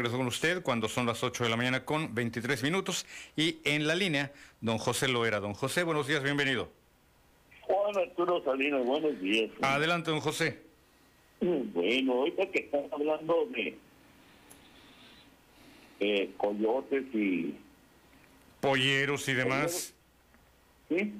[0.00, 3.04] Regreso con usted cuando son las 8 de la mañana con 23 minutos
[3.36, 4.32] y en la línea,
[4.62, 5.40] don José Loera.
[5.40, 6.70] Don José, buenos días, bienvenido.
[7.60, 9.50] Juan Arturo Salinas, buenos días.
[9.60, 10.58] Adelante, don José.
[11.40, 13.78] Bueno, ahorita que están hablando de
[16.00, 17.54] eh, coyotes y...
[18.60, 19.94] Polleros y demás.
[20.88, 21.14] ¿Sí?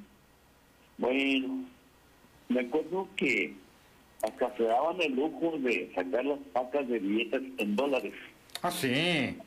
[0.98, 1.64] Bueno,
[2.48, 3.54] me acuerdo que
[4.22, 8.12] hasta se daban el lujo de sacar las pacas de billetes en dólares.
[8.62, 9.38] Ah, sí.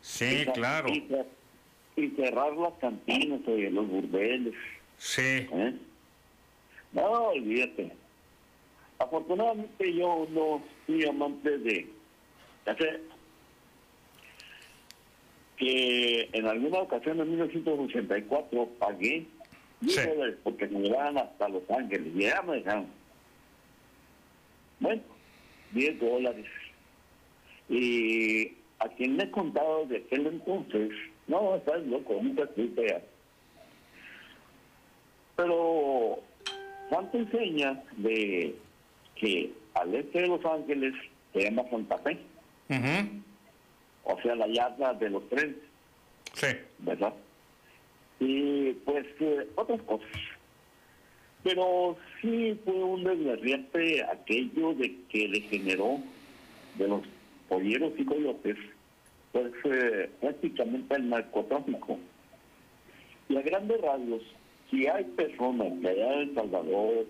[0.00, 0.88] Sí, Y claro.
[0.88, 1.26] Y, cer-
[1.96, 4.54] y cerrar las cantinas, oye, los burdeles.
[4.98, 5.20] Sí.
[5.52, 5.74] ¿Eh?
[6.92, 7.92] No, olvídate.
[8.98, 11.88] Afortunadamente yo no fui amante de
[12.66, 13.00] hacer
[15.56, 19.26] que en alguna ocasión en 1984 pagué
[19.80, 22.86] 10 dólares porque me llevaban hasta Los Ángeles y ya me dejaron.
[24.80, 25.02] Bueno,
[25.72, 26.46] 10 dólares.
[27.70, 30.90] Y a quien me he contado de aquel entonces,
[31.28, 33.02] no, estás loco, nunca estuviste allá.
[35.36, 36.18] Pero
[36.90, 38.54] Santo enseña de
[39.14, 40.94] que al este de Los Ángeles
[41.32, 42.18] se llama Santa Fe,
[44.04, 45.56] o sea, la yarda de los trenes,
[46.34, 46.46] Sí.
[46.80, 47.12] ¿verdad?
[48.22, 50.08] y pues eh, otras cosas.
[51.42, 55.98] Pero sí fue un desgarriante aquello de que le generó
[56.76, 57.00] de los
[57.54, 58.56] polleros y coyotes,
[59.32, 61.98] pues eh, prácticamente el narcotráfico.
[63.28, 64.22] Y a grandes radios,
[64.70, 67.06] si hay personas que allá en El Salvador,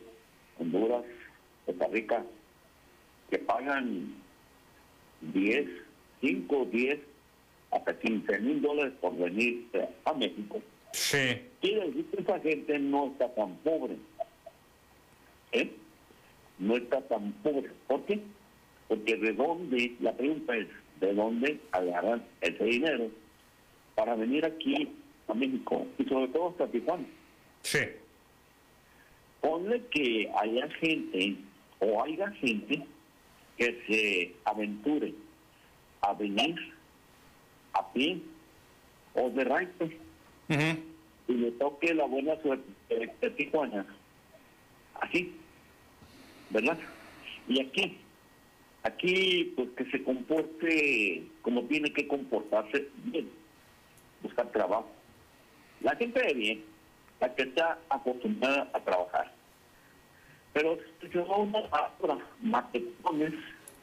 [0.59, 1.05] Honduras,
[1.67, 2.25] Costa Rica,
[3.31, 4.15] que pagan
[5.21, 5.67] 10,
[6.23, 6.99] 5, 10,
[7.71, 10.61] hasta 15 mil dólares por venir eh, a México,
[10.93, 11.19] Sí.
[11.61, 13.97] quiere decir que esa gente no está tan pobre.
[15.53, 15.71] ¿Eh?
[16.59, 17.71] No está tan pobre.
[17.87, 18.21] ¿Por qué?
[18.91, 20.67] Porque de dónde, la pregunta es,
[20.99, 23.09] ¿de dónde agarran ese dinero
[23.95, 24.89] para venir aquí
[25.29, 27.07] a México y sobre todo hasta Tijuana?
[27.63, 27.79] Sí.
[29.41, 31.37] Ponle que haya gente
[31.79, 32.85] o haya gente
[33.57, 35.15] que se aventure
[36.01, 36.57] a venir
[37.75, 38.21] a pie
[39.15, 39.91] o de raíces
[41.29, 43.87] y le toque la buena suerte de, de Tijuana.
[45.01, 45.33] Así,
[46.51, 46.77] ¿verdad?
[47.47, 47.97] Y aquí,
[48.83, 53.31] aquí pues que se comporte como tiene que comportarse bien,
[54.23, 54.91] buscar trabajo.
[55.81, 56.65] La gente de bien,
[57.21, 59.33] la que está acostumbrada a trabajar.
[60.53, 60.79] Pero
[61.15, 63.35] va una palabra, matetones,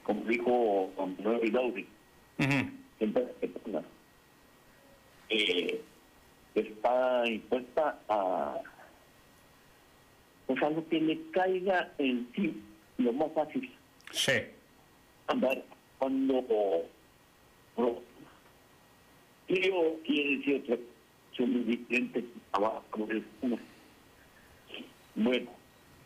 [0.03, 1.87] como dijo Don Manuel Vidauri,
[2.97, 3.25] siempre
[5.29, 5.81] eh,
[6.55, 8.57] está impuesta a
[10.45, 12.61] pues a lo que le caiga en sí
[12.97, 13.69] lo más fácil.
[14.11, 14.33] Sí
[15.27, 15.63] andar
[15.99, 16.41] cuando
[17.77, 17.95] no,
[19.47, 20.77] yo quiere decir otra
[21.35, 23.57] son diferentes abajo de una
[25.15, 25.49] bueno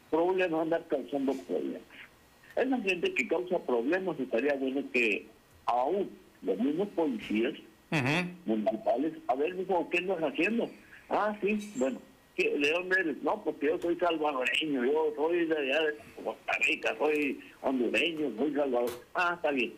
[0.10, 1.82] problemas andar causando problemas
[2.56, 5.28] esa gente que causa problemas estaría bueno que
[5.66, 6.10] aún
[6.42, 7.54] los mismos policías
[8.46, 9.14] municipales.
[9.28, 10.70] A ver, dijo, ¿qué andas haciendo?
[11.10, 13.24] Ah, sí, bueno, ¿qué- ¿de dónde eres?
[13.24, 18.54] No, porque yo soy salvadoreño, yo soy de allá de Costa Rica, soy hondureño, soy
[18.54, 18.92] salvador.
[19.14, 19.74] Ah, está bien.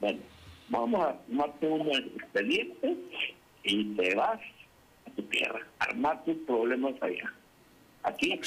[0.00, 0.20] Bueno,
[0.68, 2.96] vamos a armarte un expediente
[3.64, 4.40] y te vas
[5.06, 7.32] a tu tierra, armar tus problemas allá.
[8.04, 8.40] Aquí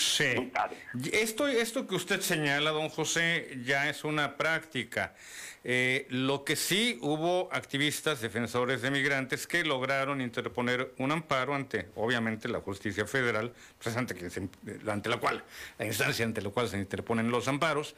[0.51, 0.75] cabe.
[1.13, 5.15] Esto, esto que usted señala, don José, ya es una práctica.
[5.63, 11.87] Eh, lo que sí hubo activistas defensores de migrantes que lograron interponer un amparo ante,
[11.95, 14.47] obviamente, la justicia federal, pues ante, quien se-
[14.87, 15.43] ante la cual,
[15.79, 17.95] la instancia ante la cual se interponen los amparos,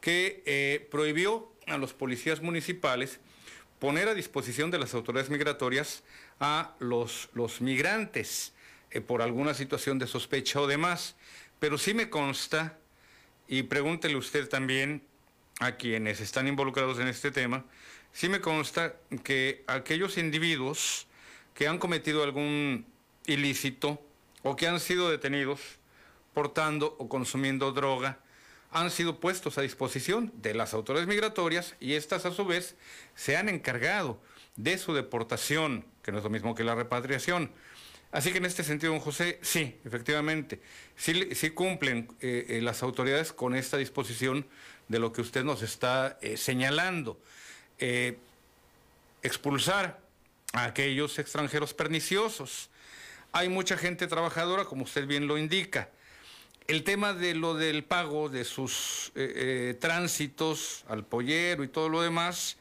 [0.00, 3.20] que eh, prohibió a los policías municipales
[3.80, 6.02] poner a disposición de las autoridades migratorias
[6.38, 8.54] a los, los migrantes
[8.90, 11.16] eh, por alguna situación de sospecha o demás.
[11.58, 12.78] Pero sí me consta,
[13.48, 15.02] y pregúntele usted también
[15.60, 17.64] a quienes están involucrados en este tema,
[18.12, 21.06] sí me consta que aquellos individuos
[21.54, 22.86] que han cometido algún
[23.26, 24.00] ilícito
[24.42, 25.60] o que han sido detenidos
[26.32, 28.18] portando o consumiendo droga,
[28.70, 32.76] han sido puestos a disposición de las autoridades migratorias y estas a su vez
[33.14, 34.20] se han encargado
[34.56, 37.50] de su deportación, que no es lo mismo que la repatriación.
[38.12, 40.60] Así que en este sentido, don José, sí, efectivamente,
[40.96, 44.46] sí, cumplen eh, eh, las autoridades con esta disposición
[44.88, 47.20] de lo que usted nos está eh, señalando.
[49.22, 50.00] Expulsar
[50.52, 52.68] a aquellos extranjeros perniciosos.
[53.32, 55.88] Hay mucha gente trabajadora, como usted bien lo indica.
[56.66, 59.12] El tema de lo del pago de sus
[59.78, 62.58] tránsitos al pollero y todo lo demás,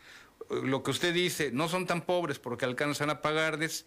[0.49, 3.85] lo que usted dice, no son tan pobres porque alcanzan a pagarles.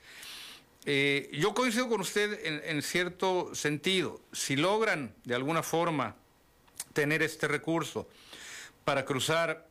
[0.84, 4.20] Eh, yo coincido con usted en, cierto sentido.
[4.32, 6.16] Si logran de alguna forma
[6.92, 8.08] tener este recurso
[8.84, 9.68] para cruzar,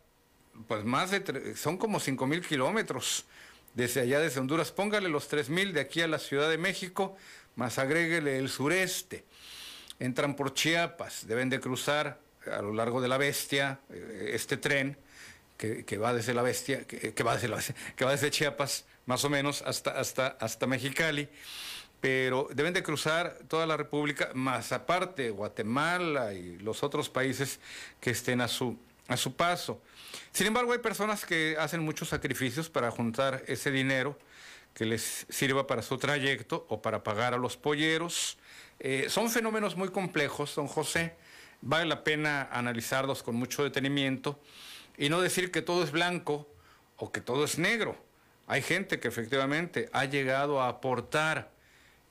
[0.68, 3.26] pues más de, son como 5 mil kilómetros
[3.74, 4.72] desde allá, desde Honduras.
[4.72, 7.18] Póngale los 3 mil de aquí a la Ciudad de México,
[7.56, 9.26] más agréguele el sureste.
[10.00, 12.20] Entran por Chiapas, deben de cruzar
[12.50, 14.98] a lo largo de la Bestia eh, este tren
[15.58, 17.60] que, va desde la Bestia, que, que va desde la
[17.96, 21.28] que va desde Chiapas más o menos hasta, hasta, hasta Mexicali
[22.00, 27.60] pero deben de cruzar toda la República, más aparte Guatemala y los otros países
[28.00, 28.80] que estén a su,
[29.10, 29.82] a su paso.
[30.32, 34.18] Sin embargo, hay personas que hacen muchos sacrificios para juntar ese dinero
[34.74, 38.38] que les sirva para su trayecto o para pagar a los polleros.
[38.80, 41.14] Eh, son fenómenos muy complejos, don José.
[41.62, 44.40] Vale la pena analizarlos con mucho detenimiento
[44.98, 46.48] y no decir que todo es blanco
[46.96, 48.11] o que todo es negro.
[48.52, 51.52] Hay gente que efectivamente ha llegado a aportar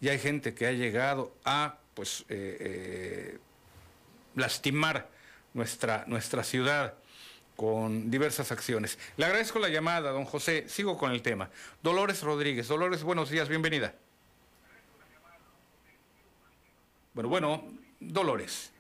[0.01, 3.39] y hay gente que ha llegado a pues eh, eh,
[4.37, 5.07] lastimar
[5.53, 6.95] nuestra, nuestra ciudad
[7.57, 8.99] con diversas acciones.
[9.19, 10.67] Le agradezco la llamada, don José.
[10.67, 11.51] Sigo con el tema.
[11.83, 12.69] Dolores Rodríguez.
[12.69, 13.93] Dolores, buenos días, bienvenida.
[17.13, 17.65] Bueno, bueno,
[18.01, 18.73] Dolores.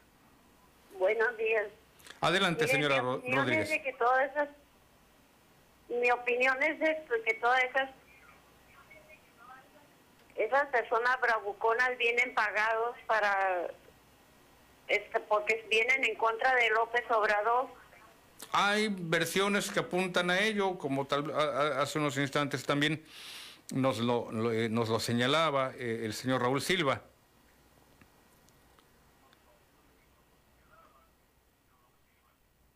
[0.98, 1.66] Buenos días.
[2.22, 3.64] Adelante, señora Rodríguez.
[3.64, 4.48] Es de que todas esas,
[5.90, 7.90] mi opinión es esto, que todas esas,
[10.36, 13.68] esas personas bravuconas vienen pagados para,
[14.88, 17.68] este, porque vienen en contra de López Obrador.
[18.52, 21.42] Hay versiones que apuntan a ello, como tal, a-
[21.78, 23.04] a- hace unos instantes también
[23.72, 27.02] nos lo, lo, eh, nos lo señalaba eh, el señor Raúl Silva.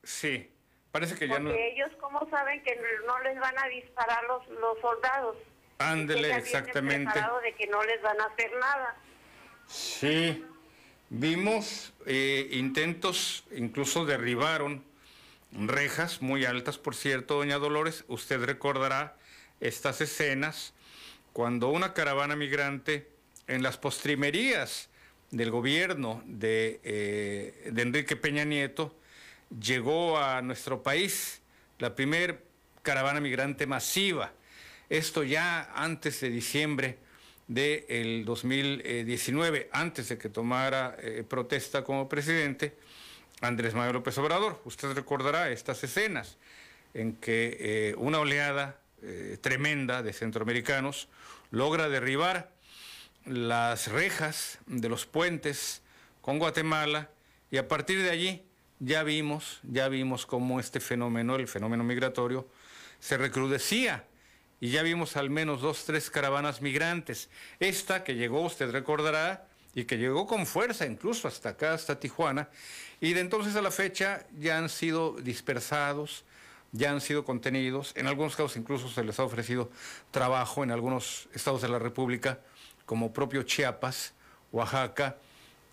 [0.03, 0.51] Sí,
[0.93, 1.55] parece que ya Porque no...
[1.55, 5.37] ellos, ¿cómo saben que no les van a disparar los, los soldados?
[5.79, 7.19] Ándele, exactamente.
[7.43, 8.97] de que no les van a hacer nada.
[9.67, 10.45] Sí,
[11.11, 14.85] vimos eh, intentos, incluso derribaron
[15.53, 18.05] rejas muy altas, por cierto, doña Dolores.
[18.09, 19.17] Usted recordará
[19.61, 20.75] estas escenas
[21.33, 23.09] cuando una caravana migrante
[23.49, 24.89] en las postrimerías
[25.33, 28.95] del gobierno de, eh, de Enrique Peña Nieto
[29.59, 31.41] llegó a nuestro país
[31.79, 32.45] la primer
[32.83, 34.33] caravana migrante masiva.
[34.89, 36.99] Esto ya antes de diciembre
[37.49, 42.77] del 2019, antes de que tomara eh, protesta como presidente
[43.41, 44.61] Andrés Manuel López Obrador.
[44.65, 46.37] Usted recordará estas escenas
[46.95, 51.09] en que eh, una oleada eh, tremenda de centroamericanos
[51.51, 52.53] logra derribar
[53.27, 55.83] las rejas de los puentes
[56.21, 57.11] con Guatemala
[57.51, 58.45] y a partir de allí
[58.81, 62.49] ya vimos, ya vimos cómo este fenómeno, el fenómeno migratorio,
[63.01, 64.05] se recrudecía
[64.61, 67.29] y ya vimos al menos dos, tres caravanas migrantes.
[67.61, 72.49] Esta que llegó, usted recordará, y que llegó con fuerza incluso hasta acá, hasta Tijuana,
[73.01, 76.25] y de entonces a la fecha ya han sido dispersados,
[76.73, 79.71] ya han sido contenidos, en algunos casos incluso se les ha ofrecido
[80.11, 82.41] trabajo en algunos estados de la República,
[82.87, 84.13] como propio Chiapas,
[84.53, 85.17] Oaxaca.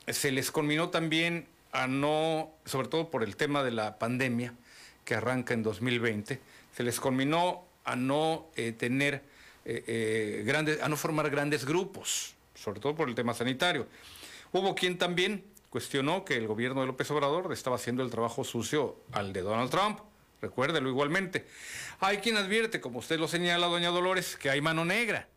[0.07, 4.53] Se les conminó también a no, sobre todo por el tema de la pandemia
[5.05, 6.39] que arranca en 2020,
[6.75, 9.23] se les conminó a no eh, tener
[9.65, 13.87] eh, eh, grandes, a no formar grandes grupos, sobre todo por el tema sanitario.
[14.51, 18.97] Hubo quien también cuestionó que el gobierno de López Obrador estaba haciendo el trabajo sucio
[19.11, 19.99] al de Donald Trump.
[20.41, 21.45] Recuérdelo igualmente.
[21.99, 25.27] Hay quien advierte, como usted lo señala, doña Dolores, que hay mano negra.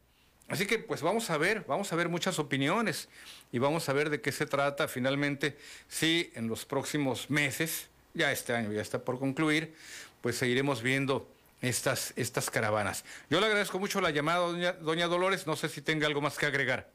[0.49, 3.09] Así que pues vamos a ver, vamos a ver muchas opiniones
[3.51, 5.57] y vamos a ver de qué se trata finalmente
[5.89, 9.75] si en los próximos meses, ya este año ya está por concluir,
[10.21, 11.29] pues seguiremos viendo
[11.63, 13.05] estas, estas caravanas.
[13.31, 16.37] Yo le agradezco mucho la llamada, doña, doña Dolores, no sé si tenga algo más
[16.37, 16.91] que agregar.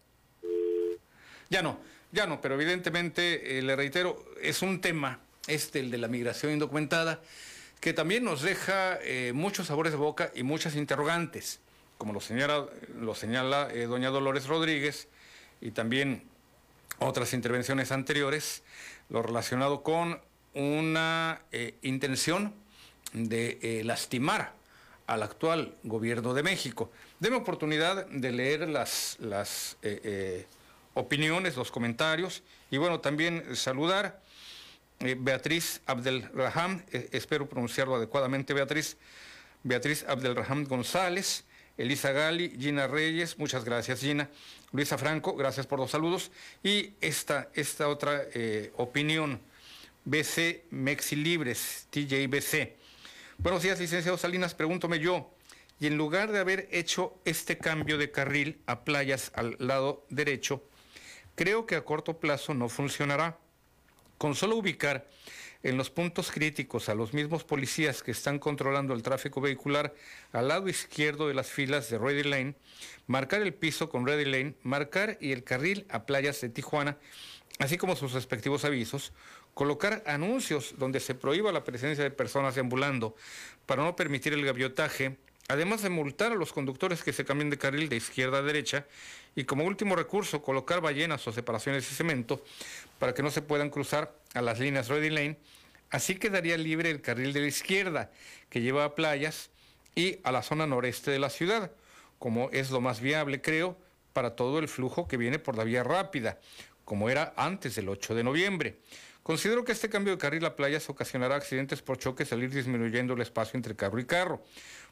[1.50, 1.80] Ya no,
[2.12, 6.54] ya no, pero evidentemente, eh, le reitero, es un tema, este, el de la migración
[6.54, 7.22] indocumentada,
[7.80, 11.60] que también nos deja eh, muchos sabores de boca y muchas interrogantes,
[12.00, 15.10] como lo señala, eh, doña Dolores Rodríguez
[15.60, 16.24] y también
[17.00, 18.64] otras intervenciones anteriores,
[19.10, 20.22] lo relacionado con
[20.54, 22.56] una eh, intención
[23.12, 24.54] de eh, lastimar
[25.08, 26.90] al actual gobierno de México.
[27.20, 29.76] Deme oportunidad de leer las, las
[30.94, 34.22] opiniones, los comentarios y bueno, también saludar
[35.00, 38.98] Beatriz Abdelraham, espero pronunciarlo adecuadamente, Beatriz,
[39.64, 41.44] Beatriz Abdelraham González,
[41.80, 44.30] Elisa Gali, Gina Reyes, muchas gracias Gina,
[44.74, 46.30] Luisa Franco, gracias por los saludos,
[46.62, 49.40] y esta, esta otra eh, opinión,
[50.04, 52.76] BC Mexilibres, TJBC.
[53.38, 55.34] Buenos días, licenciado Salinas, pregúntome yo,
[55.80, 60.62] y en lugar de haber hecho este cambio de carril a playas al lado derecho,
[61.36, 63.38] creo que a corto plazo no funcionará.
[64.18, 65.08] Con solo ubicar
[65.62, 69.94] en los puntos críticos a los mismos policías que están controlando el tráfico vehicular
[70.32, 72.56] al lado izquierdo de las filas de Ready Lane,
[73.08, 76.98] marcar el piso con Ready Lane, marcar y el carril a playas de Tijuana,
[77.60, 79.12] así como sus respectivos avisos,
[79.54, 83.16] colocar anuncios donde se prohíba la presencia de personas deambulando
[83.66, 85.18] para no permitir el gaviotaje,
[85.50, 88.86] además de multar a los conductores que se cambien de carril de izquierda a derecha
[89.36, 92.42] y como último recurso colocar ballenas o separaciones de cemento
[92.98, 95.38] para que no se puedan cruzar a las líneas Ready Lane.
[95.90, 98.12] Así quedaría libre el carril de la izquierda
[98.50, 99.50] que lleva a playas
[99.96, 101.72] y a la zona noreste de la ciudad,
[102.20, 103.78] como es lo más viable, creo,
[104.14, 106.40] para todo el flujo que viene por la vía rápida,
[106.86, 108.80] como era antes del 8 de noviembre.
[109.24, 113.14] Considero que este cambio de carril a playas ocasionará accidentes por choques al ir disminuyendo
[113.14, 114.44] el espacio entre carro y carro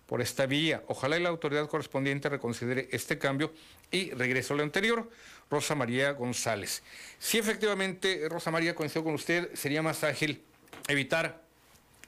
[0.07, 0.84] por esta vía.
[0.88, 3.53] Ojalá y la autoridad correspondiente reconsidere este cambio
[3.91, 5.09] y regreso a lo anterior.
[5.49, 6.81] Rosa María González.
[7.19, 10.41] Sí, efectivamente, Rosa María, coincido con usted, sería más ágil
[10.88, 11.41] evitar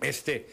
[0.01, 0.49] este,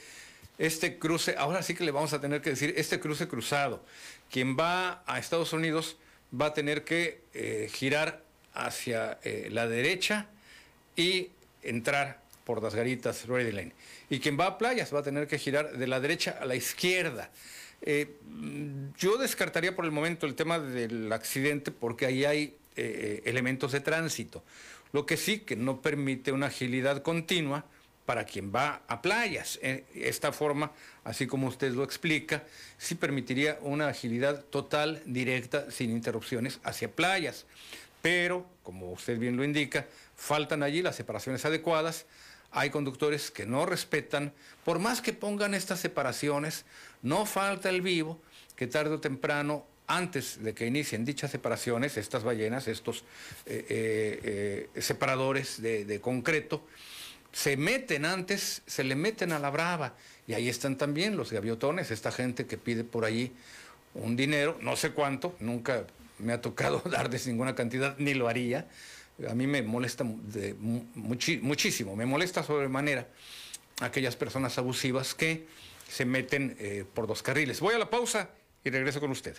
[0.58, 3.84] este cruce, ahora sí que le vamos a tener que decir, este cruce cruzado.
[4.30, 5.96] Quien va a Estados Unidos
[6.38, 8.22] va a tener que eh, girar
[8.54, 10.26] hacia eh, la derecha
[10.96, 11.30] y
[11.62, 13.72] entrar por las garitas Ready.
[14.08, 16.54] Y quien va a playas va a tener que girar de la derecha a la
[16.54, 17.30] izquierda.
[17.82, 18.14] Eh,
[18.96, 23.80] yo descartaría por el momento el tema del accidente porque ahí hay eh, elementos de
[23.80, 24.44] tránsito.
[24.92, 27.66] Lo que sí que no permite una agilidad continua
[28.06, 29.58] para quien va a playas.
[29.92, 30.70] Esta forma,
[31.02, 32.44] así como usted lo explica,
[32.78, 37.44] sí permitiría una agilidad total, directa, sin interrupciones hacia playas.
[38.00, 42.06] Pero, como usted bien lo indica, faltan allí las separaciones adecuadas.
[42.50, 44.32] Hay conductores que no respetan,
[44.64, 46.64] por más que pongan estas separaciones,
[47.02, 48.20] no falta el vivo
[48.56, 53.04] que tarde o temprano antes de que inicien dichas separaciones, estas ballenas, estos
[53.46, 56.66] eh, eh, eh, separadores de, concreto,
[57.32, 59.94] se meten antes, se le meten a la brava.
[60.26, 63.32] Y ahí están también los gaviotones, esta gente que pide por allí
[63.94, 65.86] un dinero, no sé cuánto, nunca
[66.18, 68.66] me ha tocado darles ninguna cantidad, ni lo haría.
[69.28, 73.08] A mí me molesta muchísimo, me molesta sobremanera
[73.80, 75.46] aquellas personas abusivas que
[75.88, 77.60] se meten por dos carriles.
[77.60, 78.30] Voy a la pausa
[78.64, 79.36] y regreso con usted.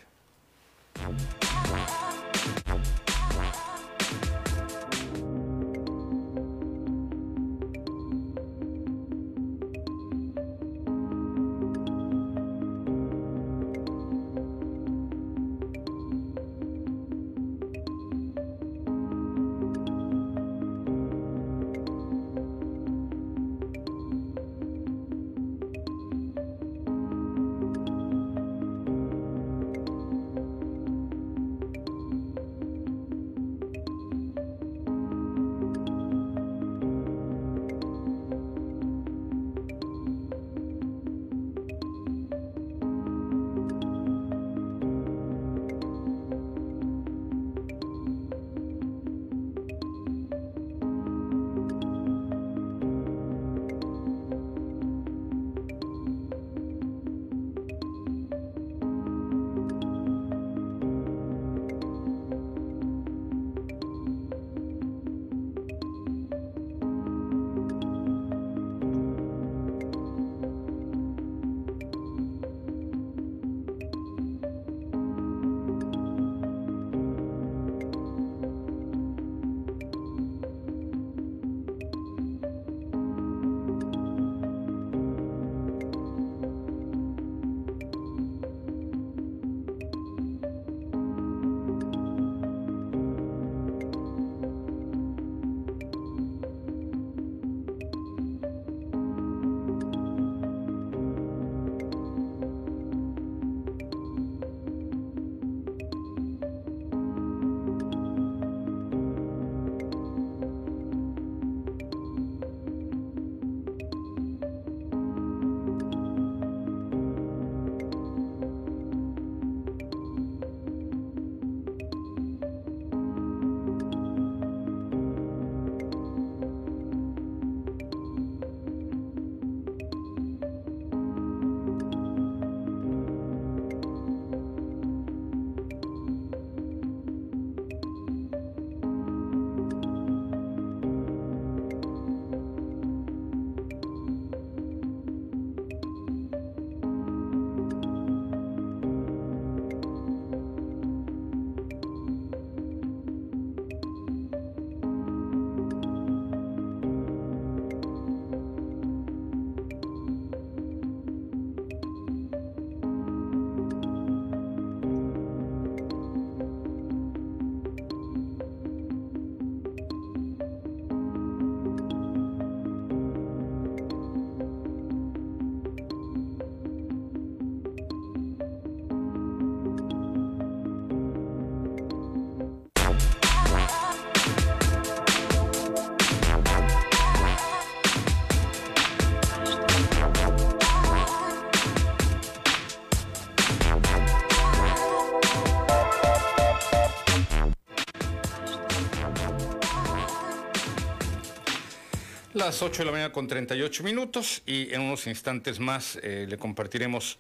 [202.48, 206.38] Las 8 de la mañana con 38 minutos y en unos instantes más eh, le
[206.38, 207.20] compartiremos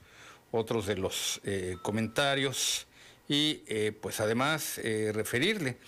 [0.53, 2.87] otros de los eh, comentarios
[3.27, 4.79] y eh, pues además
[5.11, 5.79] referirle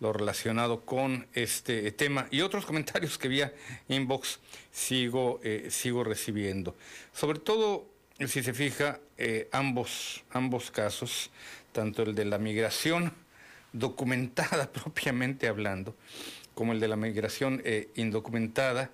[0.00, 3.52] lo relacionado con este tema y otros comentarios que vía
[3.88, 4.38] inbox
[4.72, 6.74] sigo, sigo recibiendo.
[7.12, 7.90] Sobre todo,
[8.26, 8.98] si se fija,
[9.52, 11.30] ambos, ambos casos,
[11.72, 13.12] tanto el de la migración
[13.74, 15.94] documentada propiamente hablando,
[16.56, 18.90] como el de la migración eh, indocumentada,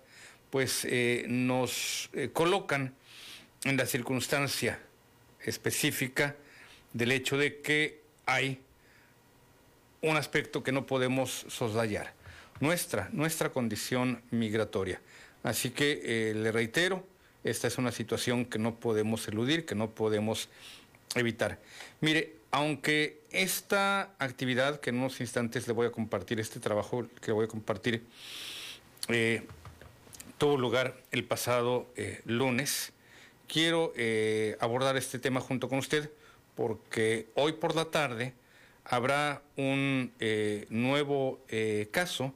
[0.51, 2.93] pues eh, nos eh, colocan
[3.63, 4.81] en la circunstancia
[5.41, 6.35] específica
[6.93, 8.61] del hecho de que hay
[10.01, 12.13] un aspecto que no podemos soslayar,
[12.59, 15.01] nuestra, nuestra condición migratoria.
[15.45, 17.07] Así que le reitero,
[17.45, 20.49] esta es una situación que no podemos eludir, que no podemos
[21.15, 21.61] evitar.
[22.01, 27.33] Mire, aunque esta actividad, que en unos instantes le voy a compartir, este trabajo que
[27.33, 28.05] voy a compartir,
[29.09, 29.47] eh,
[30.37, 32.93] tuvo lugar el pasado eh, lunes,
[33.49, 36.11] quiero eh, abordar este tema junto con usted
[36.55, 38.35] porque hoy por la tarde
[38.85, 40.13] habrá un
[40.69, 41.41] nuevo
[41.91, 42.35] caso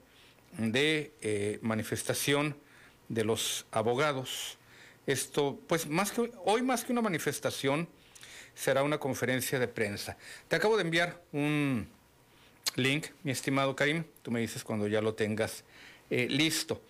[0.56, 2.56] de manifestación
[3.09, 4.56] de los abogados.
[5.06, 7.88] Esto, pues más que hoy más que una manifestación,
[8.57, 10.16] será una conferencia de prensa.
[10.49, 11.87] Te acabo de enviar un
[12.74, 15.62] link, mi estimado Karim, tú me dices cuando ya lo tengas
[16.11, 16.83] eh, listo.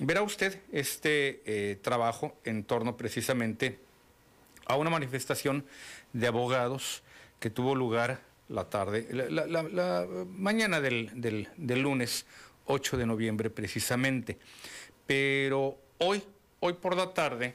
[0.00, 3.78] Verá usted este eh, trabajo en torno precisamente
[4.66, 5.64] a una manifestación
[6.12, 7.04] de abogados
[7.38, 12.26] que tuvo lugar la tarde, la, mañana del, del lunes
[12.66, 14.38] 8 de noviembre precisamente.
[15.06, 16.22] Pero hoy
[16.64, 17.54] hoy por la tarde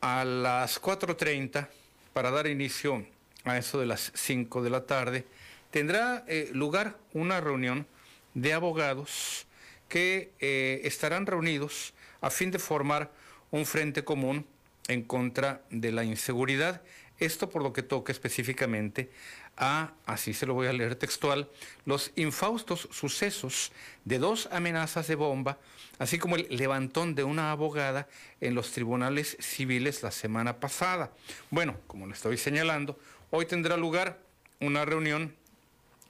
[0.00, 1.68] a las 4.30
[2.14, 3.04] para dar inicio
[3.44, 5.26] a eso de las 5 de la tarde,
[5.70, 7.86] tendrá eh, lugar una reunión
[8.32, 9.46] de abogados
[9.88, 13.10] que eh, estarán reunidos a fin de formar
[13.50, 14.46] un frente común
[14.88, 16.82] en contra de la inseguridad.
[17.18, 19.10] Esto por lo que toca específicamente
[19.56, 21.48] a, así se lo voy a leer textual,
[21.84, 23.70] los infaustos sucesos
[24.04, 25.58] de dos amenazas de bomba,
[25.98, 28.08] así como el levantón de una abogada
[28.40, 31.12] en los tribunales civiles la semana pasada.
[31.50, 32.98] Bueno, como le estoy señalando,
[33.30, 34.18] hoy tendrá lugar
[34.60, 35.34] una reunión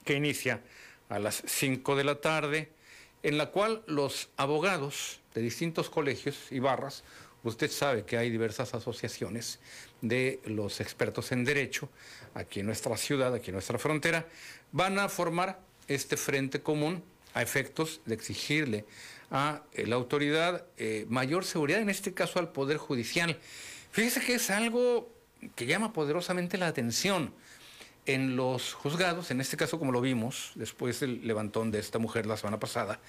[0.05, 0.61] que inicia
[1.09, 2.71] a las 5 de la tarde,
[3.21, 7.03] en la cual los abogados de distintos colegios y barras,
[7.49, 9.59] usted sabe que hay diversas asociaciones
[10.01, 11.89] de los expertos en derecho,
[12.33, 14.27] aquí en nuestra ciudad, aquí en nuestra frontera,
[14.71, 17.03] van a formar este frente común
[17.33, 18.85] a efectos de exigirle
[19.31, 23.37] a eh, la autoridad eh, mayor seguridad, en este caso al Poder Judicial.
[23.91, 25.11] Fíjese que es algo
[25.55, 27.33] que llama poderosamente la atención
[28.05, 32.25] en los juzgados, en este caso como lo vimos después del levantón de esta mujer
[32.25, 32.99] la semana pasada,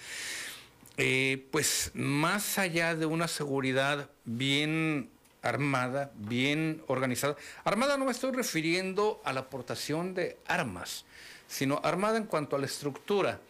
[0.96, 5.10] eh, pues más allá de una seguridad bien
[5.42, 7.36] armada, bien organizada.
[7.64, 11.04] Armada no me estoy refiriendo a la aportación de armas,
[11.46, 13.40] sino armada en cuanto a la estructura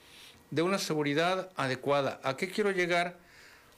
[0.51, 2.21] de una seguridad adecuada.
[2.23, 3.17] ¿A qué quiero llegar?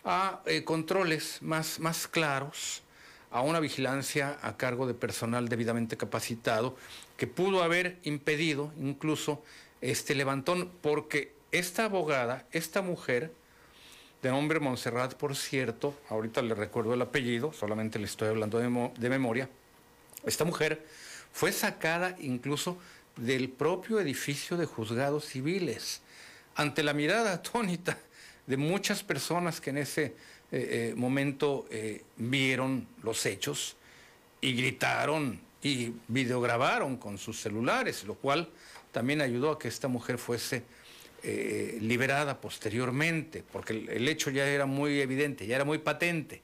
[0.05, 2.83] A eh, controles más, más claros,
[3.31, 6.77] a una vigilancia a cargo de personal debidamente capacitado
[7.17, 9.43] que pudo haber impedido incluso
[9.81, 13.33] este levantón, porque esta abogada, esta mujer,
[14.23, 19.09] de nombre Montserrat, por cierto, ahorita le recuerdo el apellido, solamente le estoy hablando de,
[19.09, 19.49] memoria,
[20.25, 20.85] esta mujer
[21.33, 22.79] fue sacada incluso
[23.17, 26.03] del propio edificio de juzgados civiles,
[26.57, 27.97] ante la mirada atónita
[28.47, 30.13] de muchas personas que en ese eh,
[30.51, 33.77] eh, momento eh, vieron los hechos
[34.41, 38.49] y gritaron y videograbaron con sus celulares, lo cual
[38.91, 40.65] también ayudó a que esta mujer fuese
[41.23, 46.43] eh, liberada posteriormente, porque el, hecho ya era muy evidente, ya era muy patente.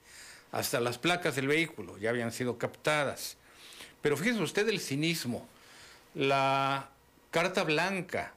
[0.53, 3.37] Hasta las placas del vehículo ya habían sido captadas.
[4.03, 5.47] Pero fíjese usted el cinismo,
[6.15, 6.91] la
[7.31, 8.35] carta blanca,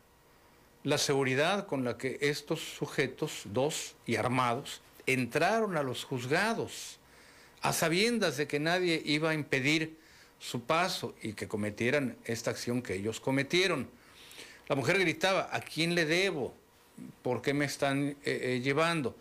[0.84, 7.00] la seguridad con la que estos sujetos, dos y armados, entraron a los juzgados,
[7.62, 9.98] a sabiendas de que nadie iba a impedir
[10.40, 13.90] su paso y que cometieran esta acción que ellos cometieron.
[14.68, 16.54] La mujer gritaba, ¿a quién le debo?
[17.22, 19.16] ¿Por qué me están eh, eh, llevando?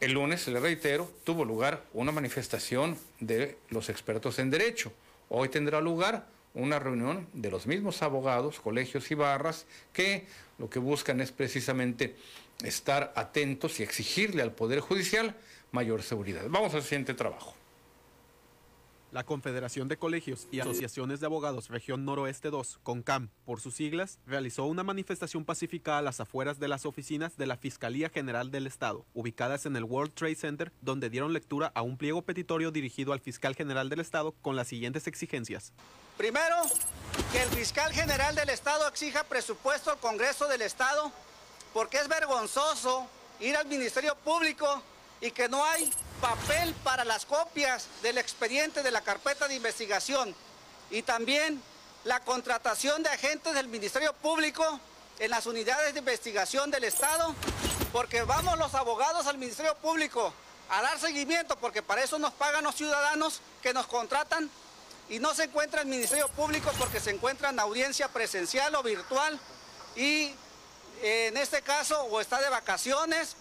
[0.00, 4.92] El lunes, le reitero, tuvo lugar una manifestación de los expertos en derecho.
[5.28, 10.26] Hoy tendrá lugar una reunión de los mismos abogados, colegios y barras que
[10.58, 12.16] lo que buscan es precisamente
[12.64, 15.36] estar atentos y exigirle al Poder Judicial
[15.72, 16.42] mayor seguridad.
[16.48, 17.54] Vamos al siguiente trabajo.
[19.14, 24.18] La Confederación de Colegios y Asociaciones de Abogados Región Noroeste 2, CONCAM, por sus siglas,
[24.26, 28.66] realizó una manifestación pacífica a las afueras de las oficinas de la Fiscalía General del
[28.66, 33.12] Estado, ubicadas en el World Trade Center, donde dieron lectura a un pliego petitorio dirigido
[33.12, 35.72] al fiscal general del Estado con las siguientes exigencias.
[36.16, 36.56] Primero,
[37.30, 41.12] que el fiscal general del Estado exija presupuesto al Congreso del Estado,
[41.72, 43.06] porque es vergonzoso
[43.38, 44.82] ir al Ministerio Público
[45.20, 50.34] y que no hay papel para las copias del expediente de la carpeta de investigación.
[50.90, 51.62] Y también
[52.04, 54.80] la contratación de agentes del Ministerio Público
[55.18, 57.34] en las unidades de investigación del Estado,
[57.92, 60.32] porque vamos los abogados al Ministerio Público
[60.68, 64.50] a dar seguimiento, porque para eso nos pagan los ciudadanos que nos contratan
[65.08, 69.38] y no se encuentra el Ministerio Público porque se encuentra en audiencia presencial o virtual
[69.96, 70.34] y
[71.02, 73.36] en este caso o está de vacaciones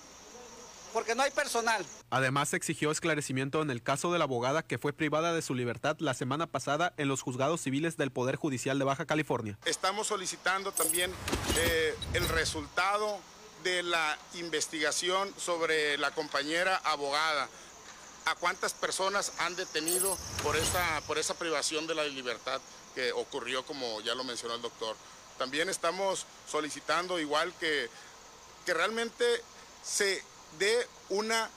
[0.93, 1.85] porque no hay personal.
[2.09, 5.97] Además, exigió esclarecimiento en el caso de la abogada que fue privada de su libertad
[5.99, 9.57] la semana pasada en los juzgados civiles del Poder Judicial de Baja California.
[9.65, 11.11] Estamos solicitando también
[11.57, 13.19] eh, el resultado
[13.63, 17.49] de la investigación sobre la compañera abogada.
[18.25, 22.61] ¿A cuántas personas han detenido por esa, por esa privación de la libertad
[22.95, 24.95] que ocurrió, como ya lo mencionó el doctor?
[25.37, 27.89] También estamos solicitando, igual que,
[28.65, 29.25] que realmente
[29.83, 30.23] se
[30.59, 31.49] de una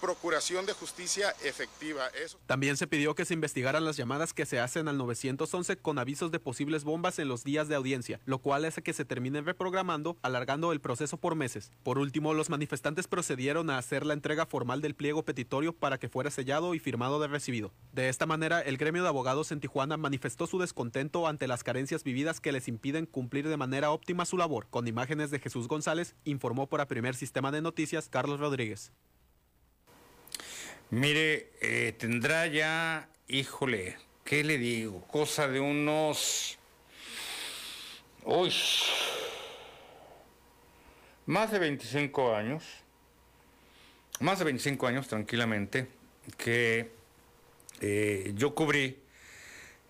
[0.00, 2.04] procuración de justicia efectiva.
[2.46, 6.30] También se pidió que se investigaran las llamadas que se hacen al 911 con avisos
[6.30, 10.16] de posibles bombas en los días de audiencia, lo cual hace que se terminen reprogramando,
[10.22, 11.70] alargando el proceso por meses.
[11.82, 16.08] Por último, los manifestantes procedieron a hacer la entrega formal del pliego petitorio para que
[16.08, 17.72] fuera sellado y firmado de recibido.
[17.92, 22.04] De esta manera, el gremio de abogados en Tijuana manifestó su descontento ante las carencias
[22.04, 24.66] vividas que les impiden cumplir de manera óptima su labor.
[24.70, 28.92] Con imágenes de Jesús González, informó para Primer Sistema de Noticias Carlos Rodríguez.
[30.90, 35.02] Mire, eh, tendrá ya, híjole, ¿qué le digo?
[35.08, 36.58] Cosa de unos...
[38.22, 38.52] Uy,
[41.26, 42.62] más de 25 años,
[44.20, 45.88] más de 25 años tranquilamente,
[46.36, 46.88] que
[47.80, 48.96] eh, yo cubrí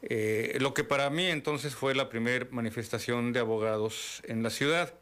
[0.00, 4.94] eh, lo que para mí entonces fue la primera manifestación de abogados en la ciudad.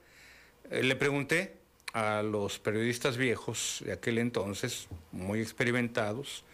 [0.70, 1.63] le pregunté
[1.94, 6.44] a los periodistas viejos de aquel entonces, muy experimentados.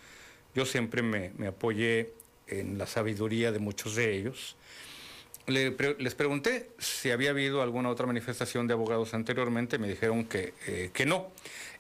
[0.55, 2.13] Yo siempre me, apoyé
[2.47, 4.57] en la sabiduría de muchos de ellos.
[5.47, 10.91] les pregunté si había habido alguna otra manifestación de abogados anteriormente, me dijeron que, eh,
[10.93, 11.29] que no.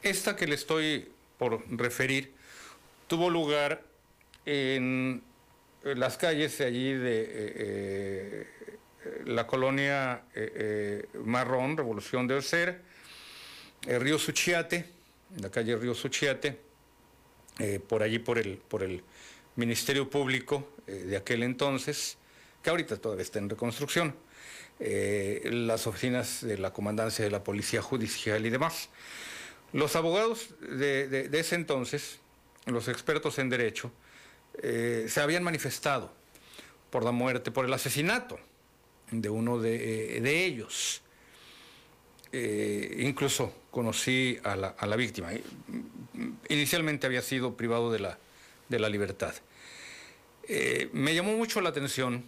[0.02, 2.32] Esta que le estoy por referir
[3.08, 3.82] tuvo lugar
[4.46, 5.22] en
[5.82, 8.46] las calles de allí de eh, eh,
[9.26, 10.22] la colonia
[11.24, 12.89] Marrón, Revolución de Ocer,
[13.86, 14.84] el río Suchiate,
[15.38, 16.60] la calle Río Suchiate,
[17.58, 19.02] eh, por allí por el, por el
[19.56, 22.16] Ministerio Público eh, de aquel entonces,
[22.62, 24.14] que ahorita todavía está en reconstrucción,
[24.78, 28.88] eh, las oficinas de la Comandancia de la Policía Judicial y demás.
[29.72, 32.18] Los abogados de, ese entonces,
[32.66, 33.92] los expertos en derecho,
[34.60, 36.12] se habían manifestado
[36.90, 38.40] por la muerte, por el asesinato
[39.12, 41.02] de uno de ellos.
[42.32, 45.30] Eh, incluso conocí a la, víctima.
[46.48, 48.18] Inicialmente había sido privado de la,
[48.68, 49.34] de la libertad.
[50.46, 52.24] Eh, me llamó mucho la atención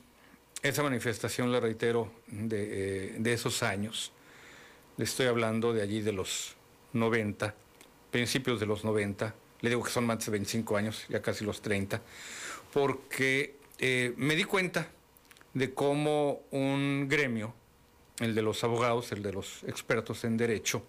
[0.62, 4.12] esa manifestación, le reitero, de, eh, esos años.
[4.96, 6.56] Le estoy hablando de allí de los
[6.92, 7.54] 90,
[8.10, 9.34] principios de los 90.
[9.60, 12.02] Le digo que son más de 25 años, ya casi los 30,
[12.72, 13.56] porque
[14.16, 14.88] me di cuenta
[15.54, 17.54] de cómo un gremio
[18.18, 20.84] el de los abogados, el de los expertos en derecho,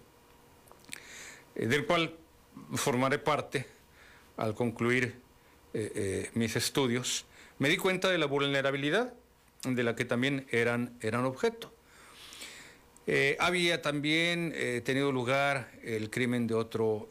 [1.54, 2.16] eh, del cual
[2.74, 3.66] formaré parte
[4.36, 5.20] al concluir
[5.72, 7.26] eh, eh, mis estudios,
[7.58, 9.14] me di cuenta de la vulnerabilidad
[9.64, 11.72] de la que también eran, eran objeto.
[13.38, 14.52] había también
[14.84, 17.08] tenido lugar el crimen de otro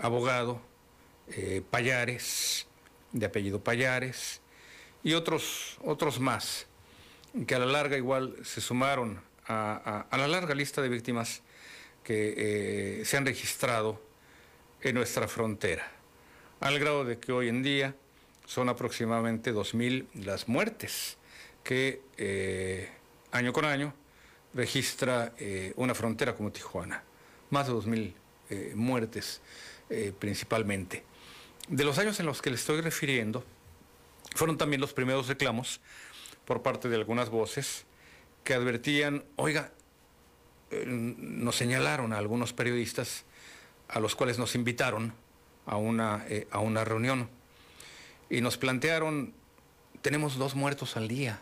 [0.00, 0.62] abogado,
[1.70, 2.66] Payares,
[3.12, 4.40] de apellido Payares,
[5.02, 6.66] y otros, otros más
[7.46, 11.42] que a la larga igual se sumaron a, la larga lista de víctimas
[12.04, 12.34] que
[13.00, 14.00] eh, se han registrado
[14.80, 15.90] en nuestra frontera,
[16.60, 17.96] al grado de que hoy en día
[18.46, 21.16] son aproximadamente 2.000 las muertes
[21.64, 22.88] que eh,
[23.32, 23.94] año con año
[24.52, 27.02] registra eh, una frontera como Tijuana,
[27.50, 28.12] más de 2.000
[28.74, 29.40] muertes
[30.18, 31.02] principalmente.
[31.68, 33.42] De los años en los que le estoy refiriendo,
[34.34, 35.80] fueron también los primeros reclamos
[36.44, 37.84] por parte de algunas voces
[38.42, 39.72] que advertían, oiga,
[40.70, 43.24] eh, nos señalaron a algunos periodistas
[43.88, 45.14] a los cuales nos invitaron
[45.66, 47.28] a una, eh, a una reunión
[48.28, 49.32] y nos plantearon,
[50.02, 51.40] tenemos dos muertos al día,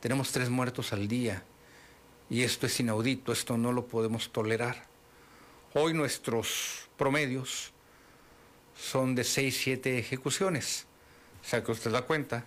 [0.00, 1.44] tenemos tres muertos al día
[2.30, 4.86] y esto es inaudito, esto no lo podemos tolerar.
[5.74, 7.72] Hoy nuestros promedios
[8.76, 10.86] son de seis, siete ejecuciones.
[11.42, 12.44] O sea que usted da cuenta,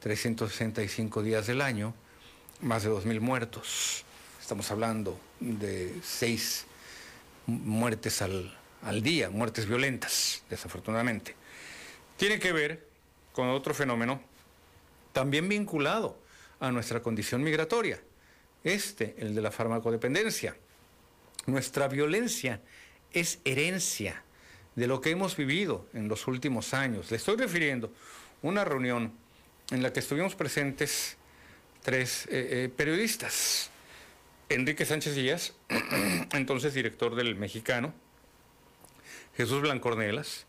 [0.00, 1.94] 365 días del año,
[2.60, 4.04] más de 2.000 muertos.
[4.40, 6.66] Estamos hablando de seis
[7.46, 11.34] muertes al, al día, muertes violentas, desafortunadamente.
[12.16, 12.88] Tiene que ver
[13.32, 14.20] con otro fenómeno
[15.12, 16.18] también vinculado
[16.60, 18.00] a nuestra condición migratoria,
[18.64, 20.56] este, el de la farmacodependencia.
[21.46, 22.60] Nuestra violencia
[23.12, 24.22] es herencia
[24.76, 27.10] de lo que hemos vivido en los últimos años.
[27.10, 27.92] Le estoy refiriendo
[28.42, 29.12] una reunión
[29.70, 31.16] en la que estuvimos presentes
[31.82, 33.70] tres eh, eh, periodistas.
[34.48, 35.52] Enrique Sánchez Díaz,
[36.32, 37.94] entonces director del Mexicano,
[39.36, 40.46] Jesús Blancornelas,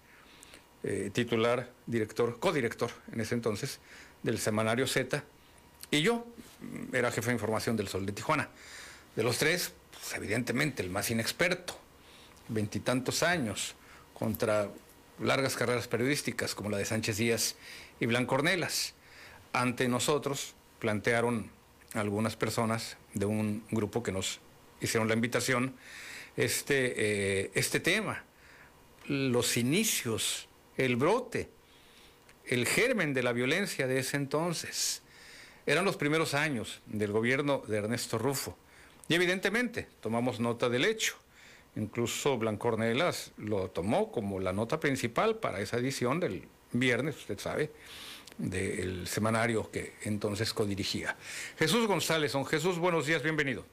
[0.83, 3.79] eh, titular, director, codirector en ese entonces
[4.23, 5.23] del semanario Z,
[5.91, 6.25] y yo
[6.59, 8.49] mm, era jefe de información del Sol de Tijuana.
[9.15, 11.77] De los tres, pues, evidentemente el más inexperto,
[12.47, 13.75] veintitantos años,
[14.13, 14.69] contra
[15.19, 17.55] largas carreras periodísticas como la de Sánchez Díaz
[17.99, 18.95] y Blancornelas.
[19.53, 21.49] Ante nosotros plantearon
[21.93, 24.39] algunas personas de un grupo que nos
[24.79, 25.75] hicieron la invitación
[26.37, 26.93] este,
[27.43, 28.23] eh, este tema,
[29.07, 30.47] los inicios,
[30.77, 31.49] el brote,
[32.45, 35.01] el germen de la violencia de ese entonces.
[35.65, 38.57] Eran los primeros años del gobierno de Ernesto Rufo
[39.07, 41.15] y evidentemente tomamos nota del hecho.
[41.75, 47.71] Incluso Blancornelas lo tomó como la nota principal para esa edición del viernes, usted sabe,
[48.37, 51.15] del semanario que entonces codirigía.
[51.57, 53.63] Jesús González, don Jesús, buenos días, bienvenido.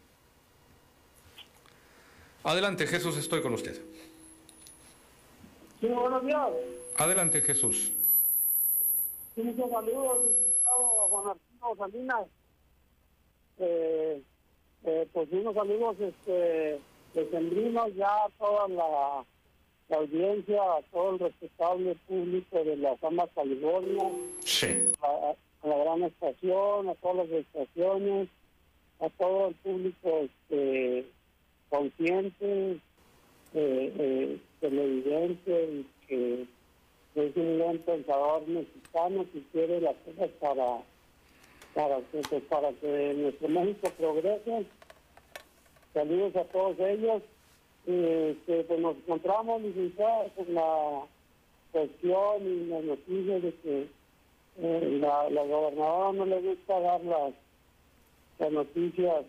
[2.45, 3.81] Adelante, Jesús, estoy con usted.
[5.81, 6.49] Sí, buenos días.
[6.97, 7.93] Adelante, Jesús.
[9.35, 10.19] Sí, muchos saludos,
[10.67, 10.71] a
[11.09, 12.27] Juan Arturo Salinas.
[13.59, 14.23] Eh,
[14.85, 16.81] eh, pues unos saludos este,
[17.15, 19.25] decembrinos ya toda la
[19.89, 24.05] la audiencia, a todo el respetable público de la Fama California,
[25.02, 25.35] a,
[25.66, 28.28] la gran estación, a todas las estaciones,
[29.01, 31.06] a todo el público este,
[31.70, 36.47] consciente, eh, eh, televidente que
[37.15, 40.82] es un gran pensador mexicano que quiere las cosas para
[41.74, 44.66] para que, pues, para que nuestro México progrese.
[45.94, 47.23] Saludos a todos ellos
[47.89, 51.06] este, pues nos encontramos, licenciada, con la
[51.73, 53.86] cuestión y la noticia de que
[54.60, 57.32] eh, la, gobernadora no le gusta dar las,
[58.39, 59.24] las noticias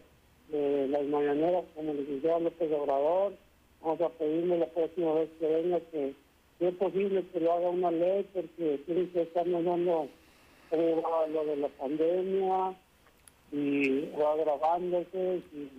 [0.50, 3.34] de las mañaneras como el licenciado López Obrador.
[3.82, 6.14] Vamos a pedirle la próxima vez que venga que
[6.58, 10.10] si es posible que lo haga una ley porque tiene que estarnos dando
[10.72, 12.76] lo de la pandemia
[13.52, 15.70] y va agravándose y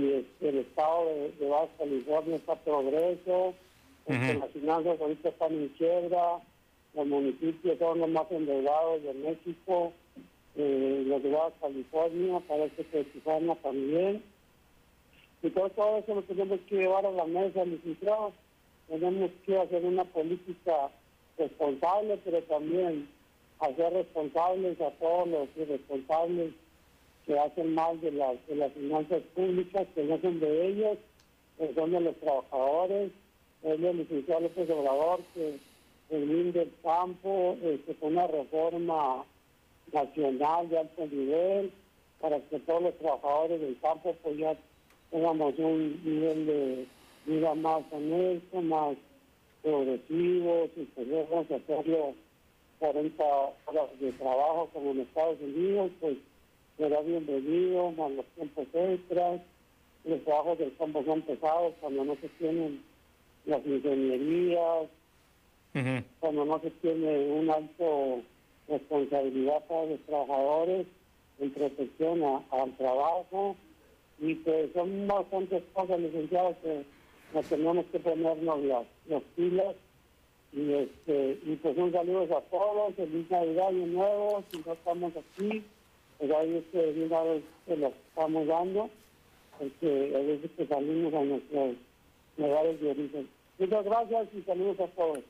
[0.00, 3.54] y este, el estado de, Baja California está progreso,
[4.06, 6.40] las finanzas ahorita están en quiebra,
[6.94, 9.92] los municipios son los más endeudados de México,
[10.56, 14.22] eh, los de Baja California, parece que Tijuana también.
[15.42, 18.32] Y todo, todo eso lo tenemos que llevar a la mesa, licenciado.
[18.88, 20.90] Tenemos que hacer una política
[21.38, 23.08] responsable, pero también
[23.60, 26.52] hacer responsables a todos los irresponsables
[27.26, 30.98] que hacen mal de las, de las finanzas públicas, que no son de ellos,
[31.58, 33.10] que son de los trabajadores,
[33.62, 35.58] es el licenciado López Obrador, que
[36.10, 39.24] el del campo, este, con una reforma
[39.92, 41.72] nacional de alto nivel,
[42.20, 44.56] para que todos los trabajadores del campo pues ya
[45.10, 46.86] tengamos un nivel de
[47.26, 48.96] vida más honesto, más
[49.62, 52.14] progresivo, si podemos hacerlo
[52.78, 53.24] 40
[53.66, 56.16] horas de trabajo como en Estados Unidos, pues
[56.80, 59.42] será bienvenido, más los tiempos extras,
[60.04, 62.82] los trabajos del campo son pesados cuando no se tienen
[63.44, 64.88] las ingenierías,
[66.20, 68.22] cuando no se tiene un alto
[68.66, 70.86] responsabilidad para los trabajadores
[71.38, 73.56] en protección al trabajo.
[74.18, 76.84] Y que son bastantes cosas licenciados que
[77.34, 79.76] nos tenemos que ponernos las, las pilas.
[80.52, 85.12] Y este y pues un saludo a todos, feliz Navidad y Nuevo, si no estamos
[85.16, 85.62] aquí
[86.20, 88.90] pero ahí es que de una vez estamos dando,
[89.58, 91.76] porque a veces que salimos a nuestros
[92.36, 93.28] lugares de origen.
[93.58, 95.20] Muchas gracias y saludos a todos.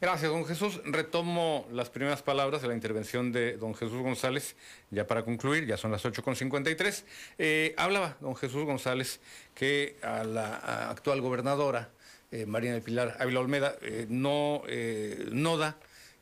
[0.00, 0.80] Gracias, don Jesús.
[0.84, 4.56] Retomo las primeras palabras de la intervención de don Jesús González,
[4.90, 7.04] ya para concluir, ya son las 8.53.
[7.38, 9.20] Eh, hablaba don Jesús González
[9.54, 11.90] que a la actual gobernadora,
[12.30, 15.76] eh, María del Pilar Ávila Olmeda, eh, no, eh, no da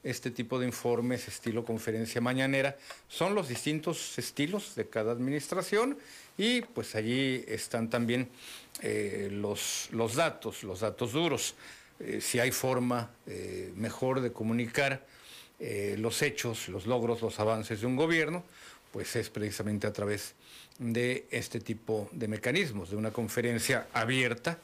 [0.07, 2.77] este tipo de informes, estilo conferencia mañanera,
[3.09, 5.99] son los distintos estilos de cada administración
[6.39, 8.29] y pues allí están también
[8.83, 11.55] eh, los, los datos, los datos duros.
[11.99, 15.05] Eh, si hay forma eh, mejor de comunicar
[15.59, 18.45] los hechos, los logros, los avances de un gobierno,
[18.93, 20.35] pues es precisamente a través
[20.79, 24.59] de este tipo de mecanismos, de una conferencia abierta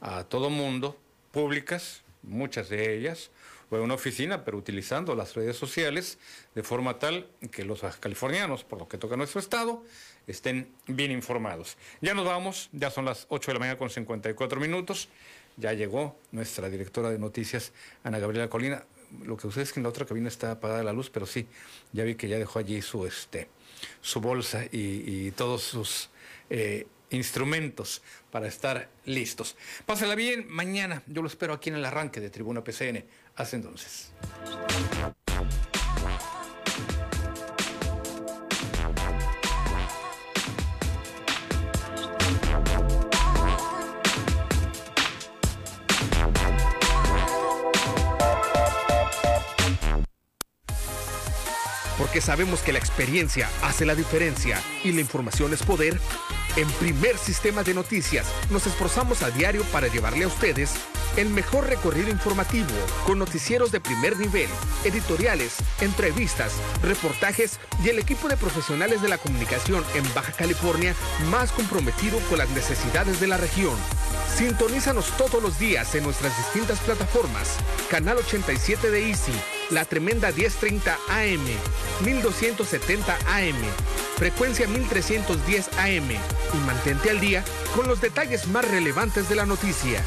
[0.00, 0.98] a todo mundo,
[1.30, 3.30] públicas, muchas de ellas,
[3.72, 6.18] o en una oficina, pero utilizando las redes sociales
[6.54, 9.82] de forma tal que los californianos, por lo que toca nuestro estado,
[10.26, 11.78] estén bien informados.
[12.02, 15.08] Ya nos vamos, ya son las 8 de la mañana con 54 minutos.
[15.56, 17.72] Ya llegó nuestra directora de noticias,
[18.04, 18.84] Ana Gabriela Colina.
[19.24, 21.46] Lo que ustedes es que en la otra cabina está apagada la luz, pero sí,
[21.92, 23.48] ya vi que ya dejó allí su, este,
[24.02, 26.10] su bolsa y, todos sus
[26.50, 29.56] eh, instrumentos para estar listos.
[29.86, 33.04] Pásenla bien, mañana yo lo espero aquí en el arranque de Tribuna PCN.
[33.36, 34.12] Hasta entonces.
[51.98, 55.98] Porque sabemos que la experiencia hace la diferencia y la información es poder.
[56.56, 60.74] En primer sistema de noticias nos esforzamos a diario para llevarle a ustedes
[61.16, 62.70] el mejor recorrido informativo
[63.06, 64.48] con noticieros de primer nivel,
[64.84, 70.94] editoriales, entrevistas, reportajes y el equipo de profesionales de la comunicación en Baja California
[71.30, 73.74] más comprometido con las necesidades de la región.
[74.36, 77.56] Sintonízanos todos los días en nuestras distintas plataformas.
[77.90, 79.32] Canal 87 de Easy,
[79.70, 81.44] la tremenda 1030 AM,
[82.04, 83.56] 1270 AM,
[84.16, 87.44] frecuencia 1310 AM y mantente al día
[87.76, 90.02] con los detalles más relevantes de la noticia.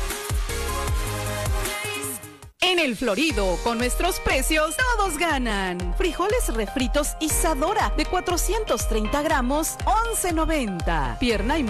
[2.67, 5.93] En el Florido, con nuestros precios, todos ganan.
[5.97, 11.19] Frijoles refritos Isadora de 430 gramos, 11.90.
[11.19, 11.63] Pierna y